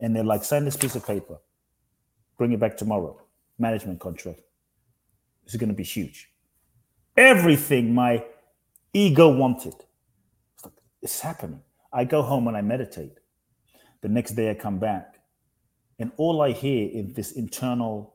And 0.00 0.14
they're 0.14 0.24
like, 0.24 0.44
sign 0.44 0.64
this 0.64 0.76
piece 0.76 0.96
of 0.96 1.06
paper, 1.06 1.38
bring 2.36 2.52
it 2.52 2.60
back 2.60 2.76
tomorrow. 2.76 3.20
Management 3.58 4.00
contract. 4.00 4.40
This 5.44 5.54
is 5.54 5.60
going 5.60 5.68
to 5.68 5.74
be 5.74 5.84
huge. 5.84 6.30
Everything 7.16 7.94
my 7.94 8.24
ego 8.92 9.28
wanted. 9.28 9.74
It's, 10.54 10.64
like, 10.64 10.72
it's 11.00 11.20
happening. 11.20 11.60
I 11.92 12.04
go 12.04 12.22
home 12.22 12.48
and 12.48 12.56
I 12.56 12.60
meditate. 12.60 13.18
The 14.00 14.08
next 14.08 14.32
day 14.32 14.50
I 14.50 14.54
come 14.54 14.78
back, 14.78 15.14
and 15.98 16.10
all 16.16 16.42
I 16.42 16.50
hear 16.50 16.90
is 16.92 17.14
this 17.14 17.32
internal 17.32 18.14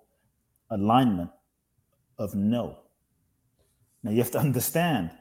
alignment 0.69 1.31
of 2.19 2.36
no. 2.36 2.77
Now 4.03 4.12
you 4.12 4.19
have 4.19 4.32
to 4.32 4.39
understand 4.39 5.12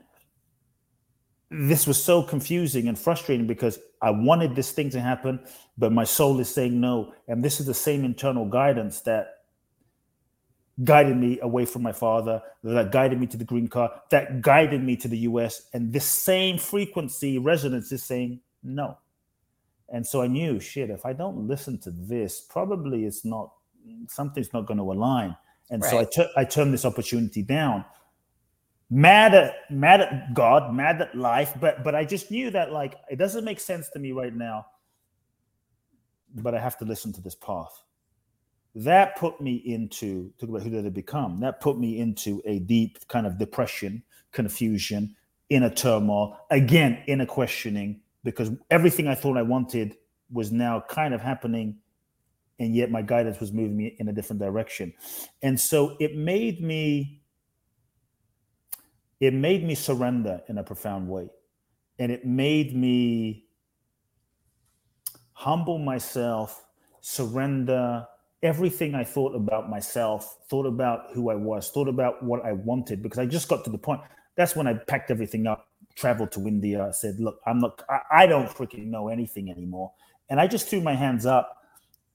this 1.50 1.86
was 1.86 2.02
so 2.02 2.22
confusing 2.22 2.88
and 2.88 2.98
frustrating 2.98 3.46
because 3.46 3.78
I 4.02 4.10
wanted 4.10 4.54
this 4.54 4.70
thing 4.70 4.90
to 4.90 5.00
happen, 5.00 5.40
but 5.78 5.92
my 5.92 6.04
soul 6.04 6.40
is 6.40 6.52
saying 6.52 6.78
no. 6.78 7.14
And 7.26 7.42
this 7.42 7.58
is 7.58 7.66
the 7.66 7.74
same 7.74 8.04
internal 8.04 8.44
guidance 8.44 9.00
that 9.02 9.38
guided 10.84 11.16
me 11.16 11.40
away 11.40 11.64
from 11.64 11.82
my 11.82 11.92
father, 11.92 12.42
that 12.62 12.92
guided 12.92 13.18
me 13.18 13.26
to 13.28 13.36
the 13.36 13.44
green 13.44 13.66
card, 13.66 13.90
that 14.10 14.42
guided 14.42 14.84
me 14.84 14.96
to 14.96 15.08
the 15.08 15.18
US. 15.18 15.68
And 15.72 15.92
this 15.92 16.04
same 16.04 16.58
frequency 16.58 17.38
resonance 17.38 17.90
is 17.92 18.04
saying 18.04 18.40
no. 18.62 18.98
And 19.88 20.06
so 20.06 20.20
I 20.20 20.26
knew, 20.26 20.60
shit, 20.60 20.90
if 20.90 21.06
I 21.06 21.14
don't 21.14 21.48
listen 21.48 21.78
to 21.78 21.90
this, 21.90 22.40
probably 22.40 23.06
it's 23.06 23.24
not, 23.24 23.52
something's 24.08 24.52
not 24.52 24.66
going 24.66 24.78
to 24.78 24.92
align. 24.92 25.34
And 25.70 25.84
so 25.84 25.96
I 25.96 26.00
Right. 26.00 26.10
took 26.10 26.30
I 26.36 26.44
turned 26.44 26.72
this 26.72 26.84
opportunity 26.84 27.42
down 27.42 27.84
mad 28.90 29.34
at 29.34 29.54
mad 29.70 30.00
at 30.00 30.34
God, 30.34 30.72
mad 30.74 31.00
at 31.02 31.14
life, 31.14 31.54
but 31.60 31.84
but 31.84 31.94
I 31.94 32.04
just 32.04 32.30
knew 32.30 32.50
that 32.50 32.72
like 32.72 32.96
it 33.10 33.16
doesn't 33.16 33.44
make 33.44 33.60
sense 33.60 33.88
to 33.90 33.98
me 33.98 34.12
right 34.12 34.34
now. 34.34 34.66
But 36.34 36.54
I 36.54 36.60
have 36.60 36.78
to 36.78 36.84
listen 36.84 37.12
to 37.14 37.20
this 37.20 37.34
path. 37.34 37.82
That 38.74 39.16
put 39.16 39.40
me 39.40 39.56
into 39.56 40.32
talk 40.38 40.50
about 40.50 40.62
who 40.62 40.70
did 40.70 40.86
I 40.86 40.90
become. 40.90 41.40
That 41.40 41.60
put 41.60 41.78
me 41.78 41.98
into 42.00 42.42
a 42.44 42.60
deep 42.60 42.98
kind 43.08 43.26
of 43.26 43.38
depression, 43.38 44.02
confusion, 44.32 45.16
inner 45.48 45.70
turmoil, 45.70 46.36
again, 46.50 47.02
inner 47.06 47.26
questioning, 47.26 48.00
because 48.24 48.50
everything 48.70 49.08
I 49.08 49.14
thought 49.14 49.36
I 49.36 49.42
wanted 49.42 49.96
was 50.30 50.52
now 50.52 50.84
kind 50.88 51.14
of 51.14 51.22
happening, 51.22 51.78
and 52.58 52.74
yet 52.74 52.90
my 52.90 53.02
guidance 53.02 53.40
was 53.40 53.52
moving 53.52 53.76
me 53.76 53.96
in 53.98 54.08
a 54.08 54.12
different 54.12 54.40
direction. 54.40 54.92
And 55.42 55.58
so 55.58 55.96
it 56.00 56.16
made 56.16 56.60
me 56.62 57.22
it 59.20 59.34
made 59.34 59.64
me 59.64 59.74
surrender 59.74 60.40
in 60.48 60.58
a 60.58 60.62
profound 60.62 61.08
way 61.08 61.28
and 61.98 62.12
it 62.12 62.24
made 62.24 62.74
me 62.76 63.44
humble 65.32 65.78
myself 65.78 66.66
surrender 67.00 68.06
everything 68.42 68.94
i 68.94 69.02
thought 69.02 69.34
about 69.34 69.68
myself 69.68 70.38
thought 70.48 70.66
about 70.66 71.06
who 71.14 71.30
i 71.30 71.34
was 71.34 71.70
thought 71.70 71.88
about 71.88 72.22
what 72.22 72.44
i 72.44 72.52
wanted 72.52 73.02
because 73.02 73.18
i 73.18 73.26
just 73.26 73.48
got 73.48 73.64
to 73.64 73.70
the 73.70 73.78
point 73.78 74.00
that's 74.36 74.54
when 74.54 74.66
i 74.66 74.74
packed 74.74 75.10
everything 75.10 75.46
up 75.46 75.68
traveled 75.96 76.30
to 76.30 76.46
india 76.46 76.88
said 76.92 77.18
look 77.18 77.40
i'm 77.46 77.58
not 77.58 77.82
i, 77.88 78.00
I 78.12 78.26
don't 78.26 78.48
freaking 78.48 78.86
know 78.86 79.08
anything 79.08 79.50
anymore 79.50 79.92
and 80.28 80.40
i 80.40 80.46
just 80.46 80.68
threw 80.68 80.80
my 80.80 80.94
hands 80.94 81.26
up 81.26 81.57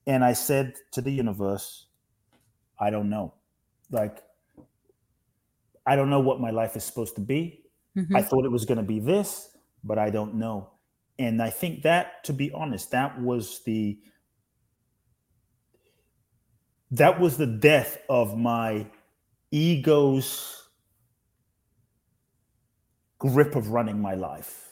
and 0.06 0.24
i 0.24 0.32
said 0.32 0.74
to 0.92 1.00
the 1.00 1.10
universe 1.10 1.86
i 2.80 2.90
don't 2.90 3.10
know 3.10 3.34
like 3.90 4.22
I 5.86 5.96
don't 5.96 6.10
know 6.10 6.20
what 6.20 6.40
my 6.40 6.50
life 6.50 6.76
is 6.76 6.84
supposed 6.84 7.14
to 7.16 7.20
be. 7.20 7.64
Mhm. 7.96 8.16
I 8.16 8.22
thought 8.22 8.44
it 8.44 8.50
was 8.50 8.64
going 8.64 8.78
to 8.78 8.84
be 8.84 9.00
this, 9.00 9.56
but 9.82 9.98
I 9.98 10.10
don't 10.10 10.34
know. 10.34 10.70
And 11.18 11.42
I 11.42 11.50
think 11.50 11.82
that, 11.82 12.24
to 12.24 12.32
be 12.32 12.50
honest, 12.52 12.90
that 12.90 13.20
was 13.20 13.62
the 13.64 13.98
that 16.90 17.20
was 17.20 17.36
the 17.36 17.46
death 17.46 17.98
of 18.08 18.36
my 18.38 18.86
ego's 19.50 20.68
grip 23.18 23.56
of 23.56 23.70
running 23.70 24.00
my 24.00 24.14
life. 24.14 24.70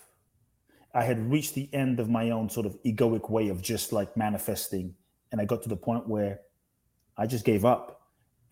I 0.94 1.04
had 1.04 1.30
reached 1.30 1.54
the 1.54 1.72
end 1.72 2.00
of 2.00 2.08
my 2.08 2.30
own 2.30 2.50
sort 2.50 2.66
of 2.66 2.80
egoic 2.82 3.30
way 3.30 3.48
of 3.48 3.62
just 3.62 3.92
like 3.92 4.16
manifesting. 4.16 4.94
And 5.32 5.40
I 5.40 5.44
got 5.44 5.62
to 5.62 5.68
the 5.68 5.76
point 5.76 6.06
where 6.08 6.40
I 7.16 7.26
just 7.26 7.44
gave 7.44 7.64
up. 7.64 8.02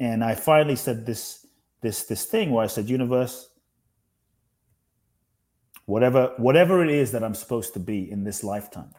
And 0.00 0.24
I 0.24 0.34
finally 0.34 0.76
said 0.76 1.06
this 1.06 1.46
this 1.82 2.04
this 2.04 2.24
thing 2.24 2.50
where 2.50 2.64
I 2.64 2.66
said, 2.66 2.88
universe, 2.88 3.50
whatever 5.86 6.32
whatever 6.38 6.82
it 6.82 6.90
is 6.90 7.12
that 7.12 7.22
I'm 7.22 7.34
supposed 7.34 7.74
to 7.74 7.80
be 7.80 8.10
in 8.10 8.24
this 8.24 8.42
lifetime, 8.42 8.92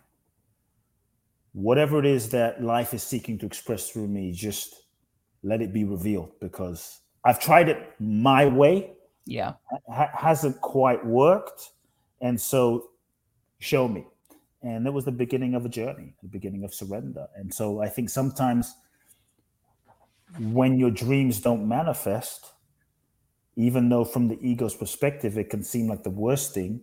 whatever 1.54 2.00
it 2.00 2.06
is 2.06 2.30
that 2.30 2.64
life 2.64 2.94
is 2.94 3.04
seeking 3.04 3.38
to 3.40 3.46
express 3.46 3.90
through 3.90 4.08
me, 4.08 4.32
just 4.32 4.76
let 5.44 5.62
it 5.62 5.74
be 5.74 5.84
revealed 5.84 6.32
because 6.40 7.00
I've 7.26 7.40
tried 7.40 7.70
it 7.70 7.92
my 8.00 8.46
way. 8.46 8.92
Yeah. 9.26 9.54
Ha- 9.90 10.12
hasn't 10.14 10.60
quite 10.62 11.06
worked. 11.06 11.72
And 12.22 12.40
so 12.40 12.90
show 13.60 13.88
me. 13.88 14.06
And 14.64 14.86
it 14.86 14.94
was 14.94 15.06
the 15.06 15.12
beginning 15.12 15.56
of 15.56 15.66
a 15.66 15.70
journey, 15.70 16.14
the 16.22 16.30
beginning 16.30 16.64
of 16.64 16.74
surrender. 16.74 17.28
And 17.36 17.54
so 17.54 17.82
I 17.82 17.90
think 17.90 18.10
sometimes 18.10 18.76
when 20.40 20.78
your 20.78 20.92
dreams 20.92 21.42
don't 21.42 21.68
manifest, 21.68 22.54
even 23.56 23.90
though 23.90 24.06
from 24.06 24.28
the 24.28 24.40
ego's 24.42 24.76
perspective 24.76 25.38
it 25.38 25.50
can 25.50 25.64
seem 25.64 25.88
like 25.88 26.04
the 26.04 26.10
worst 26.10 26.54
thing, 26.54 26.82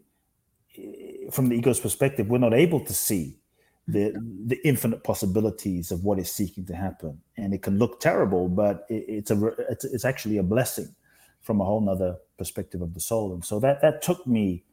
eh, 0.76 1.30
from 1.30 1.48
the 1.48 1.56
ego's 1.56 1.80
perspective, 1.80 2.28
we're 2.28 2.38
not 2.38 2.54
able 2.54 2.80
to 2.80 2.92
see 2.92 3.38
the 3.86 4.12
the 4.44 4.60
infinite 4.66 5.02
possibilities 5.02 5.90
of 5.90 6.04
what 6.04 6.18
is 6.18 6.30
seeking 6.30 6.66
to 6.66 6.74
happen. 6.76 7.20
And 7.38 7.54
it 7.54 7.62
can 7.62 7.78
look 7.78 8.00
terrible 8.00 8.48
but 8.48 8.84
it, 8.90 9.04
it's 9.08 9.30
a 9.30 9.46
it's, 9.70 9.84
it's 9.84 10.04
actually 10.04 10.36
a 10.36 10.42
blessing 10.42 10.94
from 11.40 11.60
a 11.60 11.64
whole 11.64 11.80
nother 11.80 12.16
perspective 12.36 12.82
of 12.82 12.92
the 12.92 13.00
soul. 13.00 13.32
And 13.32 13.44
so 13.44 13.58
that 13.60 13.80
that 13.80 14.02
took 14.02 14.26
me 14.26 14.64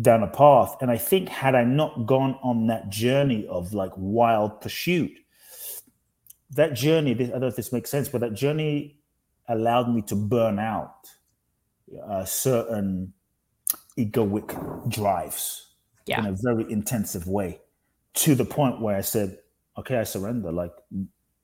down 0.00 0.22
a 0.22 0.28
path 0.28 0.76
and 0.80 0.90
i 0.90 0.96
think 0.96 1.28
had 1.28 1.54
i 1.54 1.64
not 1.64 2.06
gone 2.06 2.38
on 2.42 2.66
that 2.66 2.88
journey 2.88 3.46
of 3.48 3.72
like 3.72 3.92
wild 3.96 4.60
pursuit 4.60 5.10
that 6.50 6.74
journey 6.74 7.12
i 7.12 7.14
don't 7.14 7.40
know 7.40 7.46
if 7.46 7.56
this 7.56 7.72
makes 7.72 7.90
sense 7.90 8.08
but 8.08 8.20
that 8.20 8.34
journey 8.34 8.96
allowed 9.48 9.92
me 9.92 10.00
to 10.02 10.14
burn 10.14 10.58
out 10.58 11.08
uh, 12.06 12.24
certain 12.24 13.12
egoic 13.98 14.88
drives 14.88 15.74
yeah. 16.06 16.20
in 16.20 16.26
a 16.26 16.32
very 16.32 16.70
intensive 16.70 17.26
way 17.26 17.60
to 18.14 18.34
the 18.34 18.44
point 18.44 18.80
where 18.80 18.96
I 18.96 19.00
said, 19.00 19.38
okay, 19.76 19.98
I 19.98 20.04
surrender. 20.04 20.50
Like 20.50 20.72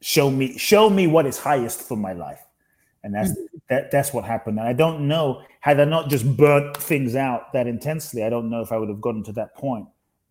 show 0.01 0.31
me, 0.31 0.57
show 0.59 0.89
me 0.89 1.07
what 1.07 1.27
is 1.27 1.39
highest 1.39 1.83
for 1.83 1.97
my 1.97 2.13
life. 2.13 2.45
And 3.05 3.15
that's 3.15 3.31
mm-hmm. 3.31 3.57
that 3.69 3.91
that's 3.91 4.13
what 4.13 4.25
happened. 4.25 4.59
And 4.59 4.67
I 4.67 4.73
don't 4.73 5.07
know, 5.07 5.43
had 5.61 5.79
I 5.79 5.85
not 5.85 6.09
just 6.09 6.37
burnt 6.37 6.77
things 6.77 7.15
out 7.15 7.53
that 7.53 7.67
intensely, 7.67 8.25
I 8.25 8.31
don't 8.31 8.51
know 8.51 8.63
if 8.63 8.73
I 8.73 8.79
would 8.79 8.89
have 8.89 9.01
gotten 9.01 9.23
to 9.25 9.33
that 9.35 9.55
point 9.55 9.87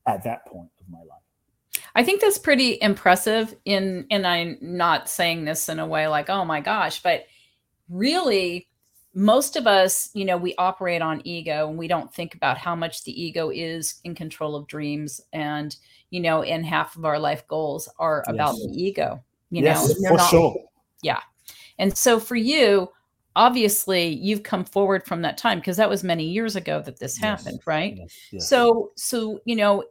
at 0.05 0.23
that 0.23 0.45
point 0.47 0.69
of 0.81 0.89
my 0.89 0.99
life. 0.99 1.85
I 1.95 2.03
think 2.03 2.19
that's 2.19 2.39
pretty 2.39 2.79
impressive 2.81 3.55
in 3.63 4.07
and 4.09 4.25
I'm 4.25 4.57
not 4.59 5.07
saying 5.07 5.45
this 5.45 5.69
in 5.69 5.79
a 5.79 5.85
way 5.85 6.07
like, 6.07 6.29
oh 6.29 6.43
my 6.43 6.59
gosh, 6.59 7.01
but 7.03 7.25
really 7.89 8.67
most 9.13 9.55
of 9.55 9.67
us, 9.67 10.09
you 10.15 10.25
know, 10.25 10.37
we 10.37 10.55
operate 10.57 11.03
on 11.03 11.21
ego 11.23 11.69
and 11.69 11.77
we 11.77 11.87
don't 11.87 12.11
think 12.11 12.33
about 12.33 12.57
how 12.57 12.75
much 12.75 13.03
the 13.03 13.21
ego 13.21 13.51
is 13.51 14.01
in 14.03 14.15
control 14.15 14.55
of 14.55 14.65
dreams. 14.65 15.21
And, 15.31 15.75
you 16.09 16.19
know, 16.19 16.41
and 16.41 16.65
half 16.65 16.95
of 16.95 17.05
our 17.05 17.19
life 17.19 17.47
goals 17.47 17.87
are 17.99 18.23
yes. 18.25 18.33
about 18.33 18.55
the 18.55 18.71
ego, 18.73 19.23
you 19.51 19.63
yes, 19.63 19.87
know, 19.99 20.09
for 20.09 20.17
not, 20.17 20.29
sure. 20.29 20.55
Yeah. 21.03 21.19
And 21.79 21.97
so 21.97 22.19
for 22.19 22.35
you, 22.35 22.89
obviously 23.35 24.07
you've 24.07 24.43
come 24.43 24.63
forward 24.63 25.05
from 25.05 25.21
that 25.23 25.37
time 25.37 25.59
because 25.59 25.77
that 25.77 25.89
was 25.89 26.03
many 26.03 26.25
years 26.25 26.55
ago 26.55 26.81
that 26.81 26.99
this 26.99 27.17
happened, 27.17 27.59
yes. 27.59 27.67
right? 27.67 27.99
So, 28.37 28.91
so, 28.95 29.39
you 29.45 29.55
know, 29.55 29.83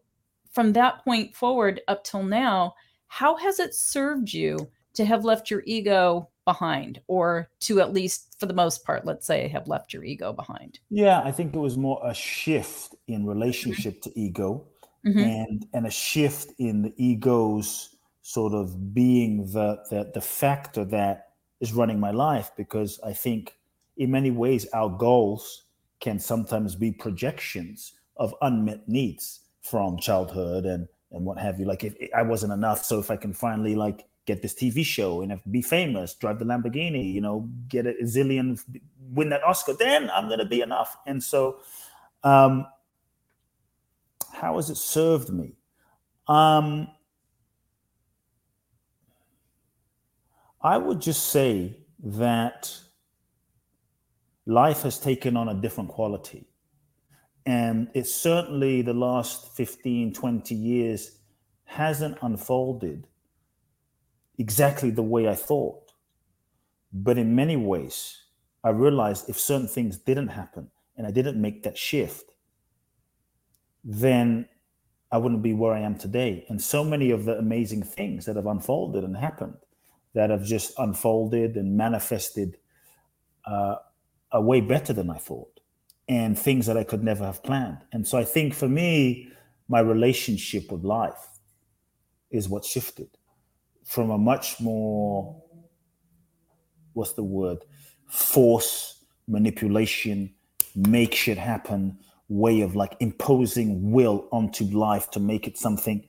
from 0.53 0.73
that 0.75 1.05
point 1.05 1.35
forward 1.35 1.81
up 1.89 2.05
till 2.05 2.23
now, 2.23 2.75
how 3.09 3.37
has 3.37 3.59
it 3.59 3.75
served 3.75 4.33
you 4.33 4.57
to 4.95 5.05
have 5.05 5.25
left 5.25 5.51
your 5.51 5.63
ego 5.67 6.29
behind 6.45 7.01
or 7.07 7.49
to 7.61 7.81
at 7.81 7.93
least 7.93 8.37
for 8.39 8.47
the 8.47 8.55
most 8.55 8.85
part 8.85 9.05
let's 9.05 9.27
say 9.27 9.47
have 9.47 9.69
left 9.69 9.93
your 9.93 10.03
ego 10.03 10.33
behind 10.33 10.81
yeah 10.91 11.21
i 11.25 11.31
think 11.31 11.55
it 11.55 11.59
was 11.59 11.77
more 11.77 12.01
a 12.05 12.13
shift 12.13 12.97
in 13.07 13.25
relationship 13.25 14.01
mm-hmm. 14.01 14.11
to 14.11 14.19
ego 14.19 14.67
mm-hmm. 15.07 15.21
and 15.21 15.67
and 15.73 15.87
a 15.87 15.91
shift 15.91 16.53
in 16.59 16.83
the 16.83 16.93
ego's 16.97 17.97
sort 18.23 18.53
of 18.53 18.93
being 18.93 19.45
the, 19.53 19.79
the 19.91 20.11
the 20.15 20.21
factor 20.21 20.85
that 20.85 21.32
is 21.63 21.73
running 21.73 21.99
my 21.99 22.11
life 22.11 22.51
because 22.59 23.01
i 23.07 23.13
think 23.13 23.57
in 23.97 24.11
many 24.11 24.31
ways 24.31 24.67
our 24.75 24.91
goals 24.91 25.65
can 26.01 26.19
sometimes 26.19 26.75
be 26.75 26.93
projections 26.93 27.95
of 28.19 28.35
unmet 28.43 28.87
needs 28.87 29.41
from 29.63 29.97
childhood 29.97 30.67
and 30.67 30.87
and 31.13 31.25
what 31.25 31.39
have 31.39 31.59
you 31.59 31.65
like 31.65 31.85
if 31.85 31.95
i 32.15 32.21
wasn't 32.21 32.53
enough 32.53 32.85
so 32.85 32.99
if 32.99 33.11
i 33.11 33.17
can 33.17 33.33
finally 33.33 33.75
like 33.75 34.05
get 34.27 34.43
this 34.43 34.55
TV 34.55 34.85
show 34.85 35.23
and 35.23 35.41
be 35.51 35.63
famous, 35.63 36.15
drive 36.15 36.39
the 36.39 36.45
Lamborghini, 36.45 37.13
you 37.13 37.21
know, 37.21 37.49
get 37.69 37.87
a 37.87 37.95
zillion, 38.05 38.61
win 39.11 39.31
that 39.31 39.43
Oscar, 39.43 39.73
then 39.73 40.11
I'm 40.11 40.29
to 40.39 40.45
be 40.45 40.61
enough. 40.61 40.97
And 41.07 41.23
so, 41.23 41.59
um, 42.23 42.67
how 44.33 44.57
has 44.57 44.71
it 44.71 44.77
served 44.77 45.31
me? 45.31 45.55
Um, 46.29 46.89
I 50.63 50.79
would 50.79 51.01
just 51.01 51.31
say 51.31 51.77
that 52.05 52.73
life 54.47 54.83
has 54.83 54.99
taken 54.99 55.37
on 55.37 55.49
a 55.49 55.55
different 55.55 55.91
quality. 55.91 56.47
And 57.45 57.89
it's 57.95 58.15
certainly 58.15 58.83
the 58.83 58.95
last 58.95 59.57
15, 59.57 60.13
20 60.13 60.55
years 60.55 61.19
hasn't 61.65 62.19
unfolded 62.23 63.09
exactly 64.39 64.91
the 64.91 65.03
way 65.03 65.29
I 65.29 65.35
thought. 65.35 65.93
But 66.93 67.19
in 67.19 67.35
many 67.35 67.57
ways, 67.57 68.23
I 68.63 68.71
realized 68.71 69.29
if 69.29 69.41
certain 69.41 69.67
things 69.67 69.99
didn't 69.99 70.29
happen 70.29 70.71
and 70.97 71.07
I 71.07 71.11
didn't 71.11 71.41
make 71.41 71.65
that 71.65 71.77
shift, 71.77 72.31
then 73.83 74.49
I 75.11 75.19
wouldn't 75.19 75.43
be 75.43 75.55
where 75.55 75.75
I 75.75 75.81
am 75.81 75.97
today. 75.97 76.45
And 76.49 76.63
so 76.63 76.85
many 76.85 77.11
of 77.11 77.25
the 77.25 77.37
amazing 77.39 77.83
things 77.83 78.27
that 78.27 78.37
have 78.37 78.47
unfolded 78.47 79.03
and 79.03 79.17
happened 79.17 79.57
that 80.15 80.31
have 80.31 80.45
just 80.45 80.73
unfolded 80.79 81.57
and 81.57 81.77
manifested 81.77 82.59
uh, 83.47 83.77
are 84.31 84.43
way 84.43 84.61
better 84.61 84.93
than 84.93 85.11
I 85.11 85.19
thought, 85.19 85.61
and 86.09 86.39
things 86.39 86.67
that 86.67 86.77
I 86.77 86.85
could 86.85 87.03
never 87.03 87.25
have 87.25 87.43
planned. 87.43 87.79
And 87.93 88.07
so 88.07 88.19
I 88.19 88.25
think 88.25 88.55
for 88.55 88.69
me, 88.69 89.29
my 89.69 89.81
relationship 89.81 90.71
with 90.71 90.85
life 90.85 91.29
is 92.31 92.49
what 92.49 92.65
shifted 92.65 93.09
from 93.85 94.11
a 94.11 94.19
much 94.19 94.61
more 94.61 95.43
what's 96.95 97.13
the 97.15 97.23
word 97.23 97.59
force 98.09 99.05
manipulation 99.27 100.33
make 100.75 101.15
shit 101.15 101.39
happen 101.39 101.99
way 102.29 102.61
of 102.61 102.77
like 102.77 102.97
imposing 103.01 103.91
will 103.91 104.29
onto 104.31 104.65
life 104.65 105.11
to 105.11 105.21
make 105.21 105.47
it 105.47 105.59
something 105.59 106.07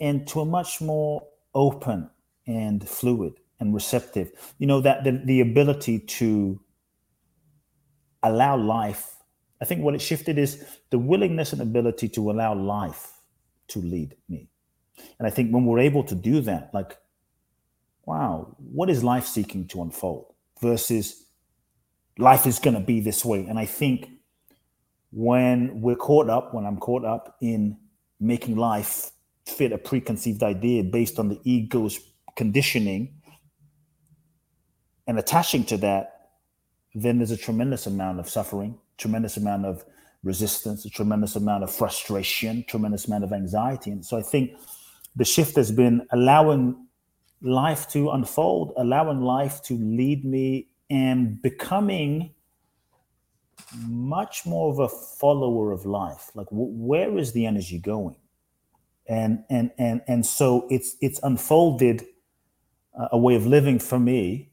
and 0.00 0.26
to 0.26 0.40
a 0.40 0.44
much 0.44 0.80
more 0.80 1.22
open 1.54 2.08
and 2.46 2.88
fluid 2.88 3.34
and 3.60 3.74
receptive 3.74 4.54
you 4.58 4.66
know 4.66 4.80
that 4.80 5.04
the, 5.04 5.20
the 5.24 5.40
ability 5.40 5.98
to 5.98 6.60
allow 8.22 8.56
life 8.56 9.16
i 9.60 9.64
think 9.64 9.82
what 9.82 9.94
it 9.94 10.00
shifted 10.00 10.38
is 10.38 10.64
the 10.90 10.98
willingness 10.98 11.52
and 11.52 11.62
ability 11.62 12.08
to 12.08 12.30
allow 12.30 12.54
life 12.54 13.12
to 13.68 13.80
lead 13.80 14.14
me 14.28 14.48
and 15.18 15.26
I 15.26 15.30
think 15.30 15.52
when 15.52 15.64
we're 15.64 15.80
able 15.80 16.04
to 16.04 16.14
do 16.14 16.40
that, 16.42 16.70
like, 16.72 16.96
wow, 18.04 18.56
what 18.58 18.90
is 18.90 19.02
life 19.02 19.26
seeking 19.26 19.66
to 19.68 19.82
unfold 19.82 20.32
versus 20.60 21.26
life 22.18 22.46
is 22.46 22.58
going 22.58 22.74
to 22.74 22.80
be 22.80 23.00
this 23.00 23.24
way? 23.24 23.44
And 23.46 23.58
I 23.58 23.66
think 23.66 24.08
when 25.10 25.80
we're 25.80 25.96
caught 25.96 26.28
up, 26.28 26.54
when 26.54 26.66
I'm 26.66 26.78
caught 26.78 27.04
up 27.04 27.36
in 27.40 27.78
making 28.20 28.56
life 28.56 29.10
fit 29.46 29.72
a 29.72 29.78
preconceived 29.78 30.42
idea 30.42 30.82
based 30.82 31.18
on 31.18 31.28
the 31.28 31.40
ego's 31.44 31.98
conditioning 32.36 33.14
and 35.06 35.18
attaching 35.18 35.64
to 35.64 35.76
that, 35.78 36.30
then 36.94 37.18
there's 37.18 37.30
a 37.30 37.36
tremendous 37.36 37.86
amount 37.86 38.20
of 38.20 38.28
suffering, 38.28 38.78
tremendous 38.98 39.36
amount 39.36 39.66
of 39.66 39.84
resistance, 40.22 40.84
a 40.84 40.90
tremendous 40.90 41.36
amount 41.36 41.64
of 41.64 41.70
frustration, 41.70 42.64
tremendous 42.68 43.06
amount 43.06 43.24
of 43.24 43.32
anxiety. 43.32 43.90
And 43.90 44.04
so 44.04 44.16
I 44.16 44.22
think 44.22 44.52
the 45.14 45.24
shift 45.24 45.56
has 45.56 45.70
been 45.70 46.06
allowing 46.10 46.86
life 47.42 47.88
to 47.90 48.10
unfold, 48.10 48.72
allowing 48.76 49.20
life 49.20 49.62
to 49.62 49.74
lead 49.74 50.24
me, 50.24 50.68
and 50.88 51.40
becoming 51.42 52.32
much 53.86 54.46
more 54.46 54.72
of 54.72 54.78
a 54.78 54.88
follower 54.88 55.72
of 55.72 55.84
life. 55.84 56.30
Like, 56.34 56.46
where 56.50 57.16
is 57.18 57.32
the 57.32 57.46
energy 57.46 57.78
going? 57.78 58.16
And 59.08 59.44
and 59.48 59.70
and 59.78 60.02
and 60.08 60.26
so 60.26 60.66
it's 60.68 60.96
it's 61.00 61.20
unfolded 61.22 62.04
a 63.12 63.18
way 63.18 63.34
of 63.34 63.46
living 63.46 63.78
for 63.78 63.98
me 63.98 64.50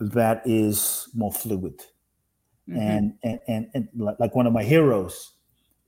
that 0.00 0.42
is 0.44 1.08
more 1.14 1.32
fluid. 1.32 1.78
Mm-hmm. 2.68 2.78
And, 2.78 3.14
and 3.22 3.40
and 3.48 3.66
and 3.74 3.88
like 3.94 4.34
one 4.34 4.46
of 4.46 4.52
my 4.52 4.62
heroes 4.62 5.32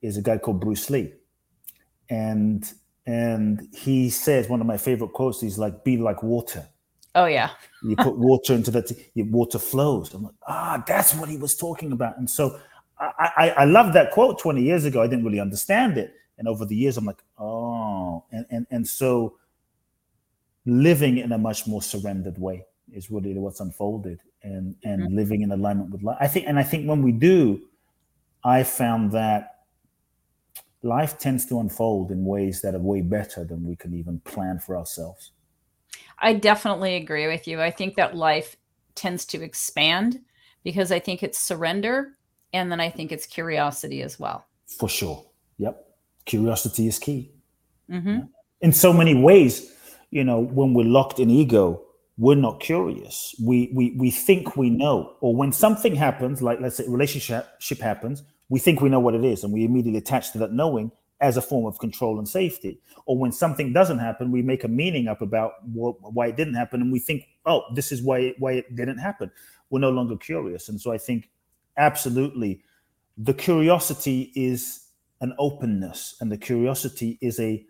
is 0.01 0.17
a 0.17 0.21
guy 0.21 0.37
called 0.37 0.59
Bruce 0.59 0.89
Lee, 0.89 1.13
and 2.09 2.69
and 3.05 3.67
he 3.73 4.09
says 4.09 4.49
one 4.49 4.61
of 4.61 4.67
my 4.67 4.77
favorite 4.77 5.13
quotes 5.13 5.41
he's 5.41 5.57
like 5.57 5.83
be 5.83 5.97
like 5.97 6.21
water. 6.21 6.67
Oh 7.13 7.25
yeah. 7.25 7.51
You 7.81 7.95
put 7.95 8.17
water 8.17 8.53
into 8.53 8.71
that 8.71 8.91
water 9.15 9.59
flows. 9.59 10.13
I'm 10.13 10.23
like 10.23 10.35
ah 10.47 10.83
that's 10.85 11.15
what 11.15 11.29
he 11.29 11.37
was 11.37 11.55
talking 11.55 11.91
about. 11.91 12.17
And 12.17 12.29
so 12.29 12.59
I, 12.99 13.31
I 13.37 13.49
i 13.49 13.65
love 13.65 13.93
that 13.93 14.11
quote 14.11 14.39
20 14.39 14.61
years 14.61 14.85
ago. 14.85 15.01
I 15.01 15.07
didn't 15.07 15.23
really 15.23 15.39
understand 15.39 15.97
it. 15.97 16.13
And 16.37 16.47
over 16.47 16.65
the 16.65 16.75
years 16.75 16.97
i'm 16.97 17.05
like 17.05 17.23
oh. 17.39 18.25
And 18.31 18.45
and 18.49 18.67
and 18.69 18.87
so 18.87 19.37
living 20.65 21.17
in 21.17 21.31
a 21.31 21.37
much 21.37 21.67
more 21.67 21.81
surrendered 21.81 22.37
way 22.37 22.65
is 22.91 23.11
really 23.11 23.33
what's 23.35 23.59
unfolded 23.59 24.19
and 24.43 24.75
and 24.83 25.01
mm-hmm. 25.01 25.15
living 25.15 25.41
in 25.41 25.51
alignment 25.51 25.91
with 25.91 26.03
life. 26.03 26.17
I 26.19 26.27
think 26.27 26.47
and 26.47 26.59
i 26.59 26.63
think 26.63 26.87
when 26.87 27.01
we 27.01 27.11
do 27.11 27.61
i 28.43 28.63
found 28.63 29.11
that 29.11 29.55
life 30.81 31.17
tends 31.17 31.45
to 31.47 31.59
unfold 31.59 32.11
in 32.11 32.25
ways 32.25 32.61
that 32.61 32.75
are 32.75 32.79
way 32.79 33.01
better 33.01 33.43
than 33.43 33.65
we 33.65 33.75
can 33.75 33.95
even 33.95 34.19
plan 34.19 34.59
for 34.59 34.77
ourselves. 34.77 35.31
I 36.19 36.33
definitely 36.33 36.95
agree 36.95 37.25
with 37.25 37.47
you. 37.47 37.59
I 37.59 37.71
think 37.71 37.95
that 37.95 38.15
life 38.15 38.55
tends 38.93 39.25
to 39.25 39.41
expand 39.41 40.21
because 40.63 40.91
i 40.91 40.99
think 40.99 41.21
it's 41.21 41.37
surrender 41.37 42.17
and 42.53 42.71
then 42.71 42.79
i 42.79 42.89
think 42.89 43.11
it's 43.11 43.25
curiosity 43.25 44.01
as 44.01 44.19
well. 44.19 44.45
For 44.79 44.89
sure. 44.89 45.25
Yep. 45.57 45.85
Curiosity 46.25 46.87
is 46.87 46.99
key. 46.99 47.31
Mm-hmm. 47.87 48.21
in 48.61 48.71
so 48.71 48.91
many 48.91 49.13
ways 49.13 49.74
you 50.15 50.23
know, 50.23 50.39
when 50.39 50.73
we're 50.73 50.85
locked 50.85 51.19
in 51.19 51.29
ego, 51.29 51.81
we're 52.17 52.35
not 52.35 52.61
curious. 52.61 53.35
We 53.43 53.69
we 53.73 53.93
we 53.99 54.09
think 54.09 54.55
we 54.55 54.69
know, 54.69 55.13
or 55.19 55.35
when 55.35 55.51
something 55.51 55.93
happens, 55.93 56.41
like 56.41 56.61
let's 56.61 56.77
say 56.77 56.85
relationship 56.87 57.79
happens, 57.81 58.23
we 58.47 58.57
think 58.61 58.79
we 58.79 58.87
know 58.87 59.01
what 59.01 59.13
it 59.13 59.25
is, 59.25 59.43
and 59.43 59.51
we 59.51 59.65
immediately 59.65 59.97
attach 59.97 60.31
to 60.31 60.37
that 60.37 60.53
knowing 60.53 60.89
as 61.19 61.35
a 61.35 61.41
form 61.41 61.65
of 61.65 61.79
control 61.79 62.17
and 62.17 62.29
safety. 62.29 62.79
Or 63.05 63.17
when 63.17 63.33
something 63.33 63.73
doesn't 63.73 63.99
happen, 63.99 64.31
we 64.31 64.41
make 64.41 64.63
a 64.63 64.69
meaning 64.69 65.09
up 65.09 65.21
about 65.21 65.51
what, 65.73 65.95
why 66.13 66.27
it 66.27 66.37
didn't 66.37 66.53
happen, 66.53 66.81
and 66.81 66.93
we 66.93 66.99
think, 66.99 67.27
oh, 67.45 67.63
this 67.73 67.91
is 67.91 68.01
why 68.01 68.33
why 68.39 68.53
it 68.53 68.73
didn't 68.73 68.99
happen. 68.99 69.29
We're 69.69 69.81
no 69.81 69.89
longer 69.89 70.15
curious, 70.15 70.69
and 70.69 70.79
so 70.79 70.93
I 70.93 70.97
think 70.97 71.29
absolutely, 71.75 72.63
the 73.17 73.33
curiosity 73.33 74.31
is 74.33 74.79
an 75.19 75.33
openness, 75.39 76.15
and 76.21 76.31
the 76.31 76.37
curiosity 76.37 77.17
is 77.19 77.37
a 77.37 77.65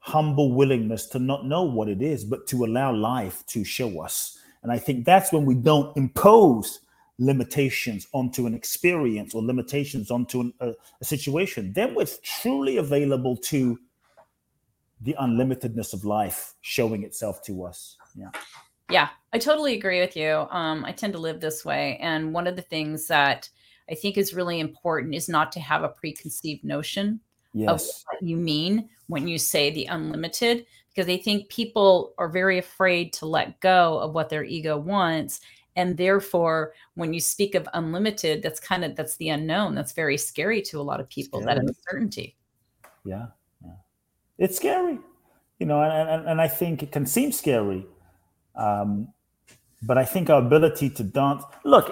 humble 0.00 0.52
willingness 0.52 1.06
to 1.06 1.18
not 1.18 1.46
know 1.46 1.62
what 1.62 1.88
it 1.88 2.02
is, 2.02 2.24
but 2.24 2.46
to 2.48 2.64
allow 2.64 2.92
life 2.92 3.44
to 3.46 3.64
show 3.64 4.02
us. 4.02 4.38
And 4.62 4.72
I 4.72 4.78
think 4.78 5.04
that's 5.04 5.32
when 5.32 5.44
we 5.44 5.54
don't 5.54 5.96
impose 5.96 6.80
limitations 7.18 8.06
onto 8.12 8.46
an 8.46 8.54
experience 8.54 9.34
or 9.34 9.42
limitations 9.42 10.10
onto 10.10 10.40
an, 10.40 10.54
a, 10.60 10.72
a, 11.00 11.04
situation. 11.04 11.72
Then 11.74 11.94
we're 11.94 12.06
truly 12.22 12.78
available 12.78 13.36
to 13.36 13.78
the 15.02 15.14
unlimitedness 15.20 15.92
of 15.92 16.04
life 16.04 16.54
showing 16.62 17.04
itself 17.04 17.42
to 17.42 17.64
us. 17.64 17.96
Yeah. 18.14 18.30
Yeah, 18.90 19.08
I 19.32 19.38
totally 19.38 19.74
agree 19.74 20.00
with 20.00 20.16
you. 20.16 20.46
Um, 20.50 20.84
I 20.84 20.92
tend 20.92 21.12
to 21.12 21.18
live 21.18 21.40
this 21.40 21.64
way. 21.64 21.96
And 22.00 22.34
one 22.34 22.46
of 22.46 22.56
the 22.56 22.62
things 22.62 23.06
that 23.06 23.48
I 23.88 23.94
think 23.94 24.16
is 24.16 24.34
really 24.34 24.58
important 24.58 25.14
is 25.14 25.28
not 25.28 25.52
to 25.52 25.60
have 25.60 25.84
a 25.84 25.88
preconceived 25.88 26.64
notion 26.64 27.20
yes. 27.52 27.68
of 27.68 27.80
what 28.06 28.22
you 28.22 28.36
mean 28.36 28.88
when 29.06 29.26
you 29.26 29.38
say 29.38 29.70
the 29.70 29.86
unlimited 29.86 30.66
because 30.88 31.08
I 31.08 31.18
think 31.18 31.48
people 31.48 32.14
are 32.18 32.28
very 32.28 32.58
afraid 32.58 33.12
to 33.14 33.26
let 33.26 33.60
go 33.60 33.98
of 33.98 34.12
what 34.12 34.28
their 34.28 34.44
ego 34.44 34.76
wants 34.76 35.40
and 35.76 35.96
therefore 35.96 36.72
when 36.94 37.12
you 37.12 37.20
speak 37.20 37.54
of 37.54 37.68
unlimited 37.74 38.42
that's 38.42 38.60
kind 38.60 38.84
of 38.84 38.96
that's 38.96 39.16
the 39.16 39.28
unknown 39.28 39.74
that's 39.74 39.92
very 39.92 40.16
scary 40.16 40.60
to 40.62 40.80
a 40.80 40.82
lot 40.82 41.00
of 41.00 41.08
people 41.08 41.40
scary. 41.40 41.54
that 41.54 41.64
uncertainty 41.64 42.36
yeah 43.04 43.26
yeah 43.64 43.70
it's 44.38 44.56
scary 44.56 44.98
you 45.58 45.66
know 45.66 45.80
and, 45.82 46.08
and, 46.08 46.28
and 46.28 46.40
i 46.40 46.48
think 46.48 46.82
it 46.82 46.92
can 46.92 47.06
seem 47.06 47.32
scary 47.32 47.86
um, 48.56 49.08
but 49.82 49.96
i 49.96 50.04
think 50.04 50.28
our 50.28 50.40
ability 50.40 50.90
to 50.90 51.04
dance 51.04 51.44
look 51.64 51.90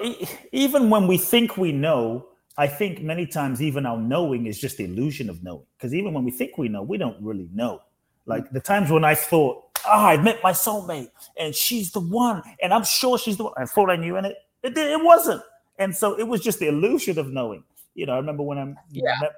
even 0.51 0.89
when 0.89 1.07
we 1.07 1.17
think 1.17 1.57
we 1.57 1.71
know 1.71 2.27
I 2.59 2.67
think 2.67 3.01
many 3.01 3.25
times 3.25 3.61
even 3.61 3.85
our 3.85 3.97
knowing 3.97 4.45
is 4.45 4.59
just 4.59 4.75
the 4.75 4.83
illusion 4.83 5.29
of 5.29 5.41
knowing. 5.41 5.65
Because 5.77 5.93
even 5.93 6.13
when 6.13 6.25
we 6.25 6.31
think 6.31 6.57
we 6.57 6.67
know, 6.67 6.81
we 6.83 6.97
don't 6.97 7.15
really 7.23 7.47
know. 7.53 7.81
Like 8.25 8.51
the 8.51 8.59
times 8.59 8.91
when 8.91 9.05
I 9.05 9.15
thought, 9.15 9.63
ah, 9.85 9.87
oh, 9.87 10.05
I 10.07 10.17
met 10.17 10.43
my 10.43 10.51
soulmate 10.51 11.09
and 11.39 11.55
she's 11.55 11.91
the 11.93 12.01
one, 12.01 12.43
and 12.61 12.73
I'm 12.73 12.83
sure 12.83 13.17
she's 13.17 13.37
the 13.37 13.45
one. 13.45 13.53
I 13.55 13.63
thought 13.63 13.89
I 13.89 13.95
knew, 13.95 14.17
and 14.17 14.27
it 14.27 14.35
it, 14.61 14.77
it 14.77 15.01
wasn't. 15.01 15.41
And 15.77 15.95
so 15.95 16.19
it 16.19 16.27
was 16.27 16.41
just 16.41 16.59
the 16.59 16.67
illusion 16.67 17.17
of 17.17 17.31
knowing. 17.31 17.63
You 17.95 18.05
know, 18.05 18.13
I 18.13 18.17
remember 18.17 18.43
when 18.43 18.57
I'm 18.57 18.77
yeah. 18.91 19.15
Met, 19.21 19.31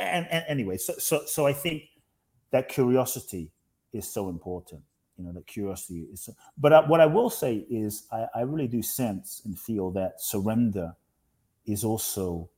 and, 0.00 0.28
and 0.30 0.44
anyway, 0.46 0.76
so 0.76 0.94
so 0.98 1.22
so 1.26 1.44
I 1.44 1.52
think 1.52 1.82
that 2.52 2.68
curiosity 2.68 3.50
is 3.92 4.06
so 4.06 4.28
important. 4.28 4.82
You 5.18 5.24
know, 5.24 5.32
that 5.32 5.48
curiosity 5.48 6.06
is. 6.12 6.22
So, 6.22 6.34
but 6.56 6.72
I, 6.72 6.86
what 6.86 7.00
I 7.00 7.06
will 7.06 7.30
say 7.30 7.66
is, 7.68 8.06
I, 8.12 8.26
I 8.32 8.40
really 8.42 8.68
do 8.68 8.80
sense 8.80 9.42
and 9.44 9.58
feel 9.58 9.90
that 9.90 10.20
surrender 10.20 10.94
is 11.68 11.84
also 11.84 12.48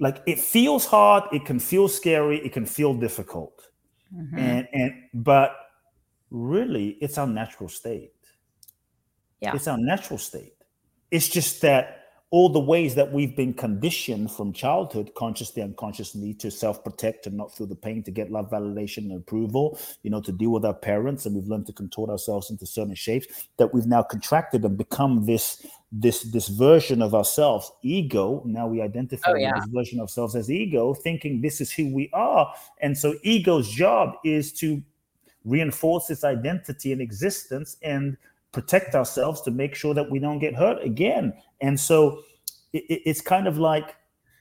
like 0.00 0.22
it 0.26 0.40
feels 0.40 0.84
hard 0.86 1.24
it 1.32 1.44
can 1.44 1.58
feel 1.60 1.88
scary 1.88 2.44
it 2.44 2.52
can 2.52 2.66
feel 2.66 2.94
difficult. 2.94 3.70
Mm-hmm. 4.14 4.38
and 4.38 4.68
and 4.72 4.92
but 5.12 5.56
really 6.30 6.96
it's 7.00 7.18
our 7.18 7.26
natural 7.26 7.68
state. 7.68 8.12
Yeah. 9.40 9.54
It's 9.54 9.68
our 9.68 9.78
natural 9.78 10.18
state. 10.18 10.54
It's 11.10 11.28
just 11.28 11.60
that 11.62 12.03
all 12.30 12.48
the 12.48 12.58
ways 12.58 12.94
that 12.96 13.12
we've 13.12 13.36
been 13.36 13.54
conditioned 13.54 14.30
from 14.30 14.52
childhood, 14.52 15.12
consciously, 15.14 15.62
and 15.62 15.70
unconsciously, 15.70 16.34
to 16.34 16.50
self-protect 16.50 17.26
and 17.26 17.36
not 17.36 17.54
feel 17.56 17.66
the 17.66 17.76
pain, 17.76 18.02
to 18.02 18.10
get 18.10 18.30
love, 18.30 18.50
validation, 18.50 18.98
and 18.98 19.12
approval, 19.12 19.78
you 20.02 20.10
know, 20.10 20.20
to 20.20 20.32
deal 20.32 20.50
with 20.50 20.64
our 20.64 20.74
parents, 20.74 21.26
and 21.26 21.34
we've 21.34 21.46
learned 21.46 21.66
to 21.66 21.72
contort 21.72 22.10
ourselves 22.10 22.50
into 22.50 22.66
certain 22.66 22.94
shapes 22.94 23.48
that 23.56 23.72
we've 23.72 23.86
now 23.86 24.02
contracted 24.02 24.64
and 24.64 24.76
become 24.76 25.24
this 25.26 25.64
this 25.92 26.22
this 26.22 26.48
version 26.48 27.02
of 27.02 27.14
ourselves, 27.14 27.70
ego. 27.82 28.42
Now 28.44 28.66
we 28.66 28.82
identify 28.82 29.30
oh, 29.30 29.36
yeah. 29.36 29.52
this 29.54 29.68
version 29.68 30.00
of 30.00 30.04
ourselves 30.04 30.34
as 30.34 30.50
ego, 30.50 30.92
thinking 30.92 31.40
this 31.40 31.60
is 31.60 31.70
who 31.70 31.94
we 31.94 32.10
are, 32.12 32.52
and 32.80 32.98
so 32.98 33.14
ego's 33.22 33.70
job 33.70 34.14
is 34.24 34.52
to 34.54 34.82
reinforce 35.44 36.10
its 36.10 36.24
identity 36.24 36.90
and 36.90 37.00
existence 37.00 37.76
and 37.82 38.16
protect 38.54 38.94
ourselves 38.94 39.42
to 39.42 39.50
make 39.50 39.74
sure 39.74 39.92
that 39.92 40.10
we 40.10 40.18
don't 40.18 40.38
get 40.38 40.54
hurt 40.54 40.82
again. 40.82 41.34
And 41.60 41.78
so 41.78 42.22
it, 42.72 42.84
it's 42.88 43.20
kind 43.20 43.46
of 43.46 43.58
like 43.58 43.96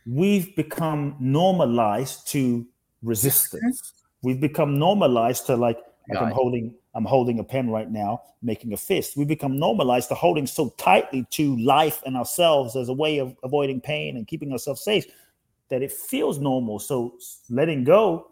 we've 0.06 0.56
become 0.56 1.18
normalized 1.20 2.28
to 2.30 2.66
resistance. 3.02 3.94
We've 4.22 4.40
become 4.40 4.80
normalized 4.80 5.48
to 5.48 5.58
like, 5.58 5.80
like 6.08 6.22
I'm 6.22 6.32
holding 6.32 6.76
I'm 6.96 7.06
holding 7.06 7.40
a 7.40 7.44
pen 7.44 7.72
right 7.72 7.90
now, 7.90 8.22
making 8.44 8.72
a 8.74 8.78
fist. 8.78 9.18
We 9.18 9.26
become 9.26 9.58
normalized 9.58 10.10
to 10.10 10.16
holding 10.16 10.46
so 10.46 10.70
tightly 10.78 11.26
to 11.32 11.58
life 11.58 12.04
and 12.06 12.16
ourselves 12.16 12.76
as 12.76 12.88
a 12.88 12.94
way 12.94 13.18
of 13.18 13.36
avoiding 13.42 13.82
pain 13.82 14.16
and 14.16 14.28
keeping 14.28 14.52
ourselves 14.52 14.84
safe 14.84 15.06
that 15.70 15.82
it 15.82 15.92
feels 15.92 16.38
normal. 16.38 16.78
So 16.78 17.16
letting 17.50 17.84
go 17.84 18.28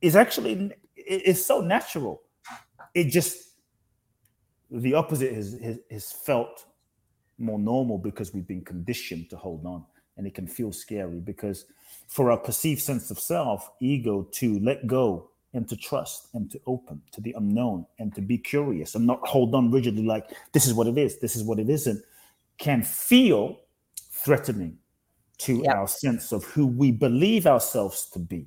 is 0.00 0.14
actually 0.14 0.70
it's 0.96 1.44
so 1.44 1.60
natural. 1.60 2.22
It 2.94 3.08
just 3.08 3.53
the 4.70 4.94
opposite 4.94 5.32
is, 5.32 5.54
is, 5.54 5.78
is 5.90 6.12
felt 6.12 6.66
more 7.38 7.58
normal 7.58 7.98
because 7.98 8.32
we've 8.32 8.46
been 8.46 8.64
conditioned 8.64 9.28
to 9.30 9.36
hold 9.36 9.64
on 9.66 9.84
and 10.16 10.26
it 10.26 10.34
can 10.34 10.46
feel 10.46 10.72
scary 10.72 11.20
because 11.20 11.66
for 12.08 12.30
our 12.30 12.38
perceived 12.38 12.80
sense 12.80 13.10
of 13.10 13.18
self 13.18 13.70
ego 13.80 14.26
to 14.32 14.58
let 14.60 14.86
go 14.86 15.30
and 15.52 15.68
to 15.68 15.76
trust 15.76 16.28
and 16.34 16.50
to 16.50 16.60
open 16.66 17.00
to 17.12 17.20
the 17.20 17.34
unknown 17.36 17.86
and 17.98 18.14
to 18.14 18.20
be 18.20 18.38
curious 18.38 18.94
and 18.94 19.06
not 19.06 19.26
hold 19.26 19.54
on 19.54 19.70
rigidly 19.70 20.04
like 20.04 20.30
this 20.52 20.66
is 20.66 20.74
what 20.74 20.86
it 20.86 20.98
is 20.98 21.18
this 21.18 21.36
is 21.36 21.42
what 21.42 21.58
it 21.58 21.68
isn't 21.68 22.02
can 22.58 22.82
feel 22.82 23.60
threatening 24.10 24.76
to 25.38 25.62
yep. 25.64 25.74
our 25.74 25.88
sense 25.88 26.32
of 26.32 26.44
who 26.44 26.66
we 26.66 26.92
believe 26.92 27.46
ourselves 27.46 28.08
to 28.10 28.18
be 28.18 28.46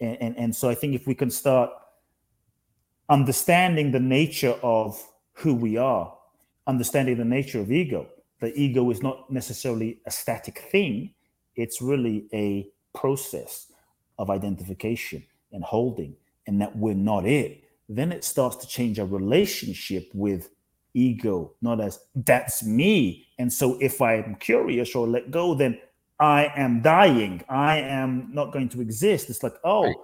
and, 0.00 0.16
and 0.20 0.36
and 0.36 0.54
so 0.54 0.68
i 0.68 0.74
think 0.74 0.94
if 0.94 1.06
we 1.06 1.14
can 1.14 1.30
start 1.30 1.70
understanding 3.08 3.92
the 3.92 4.00
nature 4.00 4.56
of 4.62 5.00
who 5.36 5.54
we 5.54 5.76
are, 5.76 6.12
understanding 6.66 7.16
the 7.16 7.24
nature 7.24 7.60
of 7.60 7.70
ego. 7.70 8.08
The 8.40 8.58
ego 8.58 8.90
is 8.90 9.02
not 9.02 9.30
necessarily 9.30 10.00
a 10.06 10.10
static 10.10 10.58
thing, 10.70 11.14
it's 11.54 11.80
really 11.80 12.26
a 12.32 12.68
process 12.94 13.72
of 14.18 14.30
identification 14.30 15.24
and 15.52 15.62
holding, 15.62 16.16
and 16.46 16.60
that 16.60 16.76
we're 16.76 16.94
not 16.94 17.26
it. 17.26 17.64
Then 17.88 18.12
it 18.12 18.24
starts 18.24 18.56
to 18.56 18.66
change 18.66 18.98
our 18.98 19.06
relationship 19.06 20.10
with 20.12 20.50
ego, 20.94 21.52
not 21.60 21.80
as 21.80 22.00
that's 22.14 22.64
me. 22.64 23.28
And 23.38 23.52
so 23.52 23.78
if 23.80 24.00
I 24.00 24.16
am 24.16 24.34
curious 24.36 24.94
or 24.94 25.06
let 25.06 25.30
go, 25.30 25.54
then 25.54 25.78
I 26.18 26.50
am 26.56 26.80
dying. 26.80 27.44
I 27.48 27.78
am 27.78 28.30
not 28.32 28.52
going 28.52 28.70
to 28.70 28.80
exist. 28.80 29.28
It's 29.28 29.42
like, 29.42 29.56
oh, 29.64 29.84
right. 29.84 29.96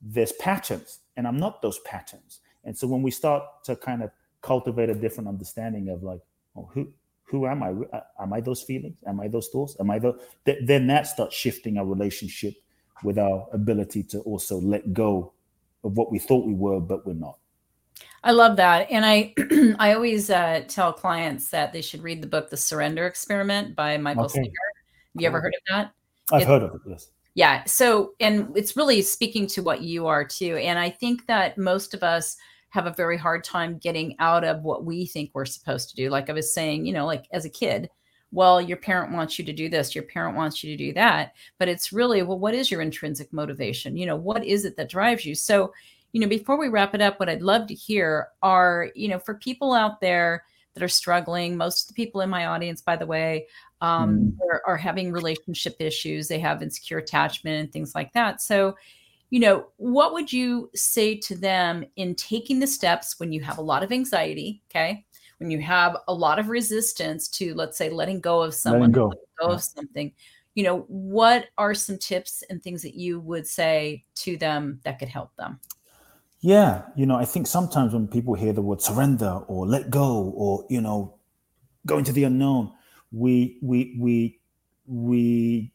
there's 0.00 0.32
patterns, 0.32 1.00
and 1.16 1.26
I'm 1.26 1.38
not 1.38 1.60
those 1.60 1.78
patterns. 1.80 2.40
And 2.64 2.76
so 2.76 2.86
when 2.86 3.02
we 3.02 3.10
start 3.10 3.44
to 3.64 3.76
kind 3.76 4.02
of 4.02 4.10
cultivate 4.42 4.90
a 4.90 4.94
different 4.94 5.28
understanding 5.28 5.88
of 5.88 6.02
like, 6.02 6.20
oh, 6.56 6.68
who 6.72 6.92
who 7.24 7.46
am 7.46 7.62
I? 7.62 7.74
Am 8.20 8.32
I 8.32 8.40
those 8.40 8.62
feelings? 8.62 8.96
Am 9.06 9.20
I 9.20 9.28
those 9.28 9.48
thoughts? 9.48 9.76
Am 9.80 9.90
I 9.90 9.98
the? 9.98 10.18
Th- 10.46 10.58
then 10.64 10.86
that 10.86 11.06
starts 11.06 11.36
shifting 11.36 11.78
our 11.78 11.84
relationship 11.84 12.54
with 13.04 13.18
our 13.18 13.46
ability 13.52 14.02
to 14.04 14.20
also 14.20 14.58
let 14.60 14.92
go 14.92 15.32
of 15.84 15.96
what 15.96 16.10
we 16.10 16.18
thought 16.18 16.46
we 16.46 16.54
were, 16.54 16.80
but 16.80 17.06
we're 17.06 17.12
not. 17.12 17.38
I 18.24 18.32
love 18.32 18.56
that, 18.56 18.90
and 18.90 19.04
I 19.04 19.34
I 19.78 19.92
always 19.92 20.30
uh, 20.30 20.62
tell 20.68 20.92
clients 20.92 21.50
that 21.50 21.72
they 21.72 21.82
should 21.82 22.02
read 22.02 22.22
the 22.22 22.26
book 22.26 22.50
"The 22.50 22.56
Surrender 22.56 23.06
Experiment" 23.06 23.76
by 23.76 23.98
Michael 23.98 24.24
okay. 24.24 24.34
Singer. 24.34 24.46
Have 25.14 25.22
you 25.22 25.26
ever 25.26 25.40
heard 25.40 25.54
of 25.54 25.62
that? 25.68 25.92
I've 26.32 26.42
it's, 26.42 26.48
heard 26.48 26.62
of 26.62 26.74
it. 26.74 26.80
Yes 26.86 27.10
Yeah. 27.34 27.64
So, 27.64 28.14
and 28.20 28.50
it's 28.56 28.76
really 28.76 29.02
speaking 29.02 29.46
to 29.48 29.62
what 29.62 29.82
you 29.82 30.06
are 30.06 30.24
too. 30.24 30.56
And 30.56 30.78
I 30.78 30.90
think 30.90 31.26
that 31.26 31.58
most 31.58 31.94
of 31.94 32.02
us 32.02 32.36
have 32.70 32.86
a 32.86 32.92
very 32.92 33.16
hard 33.16 33.44
time 33.44 33.78
getting 33.78 34.14
out 34.18 34.44
of 34.44 34.62
what 34.62 34.84
we 34.84 35.06
think 35.06 35.30
we're 35.32 35.46
supposed 35.46 35.88
to 35.90 35.96
do. 35.96 36.10
Like 36.10 36.28
I 36.28 36.34
was 36.34 36.52
saying, 36.52 36.86
you 36.86 36.92
know, 36.92 37.06
like 37.06 37.26
as 37.32 37.44
a 37.44 37.50
kid, 37.50 37.88
well, 38.30 38.60
your 38.60 38.76
parent 38.76 39.12
wants 39.12 39.38
you 39.38 39.44
to 39.46 39.52
do 39.52 39.68
this, 39.68 39.94
your 39.94 40.04
parent 40.04 40.36
wants 40.36 40.62
you 40.62 40.70
to 40.76 40.84
do 40.84 40.92
that. 40.92 41.32
But 41.58 41.68
it's 41.68 41.92
really, 41.92 42.22
well, 42.22 42.38
what 42.38 42.54
is 42.54 42.70
your 42.70 42.82
intrinsic 42.82 43.32
motivation? 43.32 43.96
You 43.96 44.06
know, 44.06 44.16
what 44.16 44.44
is 44.44 44.64
it 44.64 44.76
that 44.76 44.90
drives 44.90 45.24
you? 45.24 45.34
So, 45.34 45.72
you 46.12 46.20
know, 46.20 46.28
before 46.28 46.58
we 46.58 46.68
wrap 46.68 46.94
it 46.94 47.00
up, 47.00 47.18
what 47.18 47.28
I'd 47.28 47.42
love 47.42 47.66
to 47.68 47.74
hear 47.74 48.28
are, 48.42 48.90
you 48.94 49.08
know, 49.08 49.18
for 49.18 49.34
people 49.34 49.72
out 49.72 50.00
there 50.00 50.44
that 50.74 50.82
are 50.82 50.88
struggling, 50.88 51.56
most 51.56 51.84
of 51.84 51.88
the 51.88 51.94
people 51.94 52.20
in 52.20 52.28
my 52.28 52.46
audience, 52.46 52.82
by 52.82 52.96
the 52.96 53.06
way, 53.06 53.46
um, 53.80 54.18
mm. 54.18 54.50
are, 54.50 54.62
are 54.66 54.76
having 54.76 55.10
relationship 55.10 55.76
issues, 55.80 56.28
they 56.28 56.38
have 56.38 56.62
insecure 56.62 56.98
attachment 56.98 57.60
and 57.60 57.72
things 57.72 57.94
like 57.94 58.12
that. 58.12 58.42
So, 58.42 58.76
you 59.30 59.40
know, 59.40 59.66
what 59.76 60.12
would 60.12 60.32
you 60.32 60.70
say 60.74 61.14
to 61.16 61.36
them 61.36 61.84
in 61.96 62.14
taking 62.14 62.60
the 62.60 62.66
steps 62.66 63.18
when 63.18 63.32
you 63.32 63.42
have 63.42 63.58
a 63.58 63.62
lot 63.62 63.82
of 63.82 63.92
anxiety? 63.92 64.62
Okay. 64.70 65.04
When 65.38 65.50
you 65.50 65.60
have 65.60 65.96
a 66.08 66.14
lot 66.14 66.38
of 66.38 66.48
resistance 66.48 67.28
to, 67.28 67.54
let's 67.54 67.76
say, 67.76 67.90
letting 67.90 68.20
go 68.20 68.42
of 68.42 68.54
someone, 68.54 68.90
go, 68.90 69.08
letting 69.08 69.24
go 69.38 69.48
yeah. 69.48 69.54
of 69.54 69.62
something, 69.62 70.12
you 70.54 70.64
know, 70.64 70.80
what 70.88 71.46
are 71.58 71.74
some 71.74 71.98
tips 71.98 72.42
and 72.50 72.62
things 72.62 72.82
that 72.82 72.94
you 72.94 73.20
would 73.20 73.46
say 73.46 74.04
to 74.16 74.36
them 74.36 74.80
that 74.84 74.98
could 74.98 75.08
help 75.08 75.30
them? 75.36 75.60
Yeah. 76.40 76.82
You 76.96 77.06
know, 77.06 77.16
I 77.16 77.24
think 77.24 77.46
sometimes 77.46 77.92
when 77.92 78.08
people 78.08 78.34
hear 78.34 78.52
the 78.52 78.62
word 78.62 78.80
surrender 78.80 79.42
or 79.46 79.66
let 79.66 79.90
go 79.90 80.32
or, 80.34 80.64
you 80.68 80.80
know, 80.80 81.14
go 81.86 81.98
into 81.98 82.12
the 82.12 82.24
unknown, 82.24 82.72
we, 83.12 83.58
we, 83.62 83.96
we, 83.98 84.40
we 84.86 85.72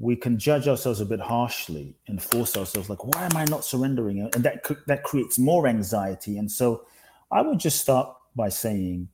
we 0.00 0.16
can 0.16 0.38
judge 0.38 0.66
ourselves 0.66 1.00
a 1.02 1.04
bit 1.04 1.20
harshly 1.20 1.94
and 2.08 2.22
force 2.22 2.56
ourselves 2.56 2.88
like 2.88 3.04
why 3.04 3.24
am 3.26 3.36
i 3.36 3.44
not 3.44 3.64
surrendering? 3.64 4.20
And 4.20 4.42
that 4.44 4.66
that 4.86 5.04
creates 5.04 5.38
more 5.38 5.68
anxiety. 5.68 6.38
And 6.38 6.50
so 6.50 6.86
i 7.30 7.42
would 7.42 7.60
just 7.60 7.80
start 7.80 8.08
by 8.34 8.48
saying 8.48 9.08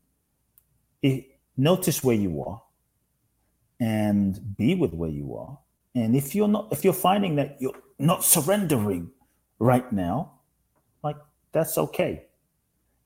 notice 1.56 2.04
where 2.04 2.16
you 2.16 2.42
are 2.42 2.62
and 3.80 4.56
be 4.56 4.74
with 4.74 4.94
where 4.94 5.10
you 5.10 5.36
are. 5.36 5.58
And 5.94 6.14
if 6.14 6.34
you're 6.34 6.48
not 6.48 6.68
if 6.70 6.84
you're 6.84 6.92
finding 6.92 7.34
that 7.36 7.56
you're 7.60 7.74
not 7.98 8.22
surrendering 8.22 9.10
right 9.58 9.90
now 9.92 10.38
like 11.02 11.16
that's 11.50 11.76
okay. 11.78 12.26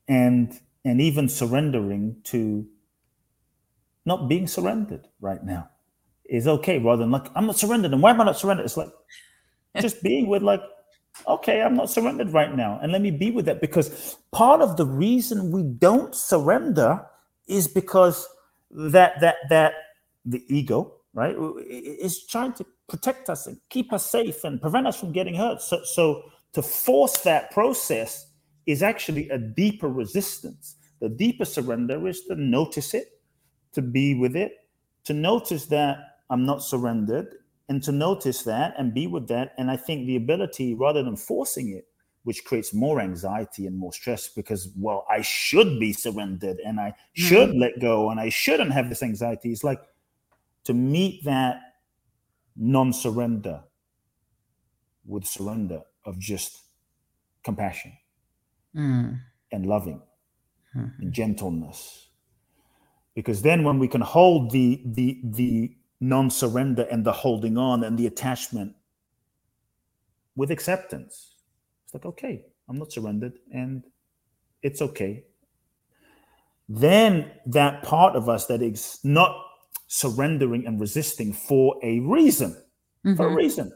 And 0.07 0.53
and 0.85 1.01
even 1.01 1.29
surrendering 1.29 2.17
to 2.25 2.67
not 4.05 4.29
being 4.29 4.45
surrendered 4.45 5.07
right 5.19 5.43
now 5.43 5.70
is 6.31 6.47
okay 6.47 6.79
rather 6.79 7.03
than 7.03 7.11
like 7.11 7.27
i'm 7.35 7.45
not 7.45 7.57
surrendered 7.57 7.91
and 7.91 8.01
why 8.01 8.09
am 8.09 8.21
i 8.21 8.23
not 8.23 8.37
surrendered? 8.37 8.65
It's 8.65 8.77
like 8.77 8.91
just 9.79 10.01
being 10.01 10.27
with 10.27 10.41
like 10.41 10.61
okay 11.27 11.61
i'm 11.61 11.75
not 11.75 11.89
surrendered 11.89 12.31
right 12.33 12.55
now 12.55 12.79
and 12.81 12.91
let 12.91 13.01
me 13.01 13.11
be 13.11 13.31
with 13.31 13.45
that 13.45 13.61
because 13.61 14.17
part 14.31 14.61
of 14.61 14.77
the 14.77 14.85
reason 14.85 15.51
we 15.51 15.63
don't 15.63 16.15
surrender 16.15 17.05
is 17.47 17.67
because 17.67 18.27
that 18.71 19.19
that 19.19 19.35
that 19.49 19.73
the 20.25 20.43
ego 20.47 20.93
right 21.13 21.35
is 21.67 22.25
trying 22.25 22.53
to 22.53 22.65
protect 22.87 23.29
us 23.29 23.47
and 23.47 23.57
keep 23.69 23.91
us 23.93 24.09
safe 24.09 24.43
and 24.43 24.61
prevent 24.61 24.87
us 24.87 24.99
from 24.99 25.11
getting 25.11 25.35
hurt. 25.35 25.61
So 25.61 25.83
so 25.83 26.23
to 26.53 26.61
force 26.61 27.19
that 27.21 27.51
process 27.51 28.27
is 28.65 28.83
actually 28.83 29.29
a 29.29 29.37
deeper 29.37 29.89
resistance. 29.89 30.75
The 30.99 31.09
deeper 31.09 31.45
surrender 31.45 32.07
is 32.07 32.21
to 32.25 32.35
notice 32.35 32.93
it 32.93 33.19
to 33.73 33.81
be 33.81 34.13
with 34.13 34.35
it 34.35 34.53
to 35.05 35.13
notice 35.13 35.65
that 35.67 36.10
I'm 36.31 36.45
not 36.45 36.63
surrendered, 36.63 37.35
and 37.69 37.83
to 37.83 37.91
notice 37.91 38.41
that 38.43 38.73
and 38.77 38.93
be 38.93 39.05
with 39.05 39.27
that. 39.27 39.53
And 39.57 39.69
I 39.69 39.77
think 39.77 40.07
the 40.07 40.15
ability, 40.15 40.73
rather 40.73 41.03
than 41.03 41.15
forcing 41.15 41.69
it, 41.69 41.85
which 42.23 42.45
creates 42.45 42.73
more 42.73 42.99
anxiety 42.99 43.67
and 43.67 43.77
more 43.77 43.93
stress 43.93 44.29
because, 44.29 44.69
well, 44.77 45.05
I 45.09 45.21
should 45.21 45.79
be 45.79 45.91
surrendered 45.91 46.59
and 46.65 46.79
I 46.79 46.89
mm-hmm. 46.89 47.21
should 47.21 47.49
mm-hmm. 47.49 47.59
let 47.59 47.79
go 47.79 48.09
and 48.09 48.19
I 48.19 48.29
shouldn't 48.29 48.71
have 48.71 48.89
this 48.89 49.03
anxiety. 49.03 49.51
It's 49.51 49.63
like 49.63 49.81
to 50.65 50.73
meet 50.73 51.23
that 51.25 51.59
non 52.55 52.93
surrender 52.93 53.63
with 55.05 55.25
surrender 55.25 55.81
of 56.05 56.19
just 56.19 56.59
compassion 57.43 57.93
mm. 58.75 59.19
and 59.51 59.65
loving 59.65 60.01
mm-hmm. 60.75 61.01
and 61.01 61.11
gentleness 61.11 62.09
because 63.15 63.41
then 63.41 63.63
when 63.63 63.79
we 63.79 63.87
can 63.87 64.01
hold 64.01 64.51
the 64.51 64.81
the 64.85 65.19
the 65.23 65.75
non-surrender 66.01 66.87
and 66.91 67.05
the 67.05 67.11
holding 67.11 67.57
on 67.57 67.83
and 67.83 67.97
the 67.97 68.07
attachment 68.07 68.75
with 70.35 70.49
acceptance. 70.49 71.35
It's 71.85 71.93
like, 71.93 72.05
okay, 72.05 72.45
I'm 72.67 72.77
not 72.77 72.91
surrendered 72.91 73.33
and 73.53 73.83
it's 74.63 74.81
okay. 74.81 75.23
Then 76.67 77.31
that 77.45 77.83
part 77.83 78.15
of 78.15 78.27
us 78.27 78.47
that 78.47 78.61
is 78.61 78.99
not 79.03 79.45
surrendering 79.87 80.65
and 80.65 80.79
resisting 80.79 81.33
for 81.33 81.77
a 81.83 81.99
reason, 81.99 82.51
mm-hmm. 83.05 83.15
for 83.15 83.25
a 83.25 83.27
mm-hmm. 83.27 83.37
reason, 83.37 83.71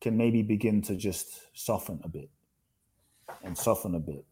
can 0.00 0.16
maybe 0.16 0.42
begin 0.42 0.82
to 0.82 0.96
just 0.96 1.40
soften 1.54 2.00
a 2.04 2.08
bit 2.08 2.28
and 3.42 3.56
soften 3.56 3.94
a 3.94 4.00
bit, 4.00 4.26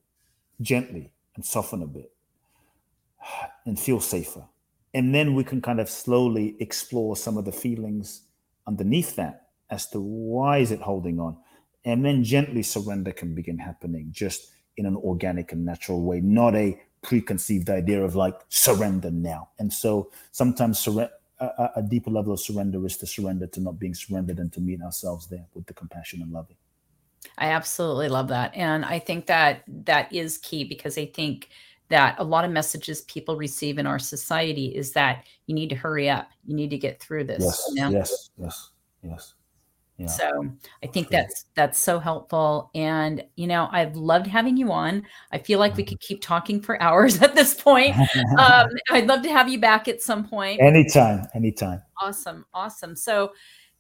gently 0.61 1.13
and 1.37 1.47
soften 1.47 1.83
a 1.83 1.87
bit 1.87 2.13
and 3.65 3.79
feel 3.79 4.01
safer 4.01 4.45
and 4.95 5.15
then 5.15 5.35
we 5.35 5.45
can 5.45 5.61
kind 5.61 5.81
of 5.81 5.89
slowly 5.89 6.57
explore 6.61 7.17
some 7.17 7.37
of 7.37 7.45
the 7.45 7.53
feelings 7.53 8.23
underneath 8.67 9.17
that 9.17 9.49
as 9.71 9.87
to 9.89 10.01
why 10.01 10.59
is 10.59 10.71
it 10.71 10.81
holding 10.81 11.19
on? 11.19 11.37
And 11.85 12.05
then 12.05 12.23
gently 12.23 12.63
surrender 12.63 13.13
can 13.13 13.35
begin 13.35 13.59
happening 13.59 14.09
just 14.11 14.53
in 14.77 14.87
an 14.87 14.97
organic 14.97 15.53
and 15.53 15.65
natural 15.65 16.03
way 16.03 16.21
not 16.21 16.55
a 16.55 16.81
preconceived 17.03 17.69
idea 17.69 18.03
of 18.03 18.15
like 18.15 18.39
surrender 18.49 19.11
now. 19.11 19.49
And 19.59 19.73
so 19.73 20.11
sometimes 20.31 20.87
a, 20.87 21.11
a, 21.77 21.83
deeper 21.83 22.11
level 22.11 22.33
of 22.33 22.41
surrender 22.41 22.85
is 22.87 22.97
to 22.99 23.07
surrender 23.07 23.47
to 23.49 23.61
not 23.61 23.79
being 23.79 23.95
surrendered 23.95 24.39
and 24.39 24.53
to 24.53 24.61
meet 24.61 24.81
ourselves 24.81 25.27
there 25.27 25.47
with 25.55 25.67
the 25.67 25.75
compassion 25.75 26.23
and 26.23 26.33
loving. 26.33 26.57
I 27.39 27.49
absolutely 27.49 28.09
love 28.09 28.29
that. 28.29 28.55
And 28.55 28.85
i 28.85 28.99
think 28.99 29.27
that 29.27 29.63
that 29.67 30.13
is 30.13 30.39
key 30.39 30.65
because 30.65 30.97
i 30.97 31.07
think 31.07 31.49
that 31.93 32.17
a 32.19 32.25
lot 32.25 32.45
of 32.45 32.51
messages 32.51 33.03
people 33.03 33.37
receive 33.37 33.79
in 33.79 33.87
our 33.87 33.99
society 33.99 34.67
is 34.67 34.93
that 34.93 35.27
you 35.47 35.55
need 35.55 35.69
to 35.69 35.77
hurry 35.77 36.09
up, 36.09 36.31
you 36.45 36.57
need 36.57 36.71
to 36.71 36.79
get 36.79 37.01
through 37.01 37.25
this. 37.25 37.43
Yes, 37.43 37.67
you 37.69 37.83
know? 37.83 37.91
yes, 37.91 38.31
yes, 38.39 38.71
yes. 39.03 39.35
Yeah. 39.99 40.07
So 40.07 40.51
I 40.83 40.87
think 40.87 41.11
that's 41.11 41.45
that's 41.55 41.79
so 41.79 42.01
helpful, 42.01 42.71
and 42.75 43.23
you 43.37 43.47
know 43.47 43.69
I've 43.71 43.95
loved 43.95 44.27
having 44.27 44.57
you 44.57 44.73
on. 44.73 45.05
I 45.31 45.39
feel 45.39 45.59
like 45.59 45.77
we 45.77 45.85
could 45.85 45.99
mm-hmm. 45.99 46.15
keep 46.15 46.23
talking 46.23 46.61
for 46.63 46.81
hours 46.83 47.21
at 47.21 47.35
this 47.35 47.55
point. 47.55 47.95
um, 48.39 48.71
I'd 48.91 49.07
love 49.07 49.23
to 49.23 49.29
have 49.29 49.49
you 49.49 49.61
back 49.61 49.89
at 49.89 50.01
some 50.01 50.27
point. 50.27 50.61
Anytime, 50.63 51.27
anytime. 51.35 51.83
Awesome, 52.01 52.47
awesome. 52.55 52.97
So 52.97 53.33